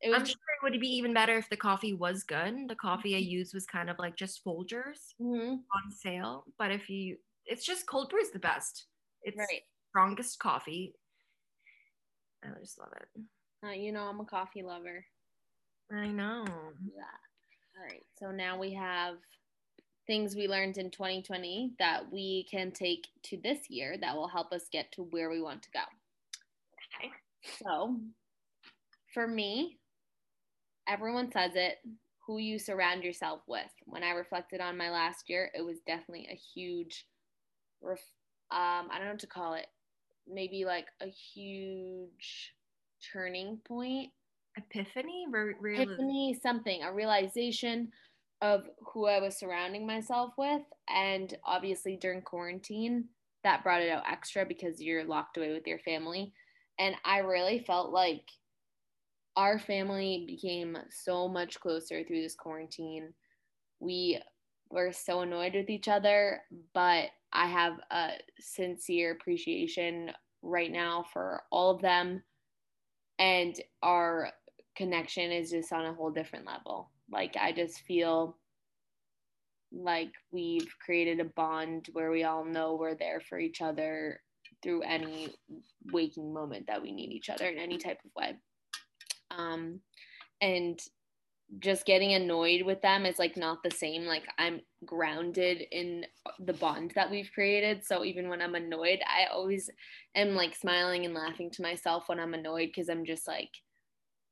It 0.01 0.11
was 0.11 0.23
I'm 0.23 0.25
sure 0.25 0.35
it 0.35 0.63
would 0.65 0.81
be 0.81 0.89
even 0.89 1.13
better 1.13 1.37
if 1.37 1.51
the 1.51 1.57
coffee 1.57 1.93
was 1.93 2.25
good. 2.25 2.69
The 2.69 2.77
coffee 2.77 3.15
I 3.15 3.19
used 3.19 3.53
was 3.55 3.67
kind 3.67 3.91
of 3.91 3.99
like 3.99 4.17
just 4.17 4.43
Folgers 4.45 5.15
Mhm. 5.19 5.67
on 5.75 5.91
sale. 5.93 6.45
But 6.59 6.71
if 6.73 6.89
you, 6.89 7.19
it's 7.45 7.65
just 7.67 7.87
cold 7.87 8.11
brew 8.11 8.21
is 8.21 8.31
the 8.33 8.39
best. 8.39 8.87
It's 9.23 9.37
right. 9.37 9.63
Strongest 9.99 10.39
coffee. 10.39 10.95
I 12.45 12.49
just 12.61 12.79
love 12.79 12.93
it. 12.95 13.21
Uh, 13.67 13.73
you 13.73 13.91
know, 13.91 14.03
I'm 14.03 14.21
a 14.21 14.25
coffee 14.25 14.63
lover. 14.63 15.05
I 15.93 16.07
know. 16.07 16.45
Yeah. 16.47 17.17
All 17.77 17.85
right. 17.85 18.05
So 18.17 18.31
now 18.31 18.57
we 18.57 18.73
have 18.75 19.17
things 20.07 20.37
we 20.37 20.47
learned 20.47 20.79
in 20.79 20.91
2020 20.91 21.73
that 21.81 22.13
we 22.13 22.47
can 22.49 22.71
take 22.71 23.09
to 23.25 23.39
this 23.43 23.69
year 23.69 23.97
that 24.01 24.15
will 24.15 24.29
help 24.29 24.53
us 24.53 24.69
get 24.71 24.93
to 24.93 25.03
where 25.11 25.31
we 25.31 25.43
want 25.43 25.65
to 25.65 25.71
go. 25.73 25.81
Okay. 26.97 27.11
So, 27.65 27.97
for 29.13 29.27
me, 29.27 29.79
everyone 30.87 31.33
says 31.33 31.53
it 31.57 31.79
who 32.25 32.39
you 32.39 32.61
surround 32.61 33.03
yourself 33.03 33.41
with. 33.49 33.73
When 33.85 34.05
I 34.05 34.11
reflected 34.11 34.61
on 34.61 34.77
my 34.77 34.91
last 34.91 35.29
year, 35.29 35.51
it 35.55 35.63
was 35.63 35.79
definitely 35.87 36.29
a 36.31 36.37
huge, 36.37 37.05
ref- 37.83 37.99
um, 38.53 38.89
I 38.91 38.99
don't 38.99 39.05
know 39.05 39.13
what 39.13 39.21
to 39.21 39.27
call 39.27 39.55
it, 39.55 39.67
maybe 40.33 40.65
like 40.65 40.87
a 41.01 41.07
huge 41.07 42.55
turning 43.13 43.59
point 43.67 44.11
Epiphany, 44.59 45.27
Re- 45.31 45.55
real- 45.61 45.83
epiphany, 45.83 46.39
something, 46.43 46.83
a 46.83 46.93
realization 46.93 47.91
of 48.41 48.69
who 48.93 49.07
I 49.07 49.21
was 49.21 49.37
surrounding 49.37 49.87
myself 49.87 50.35
with. 50.37 50.63
And 50.89 51.37
obviously 51.45 51.97
during 51.97 52.23
quarantine, 52.23 53.05
that 53.45 53.63
brought 53.63 53.83
it 53.83 53.91
out 53.91 54.05
extra 54.11 54.45
because 54.45 54.81
you're 54.83 55.05
locked 55.05 55.37
away 55.37 55.53
with 55.53 55.67
your 55.67 55.79
family. 55.81 56.33
And 56.79 56.95
I 57.05 57.19
really 57.19 57.61
felt 57.61 57.93
like 57.93 58.25
our 59.37 59.59
family 59.59 60.25
became 60.27 60.77
so 60.91 61.29
much 61.29 61.61
closer 61.61 62.03
through 62.03 62.23
this 62.23 62.35
quarantine. 62.35 63.13
We 63.81 64.21
were 64.71 64.93
so 64.93 65.21
annoyed 65.21 65.55
with 65.55 65.71
each 65.71 65.89
other, 65.89 66.43
but 66.75 67.11
I 67.33 67.47
have 67.47 67.75
a 67.91 68.11
sincere 68.39 69.13
appreciation 69.13 70.13
right 70.43 70.71
now 70.71 71.05
for 71.13 71.43
all 71.51 71.71
of 71.71 71.83
them. 71.83 72.23
And 73.19 73.61
our 73.83 74.31
connection 74.77 75.33
is 75.33 75.51
just 75.51 75.73
on 75.73 75.87
a 75.87 75.93
whole 75.93 76.11
different 76.11 76.47
level. 76.47 76.91
Like, 77.11 77.37
I 77.41 77.53
just 77.53 77.81
feel 77.81 78.37
like 79.73 80.13
we've 80.31 80.69
created 80.85 81.21
a 81.21 81.25
bond 81.25 81.89
where 81.93 82.11
we 82.11 82.25
all 82.25 82.45
know 82.45 82.75
we're 82.75 82.95
there 82.95 83.21
for 83.21 83.39
each 83.39 83.61
other 83.61 84.21
through 84.63 84.83
any 84.83 85.35
waking 85.93 86.33
moment 86.33 86.67
that 86.67 86.81
we 86.81 86.93
need 86.93 87.13
each 87.13 87.29
other 87.29 87.47
in 87.47 87.59
any 87.59 87.77
type 87.77 87.99
of 88.05 88.11
way. 88.17 88.35
Um, 89.31 89.81
and 90.41 90.81
just 91.61 91.87
getting 91.87 92.13
annoyed 92.13 92.63
with 92.63 92.83
them 92.83 93.07
is 93.07 93.19
like 93.19 93.37
not 93.37 93.63
the 93.63 93.71
same. 93.71 94.05
Like 94.05 94.25
I'm 94.39 94.61
grounded 94.85 95.63
in 95.73 96.05
the 96.41 96.53
bond 96.53 96.93
that 96.95 97.11
we've 97.11 97.31
created. 97.33 97.85
So 97.85 98.05
even 98.05 98.29
when 98.29 98.43
I'm 98.43 98.55
annoyed, 98.55 99.01
I 99.07 99.33
always 99.33 99.71
am 100.15 100.35
like 100.35 100.55
smiling 100.55 101.05
and 101.07 101.15
laughing 101.15 101.51
to 101.53 101.63
myself 101.63 102.09
when 102.09 102.21
I'm 102.21 102.35
annoyed 102.35 102.69
because 102.69 102.89
I'm 102.89 103.07
just 103.07 103.27
like, 103.27 103.51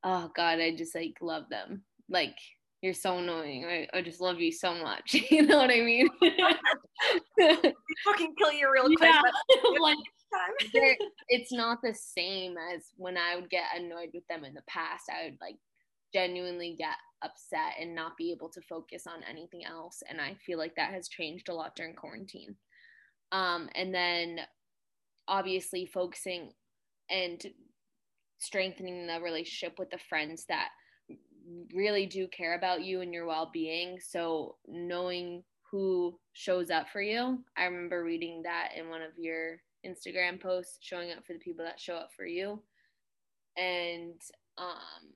oh 0.05 0.31
God, 0.37 0.61
I 0.61 0.77
just 0.77 0.95
like 0.95 1.17
love 1.23 1.45
them. 1.49 1.83
Like 2.09 2.37
you're 2.83 2.95
so 2.95 3.19
annoying. 3.19 3.65
I, 3.65 3.89
I 3.97 4.03
just 4.03 4.21
love 4.21 4.39
you 4.39 4.53
so 4.53 4.75
much. 4.75 5.15
you 5.31 5.43
know 5.43 5.57
what 5.57 5.71
I 5.71 5.81
mean? 5.81 6.09
fucking 8.05 8.35
kill 8.39 8.53
you 8.53 8.71
real 8.73 8.85
quick. 8.85 9.01
Yeah. 9.01 9.23
like, 9.81 9.99
it's 11.29 11.53
not 11.53 11.79
the 11.83 11.95
same 11.95 12.57
as 12.75 12.83
when 12.97 13.17
I 13.17 13.37
would 13.37 13.49
get 13.49 13.65
annoyed 13.75 14.11
with 14.13 14.27
them 14.29 14.45
in 14.45 14.53
the 14.53 14.63
past. 14.69 15.05
I 15.11 15.25
would 15.25 15.39
like 15.41 15.57
genuinely 16.13 16.77
get 16.79 16.97
upset 17.23 17.75
and 17.81 17.95
not 17.95 18.17
be 18.17 18.33
able 18.33 18.49
to 18.51 18.61
focus 18.63 19.07
on 19.07 19.23
anything 19.29 19.65
else. 19.65 20.03
And 20.09 20.21
I 20.21 20.37
feel 20.45 20.59
like 20.59 20.75
that 20.77 20.93
has 20.93 21.09
changed 21.09 21.49
a 21.49 21.55
lot 21.55 21.77
during 21.77 21.95
quarantine. 21.95 22.57
Um, 23.33 23.69
and 23.75 23.95
then 23.95 24.41
obviously 25.29 25.87
focusing 25.87 26.53
and 27.11 27.43
strengthening 28.39 29.07
the 29.07 29.21
relationship 29.21 29.79
with 29.79 29.91
the 29.91 29.99
friends 29.99 30.45
that 30.49 30.69
really 31.73 32.07
do 32.07 32.27
care 32.29 32.55
about 32.57 32.85
you 32.85 33.01
and 33.01 33.15
your 33.15 33.27
well-being 33.27 33.99
so 34.01 34.57
knowing 34.67 35.43
who 35.71 36.19
shows 36.33 36.71
up 36.71 36.89
for 36.91 37.01
you 37.01 37.39
i 37.57 37.65
remember 37.65 38.03
reading 38.03 38.43
that 38.43 38.71
in 38.77 38.89
one 38.89 39.01
of 39.01 39.11
your 39.17 39.61
instagram 39.87 40.41
posts 40.41 40.79
showing 40.81 41.11
up 41.13 41.25
for 41.25 41.35
the 41.35 41.39
people 41.39 41.65
that 41.65 41.79
show 41.79 41.95
up 41.95 42.11
for 42.17 42.27
you 42.27 42.61
and 43.57 44.21
um 44.59 45.13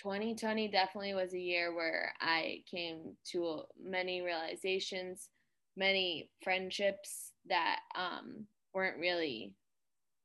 2020 0.00 0.68
definitely 0.68 1.14
was 1.14 1.34
a 1.34 1.38
year 1.38 1.74
where 1.74 2.12
i 2.20 2.62
came 2.70 3.16
to 3.24 3.62
many 3.82 4.22
realizations 4.22 5.28
many 5.76 6.30
friendships 6.42 7.32
that 7.48 7.80
um 7.96 8.46
weren't 8.74 8.98
really 8.98 9.54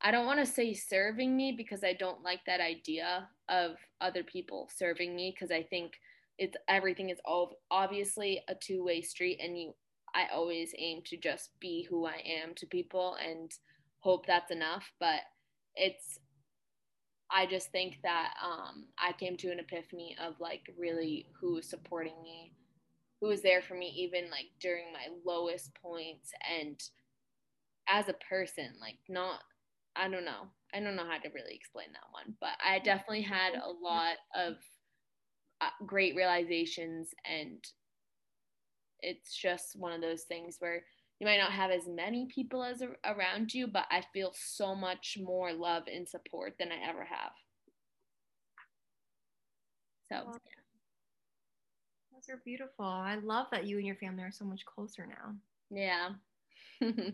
I 0.03 0.11
don't 0.11 0.25
want 0.25 0.41
to 0.41 0.45
say 0.45 0.73
serving 0.73 1.35
me 1.35 1.53
because 1.55 1.81
I 1.81 1.93
don't 1.93 2.23
like 2.23 2.41
that 2.45 2.59
idea 2.59 3.29
of 3.47 3.77
other 4.01 4.21
people 4.21 4.69
serving 4.75 5.15
me 5.15 5.33
because 5.33 5.49
I 5.49 5.63
think 5.63 5.93
it's 6.37 6.57
everything 6.67 7.09
is 7.09 7.19
all 7.23 7.53
obviously 7.71 8.41
a 8.49 8.55
two-way 8.55 9.01
street 9.01 9.39
and 9.41 9.57
you 9.57 9.73
I 10.13 10.27
always 10.31 10.73
aim 10.77 11.01
to 11.05 11.17
just 11.17 11.51
be 11.59 11.87
who 11.89 12.05
I 12.05 12.21
am 12.25 12.53
to 12.55 12.67
people 12.67 13.15
and 13.25 13.49
hope 14.01 14.25
that's 14.25 14.51
enough 14.51 14.91
but 14.99 15.21
it's 15.75 16.19
I 17.33 17.45
just 17.45 17.71
think 17.71 17.97
that 18.03 18.33
um, 18.43 18.85
I 18.97 19.13
came 19.13 19.37
to 19.37 19.51
an 19.51 19.59
epiphany 19.59 20.15
of 20.23 20.39
like 20.39 20.61
really 20.77 21.25
who 21.39 21.55
was 21.55 21.67
supporting 21.67 22.21
me, 22.21 22.53
who 23.21 23.27
was 23.29 23.41
there 23.41 23.61
for 23.61 23.73
me 23.75 23.93
even 23.97 24.29
like 24.29 24.47
during 24.59 24.93
my 24.93 25.07
lowest 25.25 25.71
points 25.81 26.31
and 26.59 26.79
as 27.87 28.07
a 28.07 28.15
person, 28.29 28.73
like 28.79 28.97
not 29.09 29.39
I 29.95 30.09
don't 30.09 30.25
know. 30.25 30.47
I 30.73 30.79
don't 30.79 30.95
know 30.95 31.05
how 31.07 31.19
to 31.19 31.29
really 31.29 31.53
explain 31.53 31.87
that 31.93 32.11
one, 32.11 32.35
but 32.39 32.53
I 32.65 32.79
definitely 32.79 33.21
had 33.21 33.53
a 33.53 33.69
lot 33.69 34.15
of 34.35 34.55
uh, 35.61 35.69
great 35.85 36.15
realizations, 36.15 37.09
and 37.25 37.63
it's 39.01 39.35
just 39.35 39.75
one 39.75 39.93
of 39.93 40.01
those 40.01 40.23
things 40.23 40.55
where 40.59 40.83
you 41.19 41.27
might 41.27 41.37
not 41.37 41.51
have 41.51 41.71
as 41.71 41.87
many 41.87 42.25
people 42.27 42.63
as 42.63 42.81
a- 42.81 42.95
around 43.05 43.53
you, 43.53 43.67
but 43.67 43.85
I 43.89 44.01
feel 44.13 44.33
so 44.35 44.75
much 44.75 45.17
more 45.21 45.53
love 45.53 45.83
and 45.87 46.07
support 46.07 46.55
than 46.57 46.71
I 46.71 46.89
ever 46.89 47.05
have. 47.05 47.31
So, 50.09 50.23
well, 50.25 50.41
yeah. 50.45 50.51
Those 52.11 52.29
are 52.29 52.41
beautiful. 52.43 52.85
I 52.85 53.15
love 53.15 53.47
that 53.51 53.65
you 53.65 53.77
and 53.77 53.87
your 53.87 53.95
family 53.95 54.23
are 54.23 54.31
so 54.31 54.45
much 54.45 54.65
closer 54.65 55.05
now. 55.07 55.35
Yeah. 55.69 56.09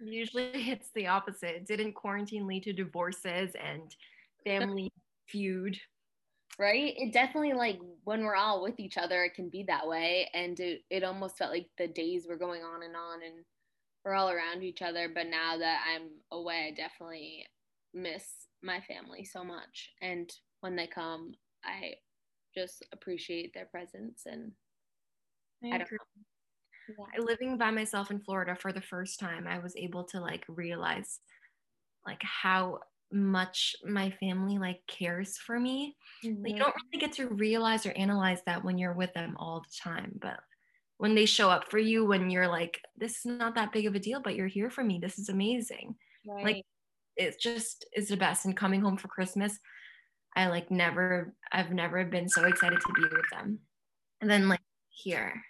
Usually 0.00 0.50
it's 0.70 0.90
the 0.94 1.06
opposite. 1.08 1.66
Didn't 1.66 1.94
quarantine 1.94 2.46
lead 2.46 2.64
to 2.64 2.72
divorces 2.72 3.52
and 3.62 3.94
family 4.44 4.92
feud? 5.26 5.78
Right? 6.58 6.94
It 6.96 7.12
definitely 7.12 7.52
like 7.52 7.78
when 8.04 8.24
we're 8.24 8.34
all 8.34 8.62
with 8.62 8.80
each 8.80 8.98
other, 8.98 9.22
it 9.24 9.34
can 9.34 9.48
be 9.48 9.62
that 9.64 9.86
way. 9.86 10.28
And 10.34 10.58
it, 10.58 10.82
it 10.90 11.04
almost 11.04 11.38
felt 11.38 11.52
like 11.52 11.68
the 11.78 11.86
days 11.86 12.26
were 12.28 12.36
going 12.36 12.62
on 12.62 12.82
and 12.82 12.96
on 12.96 13.22
and 13.22 13.44
we're 14.04 14.14
all 14.14 14.30
around 14.30 14.64
each 14.64 14.82
other. 14.82 15.08
But 15.12 15.28
now 15.28 15.56
that 15.58 15.84
I'm 15.88 16.08
away, 16.32 16.68
I 16.72 16.74
definitely 16.74 17.46
miss 17.94 18.24
my 18.62 18.80
family 18.80 19.24
so 19.24 19.44
much. 19.44 19.92
And 20.02 20.32
when 20.60 20.74
they 20.74 20.88
come, 20.88 21.34
I 21.64 21.94
just 22.56 22.84
appreciate 22.92 23.54
their 23.54 23.66
presence 23.66 24.22
and 24.26 24.50
I, 25.62 25.76
I 25.76 25.78
don't 25.78 25.92
know 25.92 25.98
yeah. 26.88 27.22
living 27.22 27.58
by 27.58 27.70
myself 27.70 28.10
in 28.10 28.20
Florida 28.20 28.56
for 28.60 28.72
the 28.72 28.80
first 28.80 29.20
time, 29.20 29.46
I 29.46 29.58
was 29.58 29.76
able 29.76 30.04
to 30.04 30.20
like 30.20 30.44
realize 30.48 31.20
like 32.06 32.22
how 32.22 32.78
much 33.12 33.74
my 33.84 34.10
family 34.10 34.58
like 34.58 34.80
cares 34.86 35.36
for 35.36 35.58
me. 35.58 35.96
Mm-hmm. 36.24 36.42
Like, 36.42 36.52
you 36.52 36.58
don't 36.58 36.74
really 36.92 37.00
get 37.00 37.12
to 37.14 37.28
realize 37.28 37.86
or 37.86 37.92
analyze 37.92 38.40
that 38.46 38.64
when 38.64 38.78
you're 38.78 38.94
with 38.94 39.12
them 39.14 39.36
all 39.38 39.60
the 39.60 39.90
time, 39.90 40.18
but 40.20 40.40
when 40.98 41.14
they 41.14 41.26
show 41.26 41.48
up 41.48 41.70
for 41.70 41.78
you 41.78 42.04
when 42.04 42.28
you're 42.28 42.48
like 42.48 42.80
this 42.96 43.18
is 43.18 43.24
not 43.24 43.54
that 43.54 43.70
big 43.70 43.86
of 43.86 43.94
a 43.94 44.00
deal 44.00 44.20
but 44.20 44.34
you're 44.34 44.48
here 44.48 44.68
for 44.68 44.82
me 44.82 44.98
this 45.00 45.16
is 45.16 45.28
amazing 45.28 45.94
right. 46.26 46.44
like 46.44 46.66
it 47.16 47.40
just 47.40 47.86
is 47.94 48.08
the 48.08 48.16
best 48.16 48.46
and 48.46 48.56
coming 48.56 48.80
home 48.80 48.96
for 48.96 49.06
christmas 49.06 49.60
i 50.34 50.48
like 50.48 50.72
never 50.72 51.32
i've 51.52 51.70
never 51.70 52.04
been 52.04 52.28
so 52.28 52.44
excited 52.46 52.80
to 52.80 52.92
be 52.94 53.02
with 53.02 53.30
them 53.30 53.60
and 54.20 54.28
then 54.28 54.48
like 54.48 54.58
here 54.88 55.40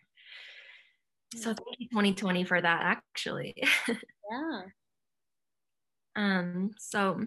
so 1.35 1.55
thank 1.55 1.79
you 1.79 1.89
2020 1.89 2.45
for 2.45 2.61
that 2.61 2.81
actually. 2.83 3.55
yeah. 4.31 4.63
Um 6.17 6.71
so 6.79 7.25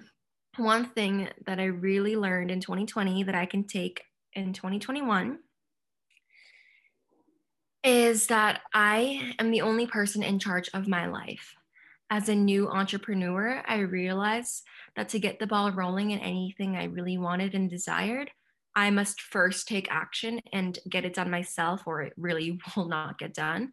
one 0.58 0.86
thing 0.86 1.30
that 1.46 1.60
I 1.60 1.66
really 1.66 2.16
learned 2.16 2.52
in 2.52 2.60
2020 2.60 3.24
that 3.24 3.36
I 3.36 3.46
can 3.46 3.64
take 3.66 4.02
in 4.34 4.54
2021 4.54 5.40
is 7.84 8.28
that 8.28 8.62
I 8.74 9.34
am 9.40 9.52
the 9.52 9.62
only 9.62 9.88
person 9.88 10.24
in 10.24 10.40
charge 10.40 10.70
of 10.74 10.88
my 10.88 11.08
life. 11.08 11.56
As 12.10 12.30
a 12.30 12.36
new 12.36 12.68
entrepreneur, 12.68 13.64
I 13.66 13.80
realized 13.80 14.64
that 14.96 15.10
to 15.10 15.20
get 15.20 15.40
the 15.40 15.48
ball 15.48 15.72
rolling 15.72 16.12
in 16.12 16.20
anything 16.20 16.76
I 16.76 16.86
really 16.86 17.18
wanted 17.18 17.56
and 17.56 17.70
desired, 17.70 18.30
I 18.76 18.90
must 18.90 19.22
first 19.22 19.68
take 19.68 19.92
action 19.92 20.42
and 20.54 20.78
get 20.90 21.06
it 21.06 21.14
done 21.14 21.32
myself, 21.32 21.84
or 21.86 22.02
it 22.02 22.14
really 22.18 22.60
will 22.76 22.88
not 22.88 23.18
get 23.18 23.34
done. 23.34 23.72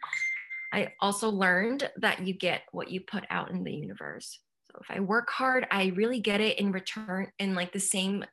I 0.72 0.92
also 1.00 1.30
learned 1.30 1.90
that 1.96 2.26
you 2.26 2.34
get 2.34 2.62
what 2.72 2.90
you 2.90 3.00
put 3.00 3.24
out 3.30 3.50
in 3.50 3.64
the 3.64 3.72
universe. 3.72 4.38
So 4.70 4.80
if 4.80 4.96
I 4.96 5.00
work 5.00 5.30
hard, 5.30 5.66
I 5.70 5.92
really 5.96 6.20
get 6.20 6.40
it 6.40 6.58
in 6.58 6.72
return 6.72 7.28
in 7.38 7.54
like 7.54 7.72
the 7.72 7.80
same 7.80 8.24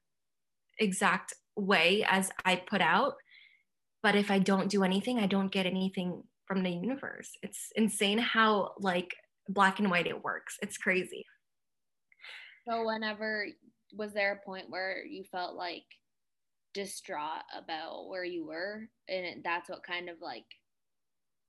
exact 0.80 1.34
way 1.56 2.06
as 2.08 2.32
I 2.44 2.58
put 2.58 2.82
out. 2.82 3.14
But 4.04 4.16
if 4.16 4.30
I 4.30 4.40
don't 4.40 4.70
do 4.70 4.84
anything, 4.84 5.20
I 5.20 5.26
don't 5.26 5.52
get 5.52 5.66
anything 5.66 6.24
from 6.46 6.64
the 6.64 6.70
universe. 6.70 7.32
It's 7.42 7.72
insane 7.76 8.18
how 8.18 8.74
like 8.80 9.16
black 9.48 9.80
and 9.80 9.90
white 9.90 10.08
it 10.08 10.24
works. 10.24 10.58
It's 10.62 10.78
crazy. 10.78 11.26
So 12.68 12.86
whenever 12.86 13.48
was 13.94 14.14
there 14.14 14.34
a 14.34 14.46
point 14.46 14.70
where 14.70 15.06
you 15.06 15.24
felt 15.32 15.56
like 15.56 15.86
distraught 16.74 17.44
about 17.58 18.10
where 18.10 18.26
you 18.26 18.46
were 18.46 18.90
and 19.08 19.44
that's 19.44 19.70
what 19.70 19.84
kind 19.84 20.10
of 20.10 20.18
like 20.22 20.44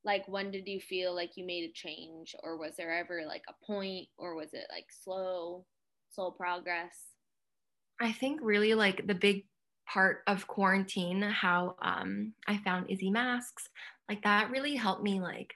like 0.06 0.26
when 0.28 0.50
did 0.50 0.66
you 0.66 0.80
feel 0.80 1.14
like 1.14 1.32
you 1.36 1.44
made 1.44 1.68
a 1.68 1.72
change 1.72 2.34
or 2.42 2.56
was 2.56 2.76
there 2.78 2.96
ever 2.96 3.22
like 3.26 3.42
a 3.48 3.66
point 3.66 4.06
or 4.16 4.36
was 4.36 4.54
it 4.54 4.66
like 4.72 4.86
slow 5.02 5.66
slow 6.10 6.30
progress 6.30 6.94
i 8.00 8.12
think 8.12 8.40
really 8.42 8.72
like 8.72 9.06
the 9.06 9.14
big 9.14 9.44
part 9.86 10.22
of 10.26 10.46
quarantine 10.46 11.20
how 11.20 11.74
um, 11.82 12.32
i 12.46 12.56
found 12.58 12.88
izzy 12.88 13.10
masks 13.10 13.68
like 14.08 14.22
that 14.22 14.50
really 14.50 14.76
helped 14.76 15.02
me 15.02 15.20
like 15.20 15.52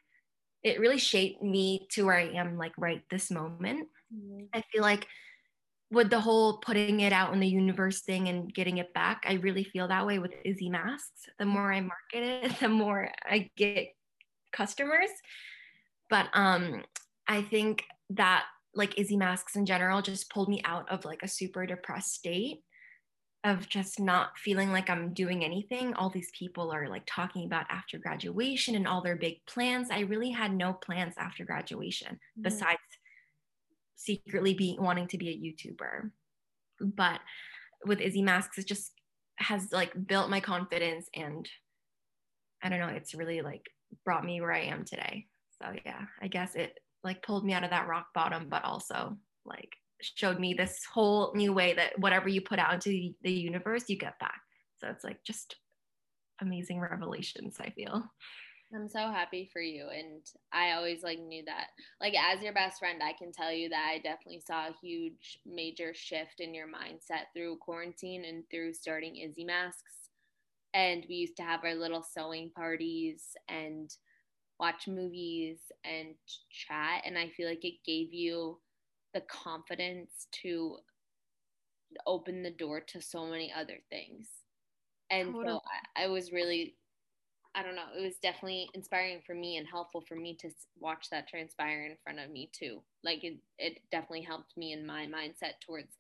it 0.63 0.81
really 0.81 0.99
shaped 0.99 1.43
me 1.43 1.87
to 1.91 2.05
where 2.05 2.17
i 2.17 2.29
am 2.29 2.59
like 2.59 2.73
right 2.77 3.03
this 3.11 3.31
moment 3.31 3.89
mm-hmm. 4.13 4.45
i 4.53 4.63
feel 4.73 4.83
like 4.83 5.07
with 5.93 6.09
the 6.09 6.21
whole 6.21 6.59
putting 6.59 7.01
it 7.01 7.13
out 7.13 7.33
in 7.33 7.41
the 7.41 7.49
universe 7.49 8.03
thing 8.03 8.29
and 8.29 8.55
getting 8.55 8.79
it 8.79 8.95
back, 8.95 9.25
I 9.27 9.35
really 9.35 9.65
feel 9.65 9.89
that 9.89 10.07
way 10.07 10.21
with 10.21 10.33
Izzy 10.45 10.71
masks. 10.71 11.29
The 11.41 11.47
more 11.47 11.73
I 11.73 11.81
market 11.81 12.45
it, 12.45 12.53
the 12.61 12.69
more 12.69 13.11
I 13.25 13.51
get 13.57 13.89
customers. 14.53 15.11
But 16.09 16.27
um, 16.33 16.83
I 17.29 17.43
think 17.43 17.85
that 18.11 18.45
like 18.75 18.99
Izzy 18.99 19.17
masks 19.17 19.57
in 19.57 19.67
general 19.67 20.03
just 20.03 20.31
pulled 20.31 20.49
me 20.49 20.63
out 20.65 20.91
of 20.91 21.05
like 21.05 21.23
a 21.23 21.29
super 21.29 21.67
depressed 21.67 22.15
state 22.15 22.61
of 23.43 23.69
just 23.69 23.99
not 23.99 24.39
feeling 24.39 24.71
like 24.71 24.91
I'm 24.91 25.15
doing 25.15 25.45
anything. 25.45 25.95
All 25.95 26.11
these 26.11 26.31
people 26.39 26.71
are 26.71 26.89
like 26.89 27.05
talking 27.07 27.47
about 27.47 27.67
after 27.71 27.99
graduation 27.99 28.75
and 28.75 28.87
all 28.87 29.03
their 29.03 29.17
big 29.17 29.37
plans. 29.47 29.89
I 29.91 30.01
really 30.01 30.31
had 30.31 30.55
no 30.55 30.75
plans 30.75 31.15
after 31.19 31.45
graduation 31.45 32.15
mm-hmm. 32.15 32.43
besides 32.43 32.79
secretly 33.97 34.55
being 34.55 34.83
wanting 34.83 35.09
to 35.09 35.19
be 35.19 35.31
a 35.31 35.69
YouTuber. 35.71 36.11
But 36.81 37.21
with 37.87 38.01
Izzy 38.01 38.23
Masks, 38.23 38.59
it 38.59 38.67
just 38.67 38.93
has 39.37 39.73
like 39.73 39.93
built 40.07 40.29
my 40.29 40.41
confidence 40.41 41.09
and 41.15 41.49
I 42.63 42.69
don't 42.69 42.79
know, 42.79 42.89
it's 42.89 43.15
really 43.15 43.41
like 43.41 43.71
brought 44.05 44.25
me 44.25 44.41
where 44.41 44.53
I 44.53 44.63
am 44.63 44.85
today. 44.85 45.27
So 45.61 45.73
yeah, 45.85 46.03
I 46.21 46.29
guess 46.29 46.55
it 46.55 46.79
like 47.05 47.23
pulled 47.23 47.45
me 47.45 47.53
out 47.53 47.65
of 47.65 47.71
that 47.71 47.89
rock 47.89 48.09
bottom, 48.15 48.49
but 48.49 48.65
also 48.65 49.17
like 49.45 49.73
showed 50.01 50.39
me 50.39 50.55
this 50.55 50.81
whole 50.93 51.33
new 51.35 51.53
way 51.53 51.75
that 51.75 51.99
whatever 51.99 52.29
you 52.29 52.41
put 52.41 52.59
out 52.59 52.75
into 52.75 53.13
the 53.23 53.33
universe, 53.33 53.85
you 53.89 53.97
get 53.97 54.19
back. 54.19 54.41
So 54.79 54.89
it's 54.89 55.05
like 55.05 55.23
just 55.25 55.57
amazing 56.41 56.81
revelations, 56.81 57.57
I 57.61 57.71
feel. 57.71 58.05
I'm 58.75 58.89
so 58.89 59.11
happy 59.11 59.51
for 59.53 59.61
you. 59.61 59.89
And 59.89 60.23
I 60.53 60.73
always 60.73 61.03
like 61.03 61.19
knew 61.19 61.45
that. 61.47 61.69
Like 62.01 62.15
as 62.15 62.41
your 62.41 62.53
best 62.53 62.79
friend, 62.79 63.03
I 63.03 63.13
can 63.13 63.33
tell 63.33 63.53
you 63.53 63.69
that 63.69 63.91
I 63.93 63.97
definitely 63.99 64.43
saw 64.47 64.69
a 64.69 64.77
huge 64.81 65.41
major 65.45 65.93
shift 65.93 66.39
in 66.39 66.55
your 66.55 66.69
mindset 66.69 67.27
through 67.35 67.57
quarantine 67.57 68.25
and 68.25 68.45
through 68.51 68.75
starting 68.75 69.17
Izzy 69.17 69.45
Masks. 69.45 70.00
And 70.75 71.05
we 71.09 71.17
used 71.17 71.37
to 71.39 71.43
have 71.43 71.65
our 71.65 71.75
little 71.75 72.03
sewing 72.03 72.51
parties 72.55 73.37
and 73.49 73.91
watch 74.59 74.87
movies 74.87 75.59
and 75.85 76.15
chat. 76.51 77.03
And 77.05 77.19
I 77.19 77.29
feel 77.29 77.49
like 77.49 77.65
it 77.65 77.85
gave 77.85 78.13
you 78.13 78.59
the 79.15 79.23
confidence 79.23 80.29
to 80.43 80.77
open 82.07 82.43
the 82.43 82.51
door 82.51 82.81
to 82.81 83.01
so 83.01 83.27
many 83.27 83.53
other 83.53 83.79
things. 83.91 84.29
And 85.11 85.35
totally. 85.35 85.47
so 85.47 85.61
I, 85.97 86.05
I 86.05 86.07
was 86.09 86.33
really 86.33 86.77
I 87.55 87.65
don't 87.65 87.75
know, 87.75 87.87
it 87.99 88.03
was 88.03 88.17
definitely 88.23 88.69
inspiring 88.75 89.23
for 89.27 89.35
me 89.35 89.57
and 89.57 89.67
helpful 89.67 90.05
for 90.07 90.15
me 90.15 90.37
to 90.37 90.51
watch 90.79 91.11
that 91.11 91.29
transpire 91.29 91.85
in 91.85 91.97
front 92.05 92.21
of 92.21 92.31
me 92.31 92.49
too. 92.53 92.81
Like 93.03 93.25
it, 93.25 93.39
it 93.59 93.81
definitely 93.91 94.23
helped 94.23 94.57
me 94.57 94.73
in 94.73 94.87
my 94.87 95.07
mindset 95.07 95.59
towards 95.67 95.97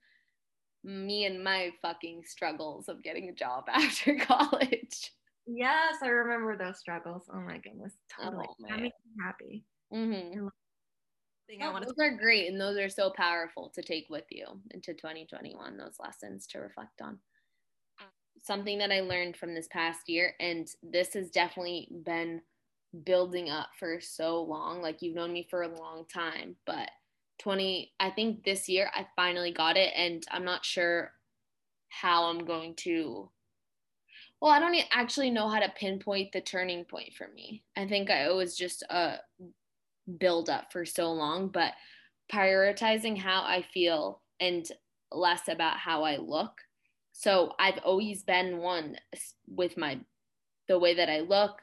me 0.84 1.26
and 1.26 1.42
my 1.42 1.70
fucking 1.82 2.22
struggles 2.24 2.88
of 2.88 3.02
getting 3.02 3.28
a 3.28 3.34
job 3.34 3.64
after 3.68 4.16
college. 4.16 5.12
Yes, 5.46 5.96
I 6.02 6.08
remember 6.08 6.56
those 6.56 6.78
struggles. 6.78 7.24
Oh 7.32 7.40
my 7.40 7.58
goodness, 7.58 7.94
totally. 8.08 8.46
Oh, 8.48 8.54
that 8.68 8.80
makes 8.80 8.96
me 9.04 9.22
happy. 9.24 9.64
Mm-hmm. 9.92 10.46
Oh, 11.62 11.80
those 11.80 11.94
are 12.00 12.16
great, 12.16 12.48
and 12.48 12.60
those 12.60 12.78
are 12.78 12.88
so 12.88 13.10
powerful 13.10 13.70
to 13.74 13.82
take 13.82 14.06
with 14.08 14.24
you 14.30 14.46
into 14.70 14.94
2021. 14.94 15.76
Those 15.76 15.96
lessons 15.98 16.46
to 16.48 16.60
reflect 16.60 17.02
on 17.02 17.18
something 18.40 18.78
that 18.78 18.92
I 18.92 19.00
learned 19.00 19.36
from 19.36 19.54
this 19.54 19.68
past 19.68 20.08
year, 20.08 20.34
and 20.40 20.68
this 20.82 21.14
has 21.14 21.30
definitely 21.30 21.88
been 22.04 22.40
building 23.04 23.50
up 23.50 23.70
for 23.78 24.00
so 24.00 24.42
long. 24.42 24.80
Like 24.80 25.02
you've 25.02 25.16
known 25.16 25.32
me 25.32 25.46
for 25.50 25.62
a 25.62 25.76
long 25.76 26.06
time, 26.12 26.56
but 26.66 26.90
20, 27.40 27.92
I 27.98 28.10
think 28.10 28.44
this 28.44 28.68
year 28.68 28.90
I 28.94 29.06
finally 29.16 29.52
got 29.52 29.76
it, 29.76 29.92
and 29.96 30.24
I'm 30.30 30.44
not 30.44 30.64
sure 30.64 31.12
how 31.88 32.24
I'm 32.24 32.44
going 32.44 32.74
to. 32.76 33.30
Well, 34.40 34.52
I 34.52 34.60
don't 34.60 34.76
actually 34.92 35.30
know 35.30 35.48
how 35.48 35.60
to 35.60 35.72
pinpoint 35.76 36.32
the 36.32 36.40
turning 36.40 36.84
point 36.84 37.12
for 37.14 37.28
me. 37.34 37.62
I 37.76 37.86
think 37.86 38.10
i 38.10 38.30
was 38.30 38.56
just 38.56 38.82
a 38.88 39.16
build 40.18 40.48
up 40.48 40.72
for 40.72 40.84
so 40.84 41.12
long, 41.12 41.48
but 41.48 41.72
prioritizing 42.32 43.18
how 43.18 43.42
I 43.42 43.62
feel 43.62 44.22
and 44.38 44.66
less 45.12 45.48
about 45.48 45.76
how 45.76 46.04
I 46.04 46.16
look 46.16 46.52
so 47.20 47.52
I've 47.58 47.78
always 47.84 48.22
been 48.22 48.58
one 48.58 48.96
with 49.46 49.76
my 49.76 50.00
the 50.68 50.78
way 50.78 50.94
that 50.94 51.10
I 51.10 51.20
look, 51.20 51.60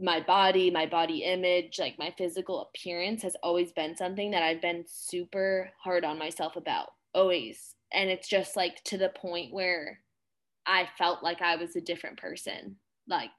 my 0.00 0.20
body, 0.20 0.70
my 0.70 0.86
body 0.86 1.22
image, 1.22 1.78
like 1.78 1.98
my 1.98 2.12
physical 2.18 2.62
appearance 2.62 3.22
has 3.22 3.36
always 3.42 3.72
been 3.72 3.96
something 3.96 4.30
that 4.32 4.42
I've 4.42 4.62
been 4.62 4.84
super 4.86 5.70
hard 5.82 6.04
on 6.04 6.18
myself 6.18 6.56
about. 6.56 6.88
Always. 7.14 7.74
And 7.92 8.10
it's 8.10 8.28
just 8.28 8.56
like 8.56 8.82
to 8.84 8.98
the 8.98 9.10
point 9.10 9.52
where 9.52 10.00
I 10.66 10.88
felt 10.98 11.22
like 11.22 11.40
I 11.40 11.56
was 11.56 11.76
a 11.76 11.80
different 11.80 12.18
person 12.18 12.76
like 13.08 13.30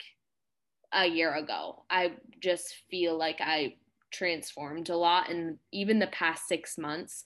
a 0.94 1.06
year 1.06 1.36
ago. 1.36 1.84
I 1.90 2.14
just 2.42 2.76
feel 2.90 3.18
like 3.18 3.42
I 3.42 3.76
transformed 4.12 4.90
a 4.90 4.96
lot 4.96 5.30
and 5.30 5.58
even 5.74 6.00
the 6.00 6.08
past 6.08 6.48
6 6.48 6.78
months 6.78 7.26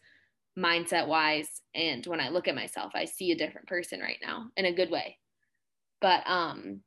mindset 0.57 1.07
wise 1.07 1.61
and 1.75 2.05
when 2.07 2.19
i 2.19 2.29
look 2.29 2.47
at 2.47 2.55
myself 2.55 2.91
i 2.95 3.05
see 3.05 3.31
a 3.31 3.37
different 3.37 3.67
person 3.67 3.99
right 4.01 4.17
now 4.21 4.47
in 4.57 4.65
a 4.65 4.73
good 4.73 4.89
way 4.89 5.17
but 6.01 6.23
um 6.25 6.81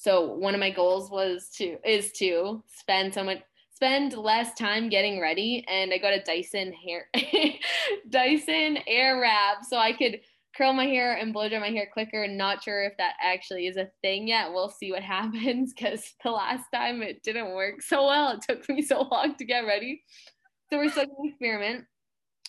so 0.00 0.32
one 0.34 0.54
of 0.54 0.60
my 0.60 0.70
goals 0.70 1.10
was 1.10 1.48
to 1.56 1.76
is 1.84 2.12
to 2.12 2.62
spend 2.68 3.12
so 3.12 3.24
much 3.24 3.38
spend 3.72 4.16
less 4.16 4.54
time 4.54 4.88
getting 4.88 5.20
ready. 5.20 5.64
And 5.68 5.92
i 5.92 5.98
got 5.98 6.12
a 6.12 6.22
dyson 6.22 6.72
hair 6.72 7.08
dyson 8.08 8.78
air 8.86 9.20
wrap 9.20 9.64
so 9.64 9.76
i 9.76 9.92
could 9.92 10.20
curl 10.56 10.72
my 10.72 10.86
hair 10.86 11.16
and 11.16 11.32
blow 11.32 11.48
dry 11.48 11.58
my 11.58 11.70
hair 11.70 11.88
quicker. 11.92 12.26
Not 12.26 12.62
sure 12.62 12.84
if 12.84 12.96
that 12.98 13.14
actually 13.22 13.66
is 13.66 13.76
a 13.76 13.90
thing 14.02 14.28
yet. 14.28 14.52
We'll 14.52 14.70
see 14.70 14.92
what 14.92 15.02
happens 15.16 15.74
because 15.74 16.14
the 16.22 16.30
last 16.30 16.64
time 16.72 17.02
it 17.02 17.22
didn't 17.22 17.54
work 17.54 17.82
so 17.82 18.06
well. 18.06 18.32
It 18.32 18.42
took 18.48 18.68
me 18.68 18.82
so 18.82 19.02
long 19.02 19.34
to 19.36 19.44
get 19.44 19.66
ready. 19.66 20.02
So 20.70 20.78
we're 20.78 20.90
still 20.90 21.06
going 21.06 21.30
experiment. 21.30 21.84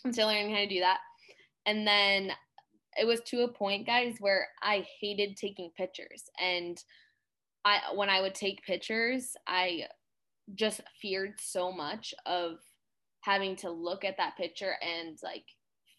I'm 0.06 0.14
still 0.14 0.28
learning 0.28 0.52
how 0.52 0.62
to 0.62 0.68
do 0.68 0.80
that. 0.82 1.00
And 1.66 1.86
then 1.86 2.32
it 2.97 3.06
was 3.06 3.22
to 3.28 3.43
a 3.43 3.47
point, 3.52 3.86
guys, 3.86 4.16
where 4.20 4.47
I 4.62 4.86
hated 5.00 5.38
taking 5.38 5.72
pictures. 5.78 6.24
And 6.41 6.82
I 7.70 7.94
when 7.94 8.10
I 8.10 8.22
would 8.22 8.36
take 8.36 8.66
pictures, 8.66 9.36
I 9.48 9.84
just 10.56 10.82
feared 11.02 11.34
so 11.40 11.72
much 11.72 12.14
of 12.26 12.58
having 13.22 13.56
to 13.58 13.70
look 13.70 14.04
at 14.04 14.18
that 14.18 14.38
picture 14.38 14.74
and 14.82 15.18
like 15.24 15.46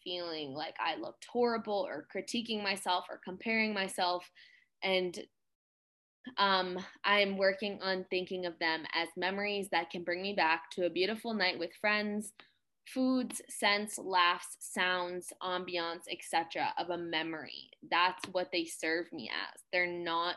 feeling 0.02 0.52
like 0.52 0.74
I 0.84 0.96
looked 0.96 1.26
horrible 1.30 1.86
or 1.86 2.06
critiquing 2.14 2.62
myself 2.62 3.04
or 3.08 3.20
comparing 3.22 3.72
myself. 3.72 4.28
And 4.82 5.16
um, 6.38 6.78
I'm 7.04 7.36
working 7.36 7.78
on 7.82 8.04
thinking 8.10 8.46
of 8.46 8.58
them 8.58 8.84
as 8.94 9.08
memories 9.16 9.68
that 9.70 9.90
can 9.90 10.02
bring 10.02 10.22
me 10.22 10.34
back 10.34 10.70
to 10.72 10.86
a 10.86 10.90
beautiful 10.90 11.34
night 11.34 11.58
with 11.58 11.70
friends 11.80 12.32
foods, 12.86 13.40
scents, 13.48 13.98
laughs, 13.98 14.56
sounds, 14.58 15.32
ambiance, 15.42 16.08
etc. 16.10 16.72
of 16.76 16.90
a 16.90 16.98
memory. 16.98 17.70
That's 17.88 18.24
what 18.32 18.48
they 18.52 18.64
serve 18.64 19.12
me 19.12 19.30
as. 19.30 19.62
They're 19.72 19.86
not 19.86 20.36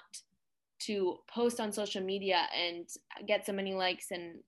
to 0.86 1.18
post 1.34 1.60
on 1.60 1.72
social 1.72 2.04
media 2.04 2.48
and 2.56 2.88
get 3.28 3.46
so 3.46 3.54
many 3.54 3.74
likes 3.74 4.12
and 4.12 4.40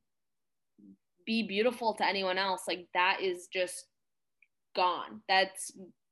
be 1.25 1.47
beautiful 1.47 1.93
to 1.95 2.07
anyone 2.07 2.37
else. 2.37 2.63
Like 2.67 2.87
that 2.93 3.19
is 3.21 3.47
just 3.51 3.85
gone. 4.75 5.21
That's 5.27 5.71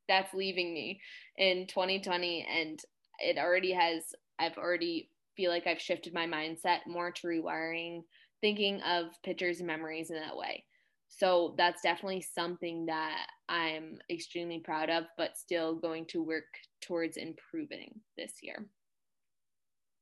that's 0.10 0.34
leaving 0.34 0.74
me 0.74 1.00
in 1.38 1.66
2020 1.68 2.46
and 2.50 2.80
it 3.20 3.38
already 3.38 3.72
has 3.72 4.04
I've 4.38 4.58
already 4.58 5.10
feel 5.38 5.50
like 5.50 5.66
I've 5.66 5.82
shifted 5.82 6.14
my 6.14 6.28
mindset 6.28 6.80
more 6.88 7.12
to 7.12 7.28
rewiring 7.28 8.02
thinking 8.42 8.82
of 8.82 9.06
pictures 9.24 9.60
and 9.60 9.68
memories 9.68 10.10
in 10.10 10.18
that 10.18 10.36
way. 10.36 10.66
So 11.08 11.54
that's 11.58 11.82
definitely 11.82 12.22
something 12.22 12.88
that 12.88 13.28
I'm 13.48 14.00
extremely 14.10 14.60
proud 14.60 14.90
of, 14.90 15.06
but 15.18 15.38
still 15.38 15.76
going 15.76 16.06
to 16.08 16.24
work 16.24 16.46
towards 16.82 17.18
improving 17.18 17.94
this 18.18 18.34
year. 18.42 18.66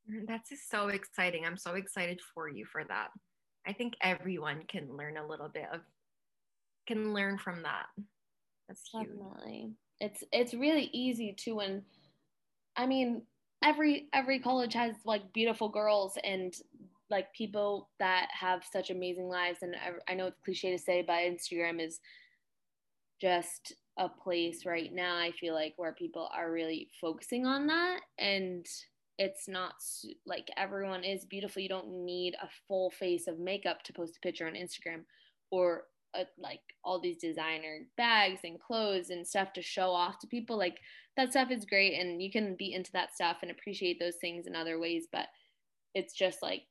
Mm, 0.10 0.28
that's 0.28 0.52
so 0.70 0.90
exciting. 0.90 1.46
I'm 1.46 1.58
so 1.58 1.74
excited 1.76 2.20
for 2.34 2.50
you 2.50 2.66
for 2.66 2.84
that. 2.86 3.10
I 3.68 3.74
think 3.74 3.94
everyone 4.02 4.64
can 4.68 4.96
learn 4.96 5.18
a 5.18 5.28
little 5.28 5.50
bit 5.50 5.66
of 5.72 5.82
can 6.88 7.14
learn 7.14 7.38
from 7.38 7.64
that. 7.64 7.86
That's 8.68 8.90
huge. 8.92 9.08
Definitely. 9.08 9.72
It's 10.00 10.24
it's 10.32 10.54
really 10.54 10.90
easy 10.94 11.36
to 11.40 11.54
when 11.54 11.84
I 12.76 12.88
mean 12.88 13.24
every 13.64 14.08
every 14.14 14.40
college 14.40 14.74
has 14.74 14.96
like 15.06 15.34
beautiful 15.34 15.70
girls 15.70 16.18
and 16.24 16.54
like 17.10 17.32
people 17.34 17.90
that 18.00 18.28
have 18.32 18.64
such 18.72 18.90
amazing 18.90 19.28
lives 19.28 19.60
and 19.62 19.76
I, 19.76 20.12
I 20.12 20.16
know 20.16 20.28
it's 20.28 20.40
cliche 20.44 20.72
to 20.72 20.80
say 20.80 21.04
but 21.06 21.14
instagram 21.14 21.86
is 21.86 22.00
just 23.20 23.76
a 23.98 24.10
place 24.10 24.66
right 24.66 24.92
now 24.92 25.18
i 25.18 25.32
feel 25.32 25.54
like 25.54 25.74
where 25.76 25.94
people 25.94 26.30
are 26.34 26.52
really 26.52 26.90
focusing 27.00 27.46
on 27.46 27.68
that 27.68 28.00
and 28.18 28.66
it's 29.22 29.48
not 29.48 29.76
like 30.26 30.50
everyone 30.58 31.04
is 31.04 31.26
beautiful. 31.26 31.62
You 31.62 31.70
don't 31.70 32.06
need 32.06 32.34
a 32.42 32.50
full 32.68 32.90
face 32.90 33.28
of 33.28 33.38
makeup 33.38 33.84
to 33.84 33.94
post 33.94 34.18
a 34.18 34.20
picture 34.20 34.48
on 34.48 34.54
instagram 34.54 35.04
or 35.52 35.84
uh, 36.18 36.24
like 36.40 36.62
all 36.84 37.00
these 37.00 37.18
designer 37.18 37.82
bags 37.98 38.40
and 38.44 38.60
clothes 38.60 39.12
and 39.12 39.26
stuff 39.26 39.54
to 39.54 39.62
show 39.62 39.92
off 39.92 40.18
to 40.20 40.28
people. 40.28 40.58
Like 40.58 40.80
that 41.18 41.30
stuff 41.30 41.52
is 41.52 41.66
great 41.66 42.00
and 42.00 42.20
you 42.20 42.32
can 42.32 42.56
be 42.56 42.74
into 42.74 42.92
that 42.94 43.14
stuff 43.14 43.38
and 43.44 43.52
appreciate 43.52 44.00
those 44.00 44.16
things 44.16 44.48
in 44.48 44.56
other 44.56 44.80
ways 44.80 45.08
but 45.12 45.28
it's 45.94 46.14
just 46.14 46.42
like 46.42 46.64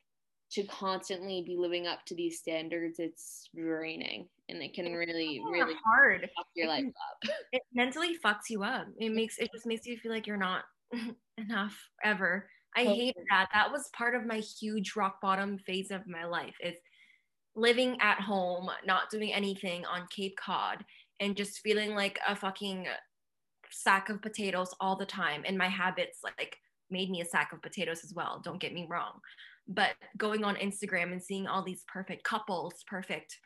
to 0.51 0.65
constantly 0.65 1.45
be 1.47 1.57
living 1.57 1.87
up 1.87 2.05
to 2.05 2.15
these 2.15 2.39
standards 2.39 2.99
it's 2.99 3.49
draining 3.55 4.27
and 4.49 4.61
it 4.63 4.75
can 4.75 4.93
really 4.93 5.41
really 5.51 5.75
hard. 5.85 6.23
fuck 6.37 6.47
your 6.57 6.67
life 6.67 6.85
up. 6.85 7.31
It 7.53 7.63
mentally 7.73 8.17
fucks 8.25 8.49
you 8.49 8.65
up. 8.65 8.87
It 8.99 9.13
makes 9.13 9.39
it 9.39 9.51
just 9.53 9.67
makes 9.67 9.87
you 9.87 9.97
feel 9.99 10.11
like 10.11 10.27
you're 10.27 10.37
not 10.37 10.65
enough 11.39 11.77
ever. 12.05 12.49
I 12.77 12.85
hate 12.85 13.17
that. 13.31 13.49
That 13.53 13.73
was 13.73 13.91
part 13.97 14.15
of 14.15 14.27
my 14.27 14.39
huge 14.39 14.95
rock 14.97 15.21
bottom 15.21 15.59
phase 15.59 15.91
of 15.91 16.07
my 16.07 16.25
life 16.25 16.55
is 16.63 16.77
living 17.57 17.97
at 18.01 18.21
home 18.21 18.71
not 18.87 19.11
doing 19.11 19.33
anything 19.33 19.85
on 19.87 20.07
cape 20.15 20.37
cod 20.37 20.85
and 21.19 21.37
just 21.37 21.61
feeling 21.61 21.95
like 21.95 22.19
a 22.29 22.37
fucking 22.37 22.87
sack 23.71 24.09
of 24.09 24.23
potatoes 24.23 24.75
all 24.81 24.97
the 24.97 25.07
time. 25.07 25.43
And 25.45 25.59
my 25.59 25.69
habits 25.69 26.21
like 26.23 26.57
made 26.91 27.11
me 27.11 27.21
a 27.21 27.25
sack 27.25 27.53
of 27.53 27.63
potatoes 27.63 28.03
as 28.05 28.13
well 28.15 28.41
don't 28.45 28.61
get 28.61 28.73
me 28.73 28.87
wrong. 28.89 29.21
But 29.67 29.95
going 30.17 30.45
on 30.45 30.57
Instagram 30.57 31.13
and 31.13 31.23
seeing 31.23 31.47
all 31.47 31.63
these 31.65 31.85
perfect 31.93 32.25
couples, 32.25 32.75
perfect 32.87 33.37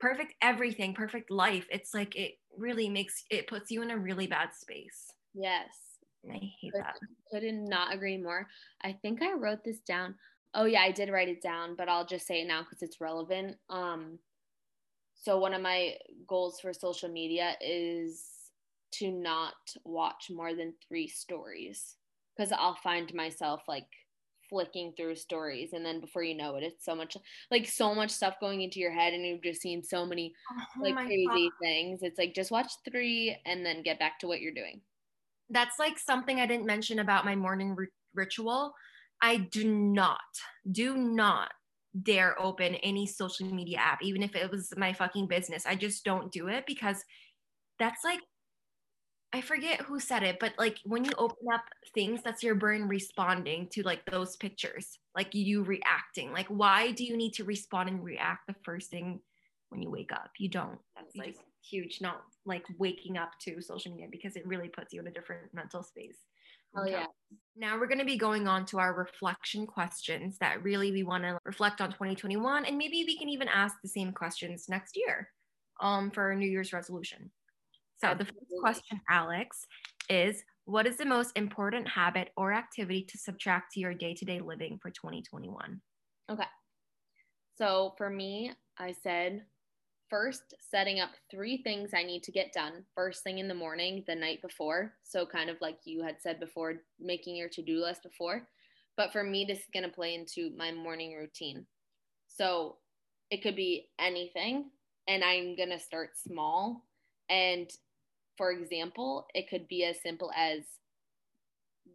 perfect 0.00 0.34
everything, 0.40 0.94
perfect 0.94 1.30
life, 1.30 1.66
it's 1.70 1.92
like 1.92 2.16
it 2.16 2.32
really 2.56 2.88
makes 2.88 3.24
it 3.30 3.46
puts 3.46 3.70
you 3.70 3.82
in 3.82 3.90
a 3.90 3.98
really 3.98 4.26
bad 4.26 4.50
space. 4.54 5.06
Yes. 5.34 5.89
I 6.28 6.52
hate 6.60 6.72
could, 6.72 6.82
that. 6.82 6.98
Couldn't 7.30 7.64
not 7.68 7.94
agree 7.94 8.18
more. 8.18 8.46
I 8.82 8.92
think 8.92 9.22
I 9.22 9.32
wrote 9.32 9.64
this 9.64 9.80
down. 9.80 10.14
Oh 10.54 10.64
yeah, 10.64 10.80
I 10.80 10.90
did 10.90 11.10
write 11.10 11.28
it 11.28 11.42
down, 11.42 11.76
but 11.76 11.88
I'll 11.88 12.06
just 12.06 12.26
say 12.26 12.42
it 12.42 12.48
now 12.48 12.62
because 12.62 12.82
it's 12.82 13.00
relevant. 13.00 13.56
Um 13.68 14.18
so 15.14 15.38
one 15.38 15.52
of 15.52 15.60
my 15.60 15.96
goals 16.26 16.60
for 16.60 16.72
social 16.72 17.08
media 17.08 17.54
is 17.60 18.24
to 18.92 19.10
not 19.10 19.54
watch 19.84 20.30
more 20.30 20.54
than 20.54 20.72
3 20.88 21.06
stories 21.08 21.96
because 22.36 22.52
I'll 22.52 22.76
find 22.76 23.12
myself 23.14 23.62
like 23.68 23.86
flicking 24.48 24.92
through 24.96 25.14
stories 25.14 25.72
and 25.74 25.86
then 25.86 26.00
before 26.00 26.24
you 26.24 26.36
know 26.36 26.56
it 26.56 26.64
it's 26.64 26.84
so 26.84 26.94
much 26.94 27.16
like 27.52 27.68
so 27.68 27.94
much 27.94 28.10
stuff 28.10 28.34
going 28.40 28.62
into 28.62 28.80
your 28.80 28.90
head 28.90 29.14
and 29.14 29.24
you've 29.24 29.42
just 29.42 29.60
seen 29.60 29.80
so 29.80 30.04
many 30.04 30.34
oh 30.50 30.82
like 30.82 30.96
crazy 30.96 31.28
God. 31.28 31.52
things 31.62 32.00
it's 32.02 32.18
like 32.18 32.34
just 32.34 32.50
watch 32.50 32.72
three 32.90 33.36
and 33.46 33.64
then 33.64 33.82
get 33.82 34.00
back 34.00 34.18
to 34.18 34.26
what 34.26 34.40
you're 34.40 34.52
doing 34.52 34.80
that's 35.50 35.78
like 35.78 35.98
something 35.98 36.40
i 36.40 36.46
didn't 36.46 36.66
mention 36.66 36.98
about 37.00 37.24
my 37.24 37.34
morning 37.34 37.74
r- 37.78 37.88
ritual 38.14 38.72
i 39.22 39.36
do 39.36 39.64
not 39.72 40.18
do 40.70 40.96
not 40.96 41.50
dare 42.02 42.40
open 42.40 42.76
any 42.76 43.06
social 43.06 43.46
media 43.46 43.78
app 43.78 44.02
even 44.02 44.22
if 44.22 44.36
it 44.36 44.50
was 44.50 44.72
my 44.76 44.92
fucking 44.92 45.26
business 45.26 45.66
i 45.66 45.74
just 45.74 46.04
don't 46.04 46.30
do 46.32 46.48
it 46.48 46.64
because 46.66 47.04
that's 47.78 48.04
like 48.04 48.20
I 49.32 49.40
forget 49.40 49.82
who 49.82 50.00
said 50.00 50.24
it, 50.24 50.38
but 50.40 50.54
like 50.58 50.78
when 50.84 51.04
you 51.04 51.12
open 51.16 51.46
up 51.54 51.62
things, 51.94 52.20
that's 52.22 52.42
your 52.42 52.56
brain 52.56 52.82
responding 52.82 53.68
to 53.72 53.82
like 53.82 54.04
those 54.06 54.36
pictures, 54.36 54.98
like 55.14 55.34
you 55.34 55.62
reacting. 55.62 56.32
Like, 56.32 56.48
why 56.48 56.90
do 56.90 57.04
you 57.04 57.16
need 57.16 57.34
to 57.34 57.44
respond 57.44 57.88
and 57.88 58.02
react 58.02 58.48
the 58.48 58.56
first 58.64 58.90
thing 58.90 59.20
when 59.68 59.82
you 59.82 59.90
wake 59.90 60.12
up? 60.12 60.32
You 60.38 60.48
don't. 60.48 60.78
That's 60.96 61.14
like 61.14 61.36
huge, 61.62 62.00
not 62.00 62.22
like 62.44 62.64
waking 62.78 63.16
up 63.16 63.32
to 63.40 63.60
social 63.60 63.92
media 63.92 64.08
because 64.10 64.36
it 64.36 64.46
really 64.46 64.68
puts 64.68 64.92
you 64.92 65.00
in 65.00 65.06
a 65.06 65.12
different 65.12 65.52
mental 65.52 65.82
space. 65.82 66.18
Oh, 66.76 66.86
yeah. 66.86 67.06
Now 67.56 67.78
we're 67.78 67.88
going 67.88 67.98
to 67.98 68.04
be 68.04 68.16
going 68.16 68.46
on 68.46 68.64
to 68.66 68.78
our 68.78 68.94
reflection 68.94 69.66
questions 69.66 70.38
that 70.38 70.62
really 70.62 70.92
we 70.92 71.02
want 71.02 71.24
to 71.24 71.38
reflect 71.44 71.80
on 71.80 71.90
2021. 71.90 72.64
And 72.64 72.78
maybe 72.78 73.04
we 73.04 73.18
can 73.18 73.28
even 73.28 73.48
ask 73.48 73.76
the 73.82 73.88
same 73.88 74.12
questions 74.12 74.66
next 74.68 74.96
year 74.96 75.28
um, 75.80 76.10
for 76.10 76.34
New 76.34 76.48
Year's 76.48 76.72
resolution. 76.72 77.30
So 77.98 78.14
the 78.14 78.24
first 78.24 78.38
question, 78.60 79.00
Alex, 79.10 79.66
is 80.08 80.42
what 80.64 80.86
is 80.86 80.96
the 80.96 81.04
most 81.04 81.36
important 81.36 81.88
habit 81.88 82.30
or 82.36 82.52
activity 82.52 83.04
to 83.10 83.18
subtract 83.18 83.72
to 83.72 83.80
your 83.80 83.92
day-to-day 83.92 84.40
living 84.40 84.78
for 84.80 84.90
2021? 84.90 85.80
Okay. 86.30 86.44
So 87.58 87.94
for 87.98 88.08
me, 88.08 88.52
I 88.78 88.94
said 89.02 89.42
first 90.10 90.54
setting 90.70 91.00
up 91.00 91.10
three 91.30 91.62
things 91.62 91.92
I 91.94 92.02
need 92.02 92.22
to 92.24 92.32
get 92.32 92.52
done 92.52 92.84
first 92.94 93.22
thing 93.22 93.38
in 93.38 93.48
the 93.48 93.54
morning, 93.54 94.04
the 94.06 94.14
night 94.14 94.42
before. 94.42 94.92
So 95.04 95.24
kind 95.24 95.48
of 95.48 95.56
like 95.60 95.78
you 95.84 96.02
had 96.02 96.16
said 96.20 96.40
before, 96.40 96.82
making 96.98 97.36
your 97.36 97.48
to-do 97.48 97.80
list 97.80 98.02
before. 98.02 98.48
But 98.96 99.12
for 99.12 99.22
me, 99.22 99.44
this 99.46 99.60
is 99.60 99.70
going 99.72 99.84
to 99.84 99.94
play 99.94 100.14
into 100.14 100.54
my 100.56 100.72
morning 100.72 101.16
routine. 101.16 101.64
So 102.26 102.76
it 103.30 103.42
could 103.42 103.56
be 103.56 103.88
anything, 103.98 104.70
and 105.08 105.22
I'm 105.22 105.56
going 105.56 105.70
to 105.70 105.78
start 105.78 106.10
small. 106.16 106.84
And 107.30 107.70
for 108.36 108.50
example, 108.50 109.26
it 109.34 109.48
could 109.48 109.68
be 109.68 109.84
as 109.84 110.02
simple 110.02 110.32
as 110.36 110.62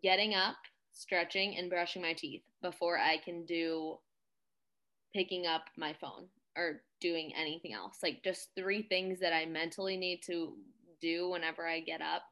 getting 0.01 0.33
up, 0.33 0.55
stretching, 0.93 1.57
and 1.57 1.69
brushing 1.69 2.01
my 2.01 2.13
teeth 2.13 2.43
before 2.61 2.97
I 2.97 3.17
can 3.17 3.45
do 3.45 3.97
picking 5.13 5.45
up 5.45 5.63
my 5.77 5.93
phone 5.99 6.27
or 6.55 6.81
doing 7.01 7.33
anything 7.35 7.73
else. 7.73 7.97
Like 8.01 8.23
just 8.23 8.49
three 8.55 8.83
things 8.83 9.19
that 9.19 9.33
I 9.33 9.45
mentally 9.45 9.97
need 9.97 10.21
to 10.27 10.53
do 11.01 11.29
whenever 11.29 11.67
I 11.67 11.79
get 11.79 12.01
up. 12.01 12.23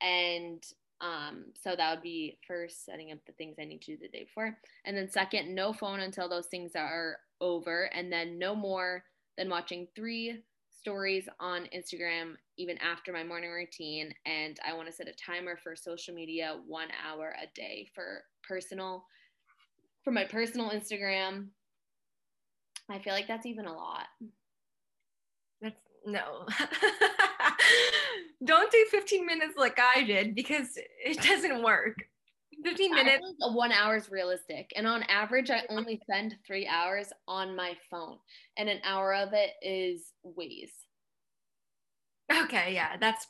And 0.00 0.62
um, 1.00 1.46
so 1.60 1.74
that 1.76 1.90
would 1.94 2.02
be 2.02 2.38
first 2.46 2.84
setting 2.84 3.12
up 3.12 3.18
the 3.26 3.32
things 3.32 3.56
I 3.60 3.64
need 3.64 3.82
to 3.82 3.96
do 3.96 3.98
the 4.00 4.08
day 4.08 4.24
before. 4.24 4.56
And 4.84 4.96
then 4.96 5.10
second, 5.10 5.54
no 5.54 5.72
phone 5.72 6.00
until 6.00 6.28
those 6.28 6.46
things 6.46 6.72
are 6.76 7.18
over. 7.40 7.90
And 7.94 8.12
then 8.12 8.38
no 8.38 8.54
more 8.54 9.04
than 9.36 9.50
watching 9.50 9.88
three 9.94 10.42
stories 10.70 11.28
on 11.40 11.68
Instagram 11.76 12.34
even 12.56 12.78
after 12.78 13.12
my 13.12 13.24
morning 13.24 13.50
routine. 13.50 14.14
And 14.26 14.58
I 14.66 14.74
want 14.74 14.86
to 14.86 14.92
set 14.92 15.08
a 15.08 15.12
timer 15.12 15.56
for 15.62 15.74
social 15.74 16.14
media 16.14 16.58
one 16.66 16.88
hour 17.06 17.34
a 17.42 17.46
day 17.54 17.88
for 17.94 18.22
personal, 18.42 19.04
for 20.02 20.10
my 20.10 20.24
personal 20.24 20.70
Instagram. 20.70 21.48
I 22.90 22.98
feel 22.98 23.12
like 23.12 23.28
that's 23.28 23.46
even 23.46 23.66
a 23.66 23.72
lot. 23.72 24.06
That's 25.60 25.76
no. 26.04 26.46
Don't 28.44 28.70
do 28.70 28.86
15 28.90 29.24
minutes 29.24 29.54
like 29.56 29.78
I 29.80 30.04
did 30.04 30.34
because 30.34 30.76
it 30.76 31.20
doesn't 31.22 31.62
work. 31.62 31.96
15 32.62 32.94
minutes. 32.94 33.24
A 33.42 33.52
one 33.52 33.72
hour 33.72 33.96
is 33.96 34.10
realistic. 34.10 34.70
And 34.76 34.86
on 34.86 35.02
average, 35.04 35.50
I 35.50 35.62
only 35.70 36.00
spend 36.02 36.36
three 36.46 36.66
hours 36.66 37.12
on 37.28 37.56
my 37.56 37.74
phone, 37.90 38.18
and 38.56 38.68
an 38.68 38.80
hour 38.84 39.14
of 39.14 39.30
it 39.32 39.50
is 39.62 40.12
Waze. 40.24 40.70
Okay, 42.44 42.74
yeah, 42.74 42.96
that's 42.98 43.26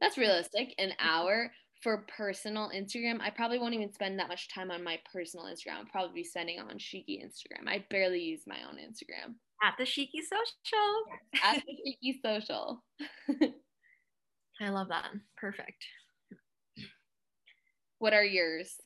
that's 0.00 0.18
realistic. 0.18 0.74
An 0.78 0.92
hour 0.98 1.52
for 1.82 2.04
personal 2.16 2.70
Instagram. 2.74 3.20
I 3.20 3.30
probably 3.30 3.58
won't 3.58 3.74
even 3.74 3.92
spend 3.92 4.18
that 4.18 4.28
much 4.28 4.48
time 4.52 4.70
on 4.70 4.84
my 4.84 4.98
personal 5.12 5.46
Instagram. 5.46 5.78
I'll 5.78 5.84
probably 5.90 6.22
be 6.22 6.24
spending 6.24 6.60
on 6.60 6.78
Shiki 6.78 7.22
Instagram. 7.24 7.68
I 7.68 7.84
barely 7.90 8.20
use 8.20 8.42
my 8.46 8.58
own 8.68 8.76
Instagram. 8.76 9.34
At 9.62 9.74
the 9.78 9.84
Shiki 9.84 10.20
Social. 10.22 11.42
At 11.44 11.62
the 11.66 11.72
Shiki 11.72 12.20
Social. 12.24 12.82
I 14.60 14.68
love 14.68 14.88
that. 14.88 15.08
Perfect. 15.36 15.84
What 17.98 18.12
are 18.12 18.24
yours? 18.24 18.76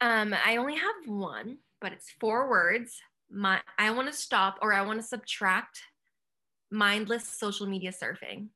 Um, 0.00 0.34
I 0.44 0.56
only 0.56 0.74
have 0.74 1.06
one, 1.06 1.58
but 1.80 1.92
it's 1.92 2.12
four 2.20 2.48
words. 2.48 3.00
My 3.30 3.60
I 3.78 3.90
want 3.90 4.08
to 4.08 4.16
stop 4.16 4.58
or 4.60 4.72
I 4.72 4.82
want 4.82 5.00
to 5.00 5.06
subtract 5.06 5.80
mindless 6.70 7.26
social 7.26 7.66
media 7.66 7.92
surfing. 7.92 8.48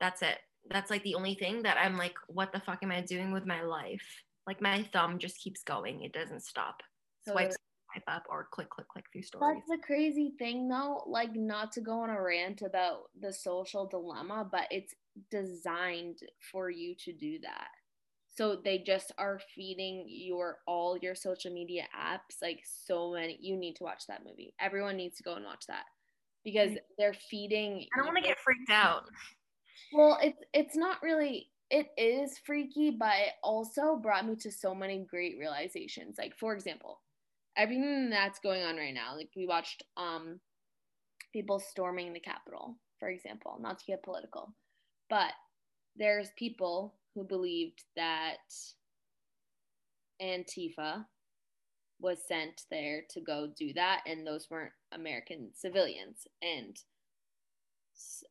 That's 0.00 0.22
it. 0.22 0.38
That's 0.70 0.90
like 0.90 1.02
the 1.02 1.14
only 1.14 1.34
thing 1.34 1.62
that 1.62 1.76
I'm 1.78 1.96
like, 1.96 2.14
what 2.28 2.52
the 2.52 2.60
fuck 2.60 2.82
am 2.82 2.92
I 2.92 3.00
doing 3.00 3.32
with 3.32 3.46
my 3.46 3.62
life? 3.62 4.04
Like 4.46 4.60
my 4.62 4.84
thumb 4.92 5.18
just 5.18 5.40
keeps 5.40 5.62
going. 5.62 6.02
It 6.02 6.12
doesn't 6.12 6.42
stop. 6.42 6.82
Swipe, 7.28 7.52
swipe 7.52 8.04
up 8.08 8.24
or 8.30 8.48
click, 8.50 8.70
click, 8.70 8.88
click 8.88 9.04
through 9.12 9.22
stories. 9.22 9.62
That's 9.68 9.80
the 9.80 9.86
crazy 9.86 10.32
thing 10.38 10.68
though. 10.68 11.02
Like 11.06 11.34
not 11.34 11.72
to 11.72 11.80
go 11.80 12.00
on 12.00 12.10
a 12.10 12.20
rant 12.20 12.62
about 12.62 13.10
the 13.20 13.32
social 13.32 13.86
dilemma, 13.86 14.48
but 14.50 14.66
it's 14.70 14.94
designed 15.30 16.18
for 16.52 16.70
you 16.70 16.94
to 17.04 17.12
do 17.12 17.38
that 17.40 17.68
so 18.40 18.56
they 18.64 18.78
just 18.78 19.12
are 19.18 19.40
feeding 19.54 20.06
your 20.08 20.58
all 20.66 20.96
your 20.98 21.14
social 21.14 21.52
media 21.52 21.84
apps 21.98 22.40
like 22.40 22.60
so 22.64 23.12
many 23.12 23.36
you 23.40 23.56
need 23.56 23.74
to 23.76 23.84
watch 23.84 24.06
that 24.06 24.24
movie 24.24 24.54
everyone 24.60 24.96
needs 24.96 25.16
to 25.16 25.22
go 25.22 25.34
and 25.34 25.44
watch 25.44 25.64
that 25.66 25.84
because 26.44 26.70
they're 26.96 27.14
feeding 27.14 27.86
i 27.94 27.98
don't 27.98 28.06
want 28.06 28.16
to 28.16 28.22
get 28.22 28.38
freaked 28.38 28.70
out 28.70 29.04
well 29.92 30.18
it's 30.22 30.42
it's 30.52 30.76
not 30.76 31.02
really 31.02 31.48
it 31.70 31.88
is 31.96 32.38
freaky 32.44 32.90
but 32.90 33.12
it 33.14 33.32
also 33.42 33.96
brought 33.96 34.26
me 34.26 34.34
to 34.36 34.50
so 34.50 34.74
many 34.74 35.04
great 35.08 35.36
realizations 35.38 36.16
like 36.18 36.36
for 36.38 36.54
example 36.54 37.00
everything 37.56 38.10
that's 38.10 38.40
going 38.40 38.62
on 38.62 38.76
right 38.76 38.94
now 38.94 39.16
like 39.16 39.30
we 39.36 39.46
watched 39.46 39.82
um 39.96 40.40
people 41.32 41.58
storming 41.58 42.12
the 42.12 42.20
capitol 42.20 42.76
for 42.98 43.08
example 43.08 43.58
not 43.60 43.78
to 43.78 43.86
get 43.86 44.02
political 44.02 44.54
but 45.08 45.32
there's 45.96 46.30
people 46.38 46.94
who 47.14 47.24
believed 47.24 47.82
that 47.96 48.36
Antifa 50.22 51.04
was 52.00 52.18
sent 52.26 52.62
there 52.70 53.02
to 53.10 53.20
go 53.20 53.48
do 53.58 53.72
that, 53.74 54.02
and 54.06 54.26
those 54.26 54.48
weren't 54.50 54.72
American 54.92 55.50
civilians. 55.54 56.26
And 56.42 56.76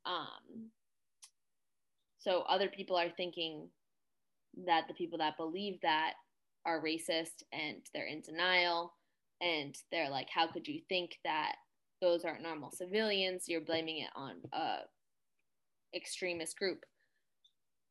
um, 0.06 0.72
so 2.20 2.44
other 2.48 2.68
people 2.68 2.96
are 2.96 3.10
thinking 3.10 3.68
that 4.66 4.88
the 4.88 4.94
people 4.94 5.18
that 5.18 5.38
believe 5.38 5.80
that 5.82 6.14
are 6.66 6.84
racist 6.84 7.44
and 7.52 7.78
they're 7.94 8.08
in 8.08 8.22
denial 8.22 8.94
and 9.42 9.76
they're 9.92 10.10
like 10.10 10.28
how 10.34 10.48
could 10.48 10.68
you 10.68 10.82
think 10.90 11.18
that 11.24 11.56
those 12.02 12.26
aren't 12.26 12.44
normal 12.44 12.72
civilians? 12.72 13.46
You're 13.48 13.62
blaming 13.62 14.00
it 14.00 14.10
on 14.16 14.36
a 14.54 14.80
extremist 15.96 16.58
group. 16.58 16.86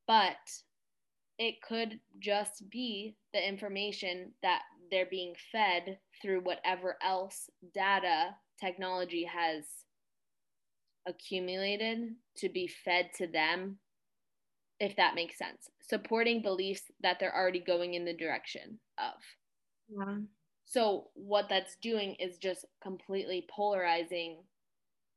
But 0.07 0.37
it 1.39 1.57
could 1.67 2.01
just 2.19 2.69
be 2.71 3.17
the 3.33 3.47
information 3.47 4.33
that 4.43 4.63
they're 4.91 5.07
being 5.07 5.35
fed 5.53 5.99
through 6.21 6.41
whatever 6.41 6.97
else 7.03 7.51
data 7.75 8.31
technology 8.59 9.25
has 9.25 9.65
accumulated 11.07 12.15
to 12.37 12.49
be 12.49 12.67
fed 12.85 13.11
to 13.17 13.27
them 13.27 13.79
if 14.81 14.95
that 14.97 15.15
makes 15.15 15.39
sense 15.39 15.69
supporting 15.81 16.43
beliefs 16.43 16.83
that 17.03 17.19
they're 17.19 17.35
already 17.35 17.61
going 17.61 17.95
in 17.95 18.05
the 18.05 18.13
direction 18.13 18.79
of. 18.99 19.15
Yeah. 19.91 20.19
so 20.67 21.09
what 21.15 21.49
that's 21.49 21.77
doing 21.81 22.15
is 22.21 22.37
just 22.37 22.67
completely 22.83 23.47
polarizing 23.51 24.37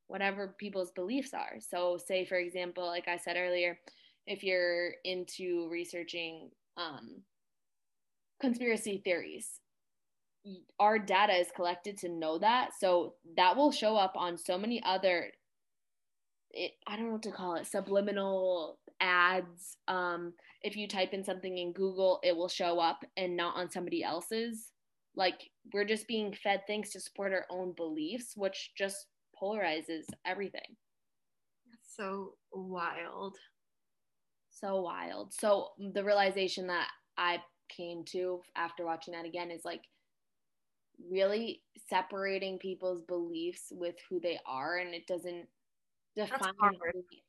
whatever 0.08 0.56
people's 0.58 0.92
beliefs 0.92 1.34
are. 1.34 1.56
So 1.60 1.98
say 1.98 2.26
for 2.26 2.38
example 2.38 2.86
like 2.86 3.08
i 3.08 3.18
said 3.18 3.36
earlier 3.38 3.78
if 4.28 4.44
you're 4.44 4.92
into 5.04 5.68
researching 5.70 6.52
um, 6.78 7.22
conspiracy 8.40 9.02
theories 9.04 9.60
our 10.80 10.98
data 10.98 11.34
is 11.34 11.48
collected 11.56 11.98
to 12.00 12.10
know 12.10 12.40
that. 12.40 12.72
So 12.80 13.16
that 13.38 13.56
will 13.56 13.72
show 13.72 13.96
up 13.96 14.14
on 14.16 14.38
so 14.38 14.58
many 14.58 14.82
other 14.84 15.32
it, 16.54 16.72
i 16.88 16.96
don't 16.96 17.08
know 17.08 17.14
what 17.14 17.24
to 17.24 17.32
call 17.32 17.56
it 17.56 17.66
subliminal 17.66 18.78
ads 19.02 19.78
um, 19.88 20.34
if 20.62 20.78
you 20.78 20.88
type 20.88 21.14
in 21.14 21.24
something 21.24 21.58
in 21.58 21.74
google 21.74 22.20
it 22.24 22.36
will 22.36 22.48
show 22.48 22.80
up 22.80 23.04
and 23.18 23.36
not 23.36 23.56
on 23.56 23.70
somebody 23.70 24.04
else's. 24.04 24.72
Like 25.16 25.50
we're 25.74 25.86
just 25.86 26.08
being 26.08 26.34
fed 26.34 26.62
things 26.68 26.92
to 26.92 27.00
support 27.00 27.34
our 27.34 27.46
own 27.50 27.74
beliefs 27.74 28.34
which 28.36 28.72
just 28.78 29.08
polarizes 29.42 30.06
everything. 30.26 30.78
So 31.98 32.36
wild. 32.54 33.38
So 34.52 34.82
wild. 34.82 35.34
So 35.34 35.70
the 35.94 36.04
realization 36.04 36.68
that 36.68 36.88
i 37.18 37.40
came 37.70 38.04
to 38.04 38.42
after 38.56 38.86
watching 38.86 39.14
that 39.14 39.26
again 39.26 39.50
is 39.50 39.66
like 39.66 39.82
really 41.10 41.62
separating 41.90 42.60
people's 42.60 43.02
beliefs 43.02 43.72
with 43.72 43.96
who 44.10 44.20
they 44.20 44.38
are 44.46 44.78
and 44.78 44.94
it 44.94 45.08
doesn't 45.08 45.48
define 46.16 46.54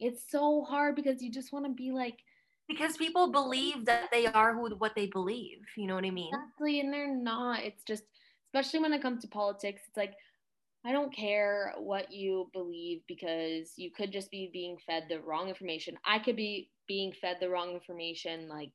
it's 0.01 0.25
so 0.31 0.63
hard 0.63 0.97
because 0.97 1.23
you 1.23 1.31
just 1.31 1.53
want 1.53 1.65
to 1.65 1.73
be 1.73 1.93
like 1.93 2.19
because 2.69 2.97
people 2.97 3.31
believe 3.31 3.85
that 3.85 4.09
they 4.11 4.27
are 4.27 4.55
who 4.55 4.75
what 4.77 4.95
they 4.95 5.07
believe 5.07 5.61
you 5.77 5.87
know 5.87 5.95
what 5.95 6.05
i 6.05 6.11
mean? 6.11 6.31
Exactly 6.35 6.81
and 6.81 6.93
they're 6.93 7.15
not 7.15 7.63
it's 7.63 7.85
just 7.85 8.05
especially 8.49 8.81
when 8.81 8.93
it 8.93 9.03
comes 9.03 9.23
to 9.23 9.29
politics 9.29 9.83
it's 9.87 9.97
like 9.97 10.15
i 10.85 10.93
don't 10.93 11.15
care 11.15 11.75
what 11.79 12.13
you 12.13 12.51
believe 12.53 13.03
because 13.07 13.73
you 13.77 13.91
could 13.91 14.13
just 14.13 14.31
be 14.31 14.51
being 14.53 14.77
fed 14.87 15.05
the 15.09 15.21
wrong 15.21 15.49
information. 15.49 15.97
I 16.05 16.19
could 16.19 16.37
be 16.37 16.71
being 16.89 17.13
fed 17.21 17.37
the 17.41 17.49
wrong 17.49 17.73
information 17.73 18.49
like 18.49 18.73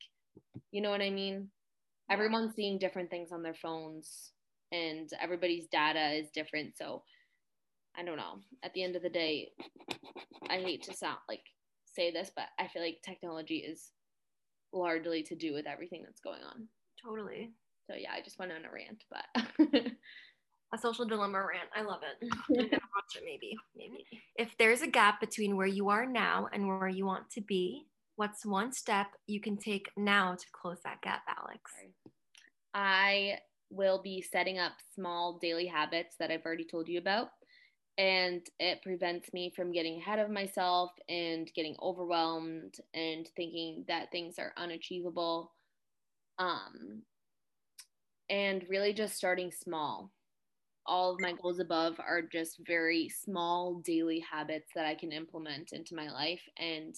you 0.71 0.81
know 0.81 0.91
what 0.91 1.01
i 1.01 1.09
mean? 1.09 1.49
Everyone's 2.09 2.55
seeing 2.55 2.77
different 2.77 3.09
things 3.09 3.33
on 3.33 3.43
their 3.43 3.55
phones 3.55 4.31
and 4.71 5.09
everybody's 5.21 5.67
data 5.67 6.13
is 6.13 6.29
different 6.29 6.77
so 6.77 7.03
I 7.97 8.03
don't 8.03 8.17
know. 8.17 8.39
At 8.63 8.73
the 8.73 8.83
end 8.83 8.95
of 8.95 9.01
the 9.01 9.09
day, 9.09 9.49
I 10.49 10.57
hate 10.57 10.83
to 10.83 10.93
sound 10.93 11.17
like 11.27 11.41
say 11.85 12.11
this, 12.11 12.31
but 12.35 12.45
I 12.59 12.67
feel 12.67 12.81
like 12.81 13.01
technology 13.03 13.57
is 13.57 13.91
largely 14.71 15.23
to 15.23 15.35
do 15.35 15.53
with 15.53 15.65
everything 15.65 16.03
that's 16.03 16.21
going 16.21 16.43
on. 16.43 16.67
Totally. 17.03 17.51
So 17.89 17.95
yeah, 17.97 18.11
I 18.13 18.21
just 18.21 18.37
went 18.37 18.51
on 18.51 18.65
a 18.65 18.71
rant, 18.71 19.03
but 19.09 19.83
a 20.73 20.77
social 20.77 21.05
dilemma 21.05 21.39
rant. 21.39 21.69
I 21.75 21.81
love 21.81 22.01
it. 22.03 22.29
I'm 22.49 22.55
gonna 22.55 22.69
watch 22.71 23.15
it 23.15 23.23
maybe. 23.25 23.55
Maybe. 23.75 24.05
If 24.35 24.55
there's 24.59 24.81
a 24.81 24.87
gap 24.87 25.19
between 25.19 25.55
where 25.55 25.67
you 25.67 25.89
are 25.89 26.05
now 26.05 26.49
and 26.53 26.67
where 26.67 26.89
you 26.89 27.05
want 27.05 27.29
to 27.31 27.41
be, 27.41 27.85
what's 28.15 28.45
one 28.45 28.73
step 28.73 29.07
you 29.25 29.39
can 29.39 29.57
take 29.57 29.89
now 29.97 30.35
to 30.35 30.45
close 30.51 30.79
that 30.83 31.01
gap, 31.01 31.21
Alex? 31.27 31.71
I 32.73 33.39
will 33.69 34.01
be 34.01 34.21
setting 34.21 34.59
up 34.59 34.73
small 34.93 35.39
daily 35.41 35.65
habits 35.65 36.15
that 36.19 36.31
I've 36.31 36.45
already 36.45 36.65
told 36.65 36.87
you 36.87 36.99
about 36.99 37.29
and 37.97 38.45
it 38.59 38.81
prevents 38.83 39.33
me 39.33 39.51
from 39.55 39.71
getting 39.71 39.99
ahead 39.99 40.19
of 40.19 40.29
myself 40.29 40.91
and 41.09 41.51
getting 41.55 41.75
overwhelmed 41.81 42.75
and 42.93 43.27
thinking 43.35 43.85
that 43.87 44.11
things 44.11 44.35
are 44.37 44.53
unachievable. 44.55 45.51
Um, 46.37 47.01
and 48.29 48.63
really 48.69 48.93
just 48.93 49.15
starting 49.15 49.51
small. 49.51 50.11
All 50.85 51.13
of 51.13 51.19
my 51.19 51.33
goals 51.41 51.59
above 51.59 51.99
are 51.99 52.21
just 52.21 52.59
very 52.65 53.09
small 53.09 53.81
daily 53.83 54.19
habits 54.19 54.69
that 54.75 54.85
i 54.85 54.95
can 54.95 55.11
implement 55.11 55.73
into 55.73 55.95
my 55.95 56.09
life. 56.09 56.41
And 56.57 56.95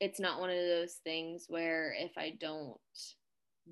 it's 0.00 0.20
not 0.20 0.40
one 0.40 0.50
of 0.50 0.56
those 0.56 0.94
things 1.04 1.44
where 1.48 1.94
if 1.98 2.10
i 2.18 2.34
don't 2.40 2.76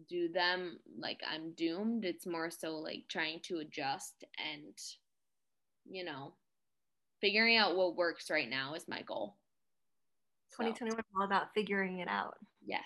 do 0.08 0.28
them 0.32 0.78
like 0.98 1.20
i'm 1.28 1.52
doomed. 1.54 2.04
It's 2.04 2.26
more 2.26 2.50
so 2.50 2.76
like 2.76 3.04
trying 3.08 3.40
to 3.44 3.58
adjust 3.58 4.24
and 4.38 4.78
you 5.88 6.04
know, 6.04 6.34
figuring 7.20 7.56
out 7.56 7.76
what 7.76 7.96
works 7.96 8.30
right 8.30 8.48
now 8.48 8.74
is 8.74 8.88
my 8.88 9.02
goal. 9.02 9.36
2021 10.52 10.98
is 10.98 11.04
all 11.16 11.24
about 11.24 11.54
figuring 11.54 11.98
it 12.00 12.08
out. 12.08 12.34
Yes. 12.64 12.84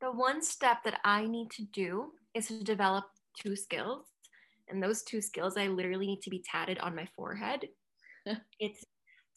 The 0.00 0.12
one 0.12 0.42
step 0.42 0.78
that 0.84 1.00
I 1.04 1.26
need 1.26 1.50
to 1.52 1.62
do 1.64 2.12
is 2.34 2.48
to 2.48 2.62
develop 2.62 3.04
two 3.36 3.56
skills. 3.56 4.04
And 4.68 4.82
those 4.82 5.02
two 5.02 5.20
skills 5.20 5.56
I 5.56 5.68
literally 5.68 6.06
need 6.06 6.22
to 6.22 6.30
be 6.30 6.44
tatted 6.50 6.78
on 6.78 6.94
my 6.94 7.08
forehead. 7.16 7.68
it's 8.60 8.84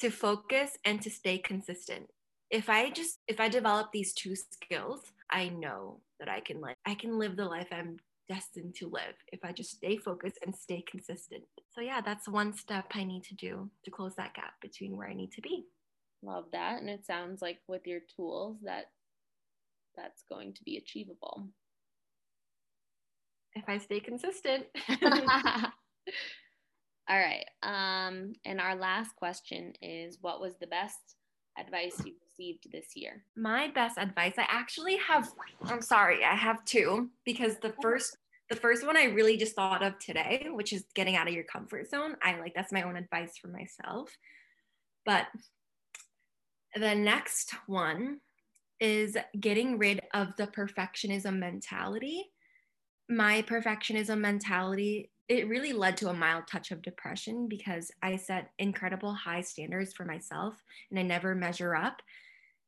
to 0.02 0.10
focus 0.10 0.78
and 0.84 1.02
to 1.02 1.10
stay 1.10 1.38
consistent. 1.38 2.08
If 2.50 2.70
I 2.70 2.90
just 2.90 3.20
if 3.28 3.40
I 3.40 3.48
develop 3.48 3.92
these 3.92 4.14
two 4.14 4.36
skills, 4.36 5.02
I 5.30 5.50
know 5.50 6.02
that 6.20 6.28
I 6.28 6.42
can 6.42 6.60
like 6.60 6.76
I 6.86 6.96
can 6.96 7.18
live 7.18 7.38
the 7.38 7.46
life 7.46 7.68
I'm 7.72 7.98
destined 8.32 8.76
to 8.76 8.88
live 8.88 9.16
if 9.32 9.44
I 9.44 9.52
just 9.52 9.72
stay 9.72 9.98
focused 9.98 10.40
and 10.46 10.56
stay 10.56 10.84
consistent. 10.90 11.44
So, 11.70 11.82
yeah, 11.82 12.00
that's 12.02 12.30
one 12.30 12.54
step 12.54 12.86
I 12.94 13.04
need 13.04 13.24
to 13.26 13.36
do 13.36 13.70
to 13.84 13.92
close 13.92 14.16
that 14.16 14.34
gap 14.34 14.54
between 14.62 14.96
where 14.96 15.08
I 15.08 15.14
need 15.14 15.32
to 15.34 15.42
be. 15.42 15.66
Love 16.24 16.46
that. 16.54 16.80
And 16.80 16.90
it 16.90 17.06
sounds 17.06 17.42
like 17.42 17.60
with 17.68 17.86
your 17.86 18.00
tools 18.16 18.58
that 18.64 18.86
that's 19.98 20.24
going 20.30 20.54
to 20.54 20.64
be 20.64 20.78
achievable. 20.78 21.48
If 23.54 23.66
I 23.68 23.80
stay 23.80 24.00
consistent. 24.00 24.66
All 27.10 27.20
right. 27.20 27.46
Um, 27.64 28.34
and 28.46 28.62
our 28.62 28.76
last 28.76 29.16
question 29.18 29.74
is 29.82 30.20
what 30.22 30.40
was 30.40 30.54
the 30.62 30.68
best 30.68 31.00
advice 31.60 32.02
you 32.06 32.14
received 32.24 32.72
this 32.72 32.96
year? 32.96 33.24
My 33.36 33.70
best 33.70 33.98
advice, 33.98 34.36
I 34.38 34.46
actually 34.48 34.98
have, 34.98 35.30
I'm 35.66 35.82
sorry, 35.82 36.24
I 36.24 36.36
have 36.36 36.64
two 36.66 37.10
because 37.26 37.58
the 37.58 37.74
first 37.82 38.18
the 38.52 38.58
first 38.58 38.86
one 38.86 38.98
I 38.98 39.06
really 39.06 39.38
just 39.38 39.56
thought 39.56 39.82
of 39.82 39.98
today, 39.98 40.50
which 40.52 40.74
is 40.74 40.84
getting 40.94 41.16
out 41.16 41.30
of 41.30 41.34
your 41.34 41.46
comfort 41.46 41.90
zone. 41.90 42.18
I 42.22 42.38
like 42.38 42.54
that's 42.54 42.74
my 42.74 42.82
own 42.82 42.98
advice 42.98 43.38
for 43.38 43.48
myself. 43.48 44.12
But 45.06 45.28
the 46.76 46.94
next 46.94 47.54
one 47.66 48.20
is 48.82 49.16
getting 49.40 49.78
rid 49.78 50.02
of 50.14 50.36
the 50.36 50.48
perfectionism 50.48 51.40
mentality. 51.40 52.26
My 53.08 53.42
perfectionism 53.44 54.20
mentality, 54.20 55.12
it 55.30 55.48
really 55.48 55.72
led 55.72 55.96
to 55.98 56.10
a 56.10 56.14
mild 56.14 56.46
touch 56.48 56.72
of 56.72 56.82
depression 56.82 57.48
because 57.48 57.90
I 58.04 58.18
set 58.18 58.52
incredible 58.60 59.14
high 59.14 59.42
standards 59.42 59.94
for 59.94 60.04
myself 60.04 60.56
and 60.90 61.00
I 61.00 61.04
never 61.04 61.36
measure 61.36 61.74
up. 61.74 62.02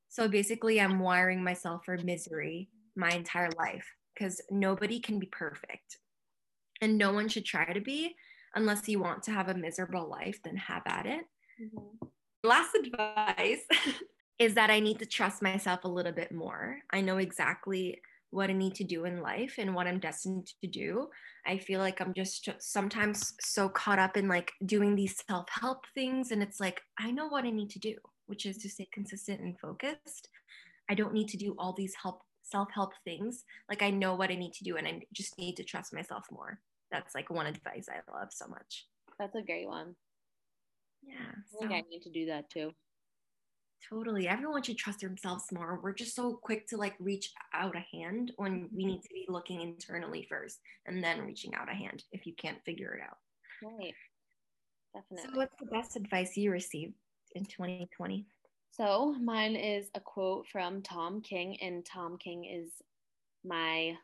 So 0.07 0.29
basically, 0.29 0.79
I'm 0.79 0.99
wiring 0.99 1.43
myself 1.43 1.83
for 1.83 1.97
misery 1.97 2.69
my 2.95 3.09
entire 3.09 3.49
life 3.57 3.87
because 4.13 4.41
nobody 4.49 4.99
can 4.99 5.19
be 5.19 5.27
perfect. 5.27 5.99
And 6.81 6.97
no 6.97 7.13
one 7.13 7.29
should 7.29 7.45
try 7.45 7.71
to 7.71 7.81
be 7.81 8.15
unless 8.55 8.87
you 8.87 8.99
want 8.99 9.23
to 9.23 9.31
have 9.31 9.49
a 9.49 9.53
miserable 9.53 10.09
life 10.09 10.39
then 10.43 10.57
have 10.57 10.83
at 10.85 11.05
it. 11.05 11.25
Mm-hmm. 11.61 12.07
last 12.43 12.73
advice 12.73 13.61
is 14.39 14.55
that 14.55 14.71
i 14.71 14.79
need 14.79 14.97
to 14.97 15.05
trust 15.05 15.43
myself 15.43 15.83
a 15.83 15.87
little 15.87 16.11
bit 16.11 16.31
more. 16.31 16.79
I 16.91 16.99
know 17.01 17.17
exactly 17.17 18.01
what 18.31 18.49
i 18.49 18.53
need 18.53 18.73
to 18.75 18.83
do 18.83 19.05
in 19.05 19.21
life 19.21 19.55
and 19.59 19.75
what 19.75 19.85
i'm 19.85 19.99
destined 19.99 20.47
to 20.61 20.67
do. 20.67 21.09
I 21.45 21.59
feel 21.59 21.79
like 21.79 22.01
i'm 22.01 22.13
just 22.13 22.49
sometimes 22.59 23.33
so 23.39 23.69
caught 23.69 23.99
up 23.99 24.17
in 24.17 24.27
like 24.27 24.51
doing 24.65 24.95
these 24.95 25.23
self-help 25.29 25.85
things 25.93 26.31
and 26.31 26.41
it's 26.41 26.59
like 26.59 26.81
i 26.99 27.11
know 27.11 27.27
what 27.27 27.45
i 27.45 27.51
need 27.51 27.69
to 27.69 27.79
do 27.79 27.95
which 28.25 28.45
is 28.45 28.57
to 28.57 28.69
stay 28.69 28.87
consistent 28.91 29.41
and 29.41 29.59
focused. 29.59 30.29
I 30.89 30.95
don't 30.95 31.13
need 31.13 31.29
to 31.29 31.37
do 31.37 31.55
all 31.57 31.73
these 31.73 31.93
help 32.01 32.21
self 32.43 32.69
help 32.73 32.91
things. 33.03 33.43
Like 33.69 33.81
I 33.81 33.89
know 33.89 34.15
what 34.15 34.31
I 34.31 34.35
need 34.35 34.53
to 34.53 34.63
do 34.63 34.77
and 34.77 34.87
I 34.87 35.01
just 35.13 35.37
need 35.37 35.57
to 35.57 35.63
trust 35.63 35.93
myself 35.93 36.25
more. 36.31 36.59
that's 36.91 37.15
like 37.15 37.29
one 37.29 37.47
advice 37.47 37.87
I 37.89 37.99
love 38.11 38.29
so 38.31 38.47
much. 38.47 38.85
That's 39.19 39.35
a 39.35 39.41
great 39.41 39.67
one. 39.67 39.95
Yeah. 41.01 41.15
I 41.15 41.59
think 41.59 41.71
so. 41.71 41.75
I 41.75 41.83
need 41.89 42.01
to 42.03 42.11
do 42.11 42.27
that 42.27 42.49
too. 42.49 42.71
Totally. 43.89 44.27
Everyone 44.27 44.63
should 44.63 44.77
trust 44.77 45.01
themselves 45.01 45.51
more. 45.51 45.79
We're 45.83 45.93
just 45.93 46.15
so 46.15 46.39
quick 46.41 46.67
to 46.67 46.77
like 46.77 46.95
reach 46.99 47.31
out 47.53 47.75
a 47.75 47.97
hand 47.97 48.31
when 48.37 48.69
we 48.73 48.85
need 48.85 49.01
to 49.01 49.09
be 49.09 49.25
looking 49.27 49.61
internally 49.61 50.25
first 50.29 50.59
and 50.85 51.03
then 51.03 51.21
reaching 51.21 51.53
out 51.53 51.69
a 51.69 51.75
hand 51.75 52.03
if 52.11 52.25
you 52.25 52.33
can't 52.33 52.63
figure 52.65 52.93
it 52.93 53.01
out. 53.03 53.17
Right. 53.61 53.93
Definitely. 54.93 55.31
So, 55.31 55.37
what's 55.37 55.55
the 55.59 55.65
best 55.65 55.95
advice 55.95 56.37
you 56.37 56.51
received 56.51 56.93
in 57.35 57.45
2020? 57.45 58.25
So, 58.75 59.13
mine 59.21 59.55
is 59.55 59.91
a 59.93 59.99
quote 59.99 60.47
from 60.47 60.81
Tom 60.81 61.21
King, 61.21 61.57
and 61.61 61.85
Tom 61.85 62.17
King 62.17 62.45
is 62.45 62.71
my, 63.45 63.95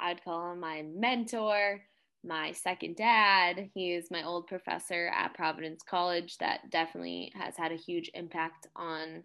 I'd 0.00 0.24
call 0.24 0.50
him 0.50 0.58
my 0.58 0.82
mentor, 0.82 1.80
my 2.24 2.50
second 2.50 2.96
dad. 2.96 3.70
He 3.72 3.92
is 3.92 4.10
my 4.10 4.24
old 4.24 4.48
professor 4.48 5.12
at 5.14 5.34
Providence 5.34 5.82
College 5.88 6.38
that 6.38 6.70
definitely 6.70 7.32
has 7.36 7.56
had 7.56 7.70
a 7.70 7.76
huge 7.76 8.10
impact 8.14 8.66
on 8.74 9.22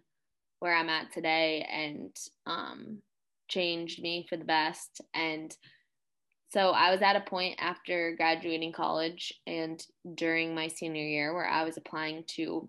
where 0.60 0.76
I'm 0.76 0.88
at 0.88 1.12
today 1.12 1.66
and 1.68 2.16
um, 2.46 3.02
changed 3.48 4.00
me 4.00 4.24
for 4.28 4.36
the 4.36 4.44
best. 4.44 5.00
And 5.14 5.52
so 6.52 6.70
I 6.70 6.92
was 6.92 7.02
at 7.02 7.16
a 7.16 7.20
point 7.28 7.56
after 7.58 8.14
graduating 8.16 8.72
college 8.72 9.32
and 9.48 9.84
during 10.14 10.54
my 10.54 10.68
senior 10.68 11.02
year 11.02 11.34
where 11.34 11.48
I 11.48 11.64
was 11.64 11.76
applying 11.76 12.22
to 12.36 12.68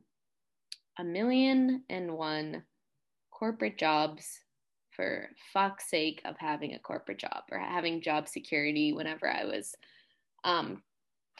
a 0.99 1.03
million 1.03 1.83
and 1.89 2.17
one 2.17 2.63
corporate 3.31 3.77
jobs 3.77 4.39
for 4.91 5.29
fuck's 5.53 5.89
sake 5.89 6.21
of 6.25 6.35
having 6.39 6.73
a 6.73 6.79
corporate 6.79 7.19
job 7.19 7.43
or 7.51 7.59
having 7.59 8.01
job 8.01 8.27
security 8.27 8.93
whenever 8.93 9.29
I 9.29 9.45
was 9.45 9.75
um, 10.43 10.81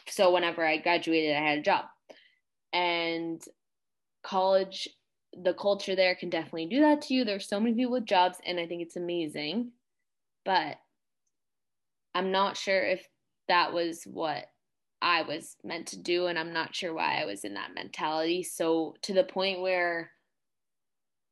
so 0.06 0.32
whenever 0.32 0.64
I 0.64 0.78
graduated, 0.78 1.36
I 1.36 1.40
had 1.40 1.58
a 1.58 1.62
job. 1.62 1.86
And 2.72 3.42
college, 4.22 4.88
the 5.32 5.54
culture 5.54 5.96
there 5.96 6.14
can 6.14 6.30
definitely 6.30 6.66
do 6.66 6.80
that 6.80 7.02
to 7.02 7.14
you. 7.14 7.24
There's 7.24 7.48
so 7.48 7.60
many 7.60 7.74
people 7.74 7.92
with 7.92 8.04
jobs, 8.04 8.38
and 8.44 8.58
I 8.58 8.66
think 8.66 8.82
it's 8.82 8.96
amazing. 8.96 9.72
But 10.44 10.76
I'm 12.14 12.32
not 12.32 12.56
sure 12.56 12.82
if 12.82 13.06
that 13.48 13.72
was 13.72 14.04
what 14.04 14.46
I 15.00 15.22
was 15.22 15.56
meant 15.62 15.88
to 15.88 15.98
do, 15.98 16.26
and 16.26 16.38
I'm 16.38 16.52
not 16.52 16.74
sure 16.74 16.92
why 16.92 17.20
I 17.20 17.24
was 17.24 17.44
in 17.44 17.54
that 17.54 17.74
mentality. 17.74 18.42
So, 18.42 18.94
to 19.02 19.12
the 19.12 19.24
point 19.24 19.60
where 19.60 20.10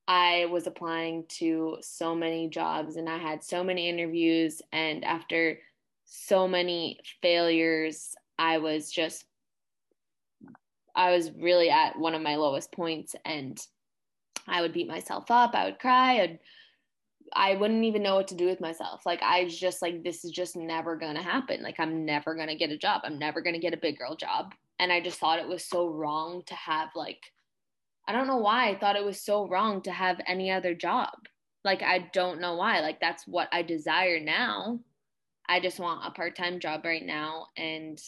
I 0.09 0.47
was 0.51 0.67
applying 0.67 1.25
to 1.39 1.79
so 1.81 2.15
many 2.15 2.49
jobs 2.49 2.95
and 2.95 3.09
I 3.09 3.19
had 3.19 3.43
so 3.43 3.65
many 3.65 3.89
interviews, 3.89 4.63
and 4.73 5.05
after 5.05 5.59
so 6.07 6.49
many 6.49 6.99
failures. 7.21 8.15
I 8.39 8.59
was 8.59 8.91
just, 8.91 9.25
I 10.95 11.11
was 11.11 11.33
really 11.33 11.69
at 11.69 11.99
one 11.99 12.15
of 12.15 12.23
my 12.23 12.37
lowest 12.37 12.73
points 12.73 13.15
and 13.25 13.61
I 14.49 14.63
would 14.63 14.73
beat 14.73 14.89
myself 14.89 15.31
up. 15.31 15.55
I 15.55 15.67
would 15.67 15.79
cry. 15.79 16.21
I'd, 16.21 16.39
I 17.33 17.57
wouldn't 17.57 17.85
even 17.85 18.03
know 18.03 18.15
what 18.15 18.29
to 18.29 18.35
do 18.35 18.47
with 18.47 18.61
myself. 18.61 19.05
Like, 19.07 19.23
I 19.23 19.47
just 19.49 19.83
like, 19.83 20.03
this 20.03 20.25
is 20.25 20.31
just 20.31 20.57
never 20.57 20.99
to 20.99 21.23
happen. 21.23 21.63
Like, 21.63 21.81
I'm 21.81 22.05
never 22.05 22.37
to 22.37 22.55
get 22.55 22.71
a 22.71 22.79
job. 22.79 23.03
I'm 23.05 23.19
never 23.19 23.43
to 23.43 23.59
get 23.59 23.75
a 23.75 23.79
big 23.79 23.99
girl 23.99 24.17
job. 24.17 24.55
And 24.79 24.93
I 24.93 25.01
just 25.01 25.19
thought 25.19 25.39
it 25.39 25.49
was 25.49 25.65
so 25.65 25.89
wrong 25.89 26.43
to 26.47 26.55
have, 26.55 26.91
like, 26.95 27.21
I 28.07 28.13
don't 28.13 28.27
know 28.27 28.37
why 28.37 28.69
I 28.69 28.79
thought 28.79 28.97
it 28.97 29.05
was 29.05 29.21
so 29.21 29.49
wrong 29.49 29.83
to 29.83 29.91
have 29.91 30.21
any 30.27 30.51
other 30.51 30.75
job. 30.75 31.15
Like, 31.65 31.83
I 31.83 32.11
don't 32.13 32.41
know 32.41 32.57
why. 32.57 32.81
Like, 32.81 33.01
that's 33.01 33.27
what 33.27 33.49
I 33.53 33.63
desire 33.63 34.21
now. 34.21 34.81
I 35.49 35.61
just 35.61 35.81
want 35.81 36.07
a 36.07 36.11
part 36.11 36.37
time 36.37 36.61
job 36.61 36.85
right 36.85 37.05
now 37.05 37.47
and 37.57 38.01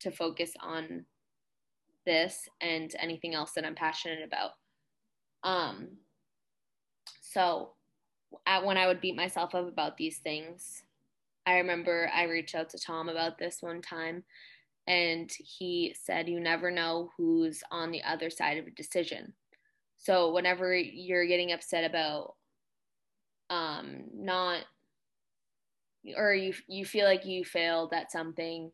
to 0.00 0.10
focus 0.10 0.52
on 0.60 1.04
this 2.04 2.48
and 2.60 2.94
anything 2.98 3.34
else 3.34 3.52
that 3.52 3.64
I'm 3.64 3.74
passionate 3.74 4.24
about. 4.24 4.52
Um, 5.42 5.88
so 7.20 7.70
at, 8.46 8.64
when 8.64 8.76
I 8.76 8.86
would 8.86 9.00
beat 9.00 9.16
myself 9.16 9.54
up 9.54 9.68
about 9.68 9.96
these 9.96 10.18
things, 10.18 10.82
I 11.46 11.58
remember 11.58 12.10
I 12.14 12.24
reached 12.24 12.54
out 12.54 12.70
to 12.70 12.78
Tom 12.78 13.08
about 13.08 13.38
this 13.38 13.58
one 13.60 13.82
time, 13.82 14.24
and 14.86 15.30
he 15.38 15.94
said, 15.98 16.28
You 16.28 16.40
never 16.40 16.70
know 16.70 17.10
who's 17.16 17.62
on 17.70 17.90
the 17.90 18.02
other 18.02 18.30
side 18.30 18.58
of 18.58 18.66
a 18.66 18.70
decision. 18.70 19.34
So, 19.96 20.32
whenever 20.32 20.74
you're 20.74 21.26
getting 21.26 21.52
upset 21.52 21.84
about 21.84 22.34
um, 23.50 24.04
not 24.14 24.64
or 26.16 26.34
you 26.34 26.54
you 26.68 26.84
feel 26.84 27.04
like 27.04 27.26
you 27.26 27.44
failed 27.44 27.92
at 27.92 28.12
something 28.12 28.70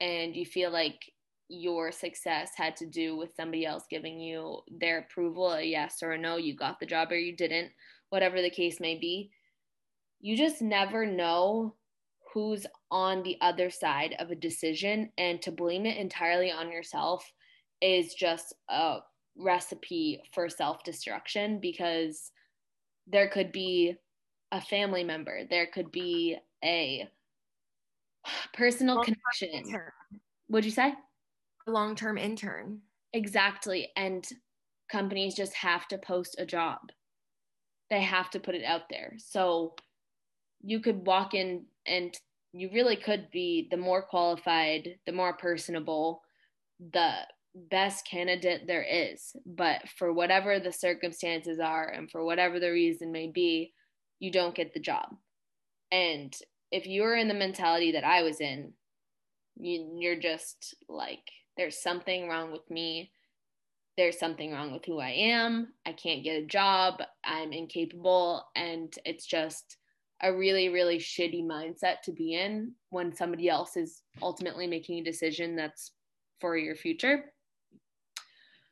and 0.00 0.34
you 0.34 0.46
feel 0.46 0.70
like 0.70 1.12
your 1.48 1.90
success 1.90 2.52
had 2.56 2.76
to 2.76 2.86
do 2.86 3.16
with 3.16 3.34
somebody 3.34 3.66
else 3.66 3.84
giving 3.90 4.20
you 4.20 4.60
their 4.80 5.00
approval 5.00 5.52
a 5.52 5.62
yes 5.62 5.98
or 6.02 6.12
a 6.12 6.18
no 6.18 6.36
you 6.36 6.54
got 6.54 6.78
the 6.78 6.86
job 6.86 7.10
or 7.10 7.16
you 7.16 7.34
didn't 7.34 7.70
whatever 8.10 8.42
the 8.42 8.50
case 8.50 8.80
may 8.80 8.96
be 8.96 9.30
you 10.20 10.36
just 10.36 10.60
never 10.60 11.06
know 11.06 11.74
who's 12.32 12.66
on 12.90 13.22
the 13.22 13.36
other 13.40 13.70
side 13.70 14.14
of 14.18 14.30
a 14.30 14.36
decision 14.36 15.10
and 15.18 15.42
to 15.42 15.50
blame 15.50 15.86
it 15.86 15.96
entirely 15.96 16.50
on 16.50 16.70
yourself 16.70 17.24
is 17.80 18.14
just 18.14 18.54
a 18.68 18.98
recipe 19.36 20.20
for 20.32 20.48
self-destruction 20.48 21.58
because 21.60 22.30
there 23.06 23.28
could 23.28 23.50
be 23.50 23.94
a 24.52 24.60
family 24.60 25.02
member 25.02 25.44
there 25.48 25.68
could 25.72 25.90
be 25.90 26.36
a 26.62 27.08
personal 28.52 28.96
long 28.96 29.04
connection. 29.04 29.48
Intern. 29.66 29.90
What'd 30.48 30.64
you 30.64 30.70
say? 30.70 30.94
A 31.66 31.70
long 31.70 31.94
term 31.94 32.18
intern. 32.18 32.80
Exactly. 33.12 33.88
And 33.96 34.26
companies 34.90 35.34
just 35.34 35.54
have 35.54 35.88
to 35.88 35.98
post 35.98 36.36
a 36.38 36.46
job, 36.46 36.78
they 37.90 38.02
have 38.02 38.30
to 38.30 38.40
put 38.40 38.54
it 38.54 38.64
out 38.64 38.82
there. 38.88 39.14
So 39.18 39.74
you 40.62 40.80
could 40.80 41.06
walk 41.06 41.34
in 41.34 41.64
and 41.86 42.16
you 42.52 42.70
really 42.72 42.96
could 42.96 43.30
be 43.30 43.68
the 43.70 43.76
more 43.76 44.02
qualified, 44.02 44.96
the 45.06 45.12
more 45.12 45.36
personable, 45.36 46.22
the 46.92 47.12
best 47.54 48.06
candidate 48.06 48.62
there 48.66 48.82
is. 48.82 49.34
But 49.44 49.82
for 49.98 50.12
whatever 50.12 50.58
the 50.58 50.72
circumstances 50.72 51.58
are 51.58 51.88
and 51.88 52.10
for 52.10 52.24
whatever 52.24 52.60
the 52.60 52.70
reason 52.70 53.12
may 53.12 53.28
be, 53.28 53.72
you 54.18 54.30
don't 54.30 54.54
get 54.54 54.74
the 54.74 54.80
job. 54.80 55.16
And 55.90 56.36
if 56.70 56.86
you're 56.86 57.16
in 57.16 57.28
the 57.28 57.34
mentality 57.34 57.92
that 57.92 58.04
I 58.04 58.22
was 58.22 58.40
in, 58.40 58.72
you, 59.56 59.96
you're 59.98 60.20
just 60.20 60.74
like, 60.88 61.22
there's 61.56 61.82
something 61.82 62.28
wrong 62.28 62.52
with 62.52 62.68
me. 62.70 63.10
There's 64.00 64.18
something 64.18 64.50
wrong 64.50 64.72
with 64.72 64.86
who 64.86 64.98
I 64.98 65.10
am. 65.10 65.74
I 65.84 65.92
can't 65.92 66.24
get 66.24 66.42
a 66.42 66.46
job. 66.46 67.02
I'm 67.22 67.52
incapable. 67.52 68.46
And 68.56 68.90
it's 69.04 69.26
just 69.26 69.76
a 70.22 70.34
really, 70.34 70.70
really 70.70 70.96
shitty 70.96 71.44
mindset 71.44 72.00
to 72.04 72.12
be 72.12 72.32
in 72.32 72.72
when 72.88 73.14
somebody 73.14 73.50
else 73.50 73.76
is 73.76 74.00
ultimately 74.22 74.66
making 74.66 75.00
a 75.00 75.04
decision 75.04 75.54
that's 75.54 75.92
for 76.40 76.56
your 76.56 76.76
future. 76.76 77.26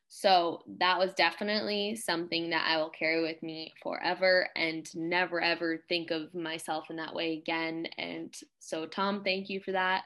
So 0.08 0.62
that 0.78 0.98
was 0.98 1.12
definitely 1.12 1.94
something 1.94 2.48
that 2.48 2.66
I 2.66 2.78
will 2.78 2.88
carry 2.88 3.20
with 3.20 3.42
me 3.42 3.74
forever 3.82 4.48
and 4.56 4.88
never 4.96 5.42
ever 5.42 5.84
think 5.90 6.10
of 6.10 6.34
myself 6.34 6.86
in 6.88 6.96
that 6.96 7.14
way 7.14 7.34
again. 7.34 7.86
And 7.98 8.34
so, 8.60 8.86
Tom, 8.86 9.22
thank 9.24 9.50
you 9.50 9.60
for 9.60 9.72
that. 9.72 10.04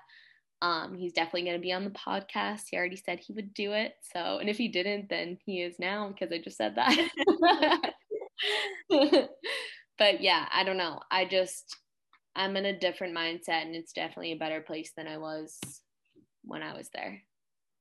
Um, 0.63 0.95
he's 0.95 1.13
definitely 1.13 1.43
going 1.43 1.57
to 1.57 1.63
be 1.63 1.73
on 1.73 1.83
the 1.83 1.91
podcast. 1.91 2.63
He 2.71 2.77
already 2.77 2.97
said 2.97 3.19
he 3.19 3.33
would 3.33 3.53
do 3.53 3.73
it. 3.73 3.95
So, 4.15 4.39
and 4.39 4.49
if 4.49 4.57
he 4.57 4.69
didn't, 4.69 5.09
then 5.09 5.37
he 5.45 5.61
is 5.61 5.75
now 5.81 6.09
because 6.09 6.33
I 6.33 6.39
just 6.39 6.57
said 6.57 6.77
that. 6.77 7.91
but 9.99 10.21
yeah, 10.21 10.49
I 10.53 10.63
don't 10.63 10.77
know. 10.77 11.01
I 11.11 11.25
just, 11.25 11.77
I'm 12.37 12.57
in 12.57 12.65
a 12.65 12.79
different 12.79 13.17
mindset 13.17 13.63
and 13.67 13.75
it's 13.75 13.93
definitely 13.93 14.33
a 14.33 14.37
better 14.37 14.61
place 14.61 14.93
than 14.97 15.09
I 15.09 15.19
was 15.19 15.59
when 16.45 16.63
I 16.63 16.77
was 16.77 16.89
there. 16.95 17.21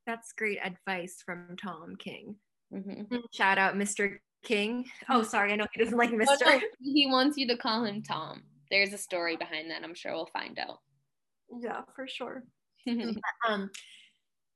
That's 0.04 0.32
great 0.32 0.58
advice 0.62 1.22
from 1.24 1.56
Tom 1.62 1.94
King. 1.96 2.34
Mm-hmm. 2.74 3.16
Shout 3.32 3.58
out, 3.58 3.76
Mr. 3.76 4.16
King. 4.42 4.86
Oh, 5.08 5.22
sorry, 5.22 5.52
I 5.52 5.56
know 5.56 5.66
he 5.72 5.84
doesn't 5.84 5.96
like 5.96 6.10
Mr. 6.10 6.26
Oh, 6.44 6.50
no, 6.50 6.60
he 6.80 7.06
wants 7.06 7.38
you 7.38 7.46
to 7.46 7.56
call 7.56 7.84
him 7.84 8.02
Tom. 8.02 8.42
There's 8.72 8.92
a 8.92 8.98
story 8.98 9.36
behind 9.36 9.70
that. 9.70 9.84
I'm 9.84 9.94
sure 9.94 10.12
we'll 10.12 10.30
find 10.32 10.58
out. 10.58 10.78
Yeah, 11.60 11.82
for 11.94 12.08
sure. 12.08 12.42
um, 13.48 13.70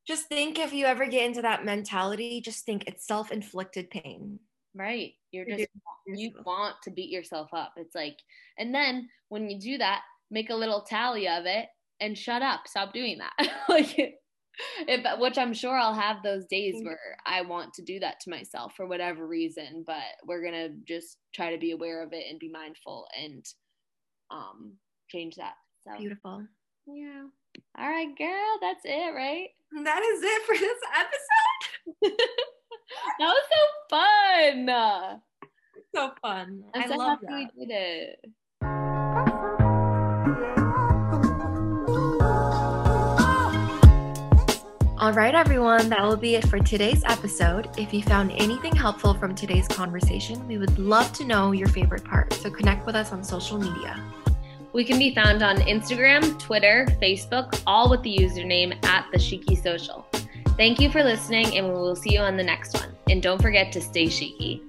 just 0.06 0.28
think 0.28 0.58
if 0.58 0.72
you 0.72 0.86
ever 0.86 1.06
get 1.06 1.26
into 1.26 1.42
that 1.42 1.64
mentality, 1.64 2.40
just 2.40 2.64
think 2.64 2.84
it's 2.86 3.06
self-inflicted 3.06 3.90
pain. 3.90 4.38
Right. 4.74 5.14
You're 5.32 5.46
just 5.46 5.68
you 6.06 6.32
want 6.44 6.76
to 6.84 6.90
beat 6.90 7.10
yourself 7.10 7.48
up. 7.52 7.72
It's 7.76 7.94
like, 7.94 8.18
and 8.58 8.74
then 8.74 9.08
when 9.28 9.50
you 9.50 9.58
do 9.58 9.78
that, 9.78 10.02
make 10.30 10.50
a 10.50 10.54
little 10.54 10.82
tally 10.82 11.26
of 11.28 11.46
it 11.46 11.66
and 12.00 12.16
shut 12.16 12.42
up. 12.42 12.68
Stop 12.68 12.92
doing 12.92 13.18
that. 13.18 13.48
like 13.68 13.98
if, 14.86 15.20
which 15.20 15.38
I'm 15.38 15.54
sure 15.54 15.76
I'll 15.76 15.94
have 15.94 16.22
those 16.22 16.46
days 16.46 16.76
mm. 16.76 16.84
where 16.84 17.16
I 17.26 17.42
want 17.42 17.74
to 17.74 17.82
do 17.82 18.00
that 18.00 18.20
to 18.20 18.30
myself 18.30 18.74
for 18.76 18.86
whatever 18.86 19.26
reason, 19.26 19.84
but 19.86 20.02
we're 20.26 20.44
gonna 20.44 20.70
just 20.86 21.18
try 21.34 21.52
to 21.52 21.58
be 21.58 21.72
aware 21.72 22.02
of 22.02 22.12
it 22.12 22.24
and 22.28 22.38
be 22.38 22.50
mindful 22.50 23.06
and 23.18 23.44
um 24.30 24.74
change 25.10 25.36
that. 25.36 25.54
So 25.86 25.96
beautiful. 25.98 26.44
Yeah. 26.86 27.24
All 27.78 27.88
right, 27.88 28.16
girl, 28.16 28.59
that's 28.61 28.82
it, 28.84 29.14
right? 29.14 29.48
That 29.84 30.02
is 30.02 30.22
it 30.22 30.42
for 30.46 30.57
this 30.57 30.78
episode. 30.98 32.18
that 33.18 33.26
was 33.26 33.44
so 33.50 33.61
fun. 33.90 35.20
So 35.94 36.12
fun. 36.22 36.64
I'm 36.74 36.82
I 36.82 36.86
so 36.88 36.96
love 36.96 37.18
happy 37.20 37.44
that. 37.44 37.50
we 37.57 37.66
did 37.66 37.74
it. 37.74 38.32
All 44.98 45.12
right, 45.12 45.34
everyone, 45.34 45.90
that 45.90 46.02
will 46.02 46.16
be 46.16 46.36
it 46.36 46.48
for 46.48 46.59
today's 46.59 47.04
episode. 47.04 47.68
If 47.78 47.92
you 47.92 48.02
found 48.02 48.32
anything 48.32 48.74
helpful 48.74 49.12
from 49.12 49.34
today's 49.34 49.68
conversation, 49.68 50.48
we 50.48 50.57
would 50.57 50.78
love 50.78 51.12
to 51.12 51.24
know 51.24 51.52
your 51.52 51.68
favorite 51.68 52.02
part. 52.02 52.32
So 52.32 52.50
connect 52.50 52.86
with 52.86 52.96
us 52.96 53.12
on 53.12 53.22
social 53.22 53.59
media. 53.59 54.02
We 54.76 54.84
can 54.84 54.98
be 54.98 55.14
found 55.14 55.42
on 55.42 55.56
Instagram, 55.60 56.38
Twitter, 56.38 56.84
Facebook, 57.00 57.62
all 57.66 57.88
with 57.88 58.02
the 58.02 58.14
username 58.14 58.76
at 58.84 59.06
the 59.10 59.16
Shiki 59.16 59.56
Social. 59.62 60.06
Thank 60.58 60.80
you 60.80 60.90
for 60.90 61.02
listening, 61.02 61.56
and 61.56 61.66
we 61.68 61.72
will 61.72 61.96
see 61.96 62.12
you 62.12 62.20
on 62.20 62.36
the 62.36 62.42
next 62.42 62.74
one. 62.74 62.94
And 63.08 63.22
don't 63.22 63.40
forget 63.40 63.72
to 63.72 63.80
stay 63.80 64.04
shiki. 64.04 64.60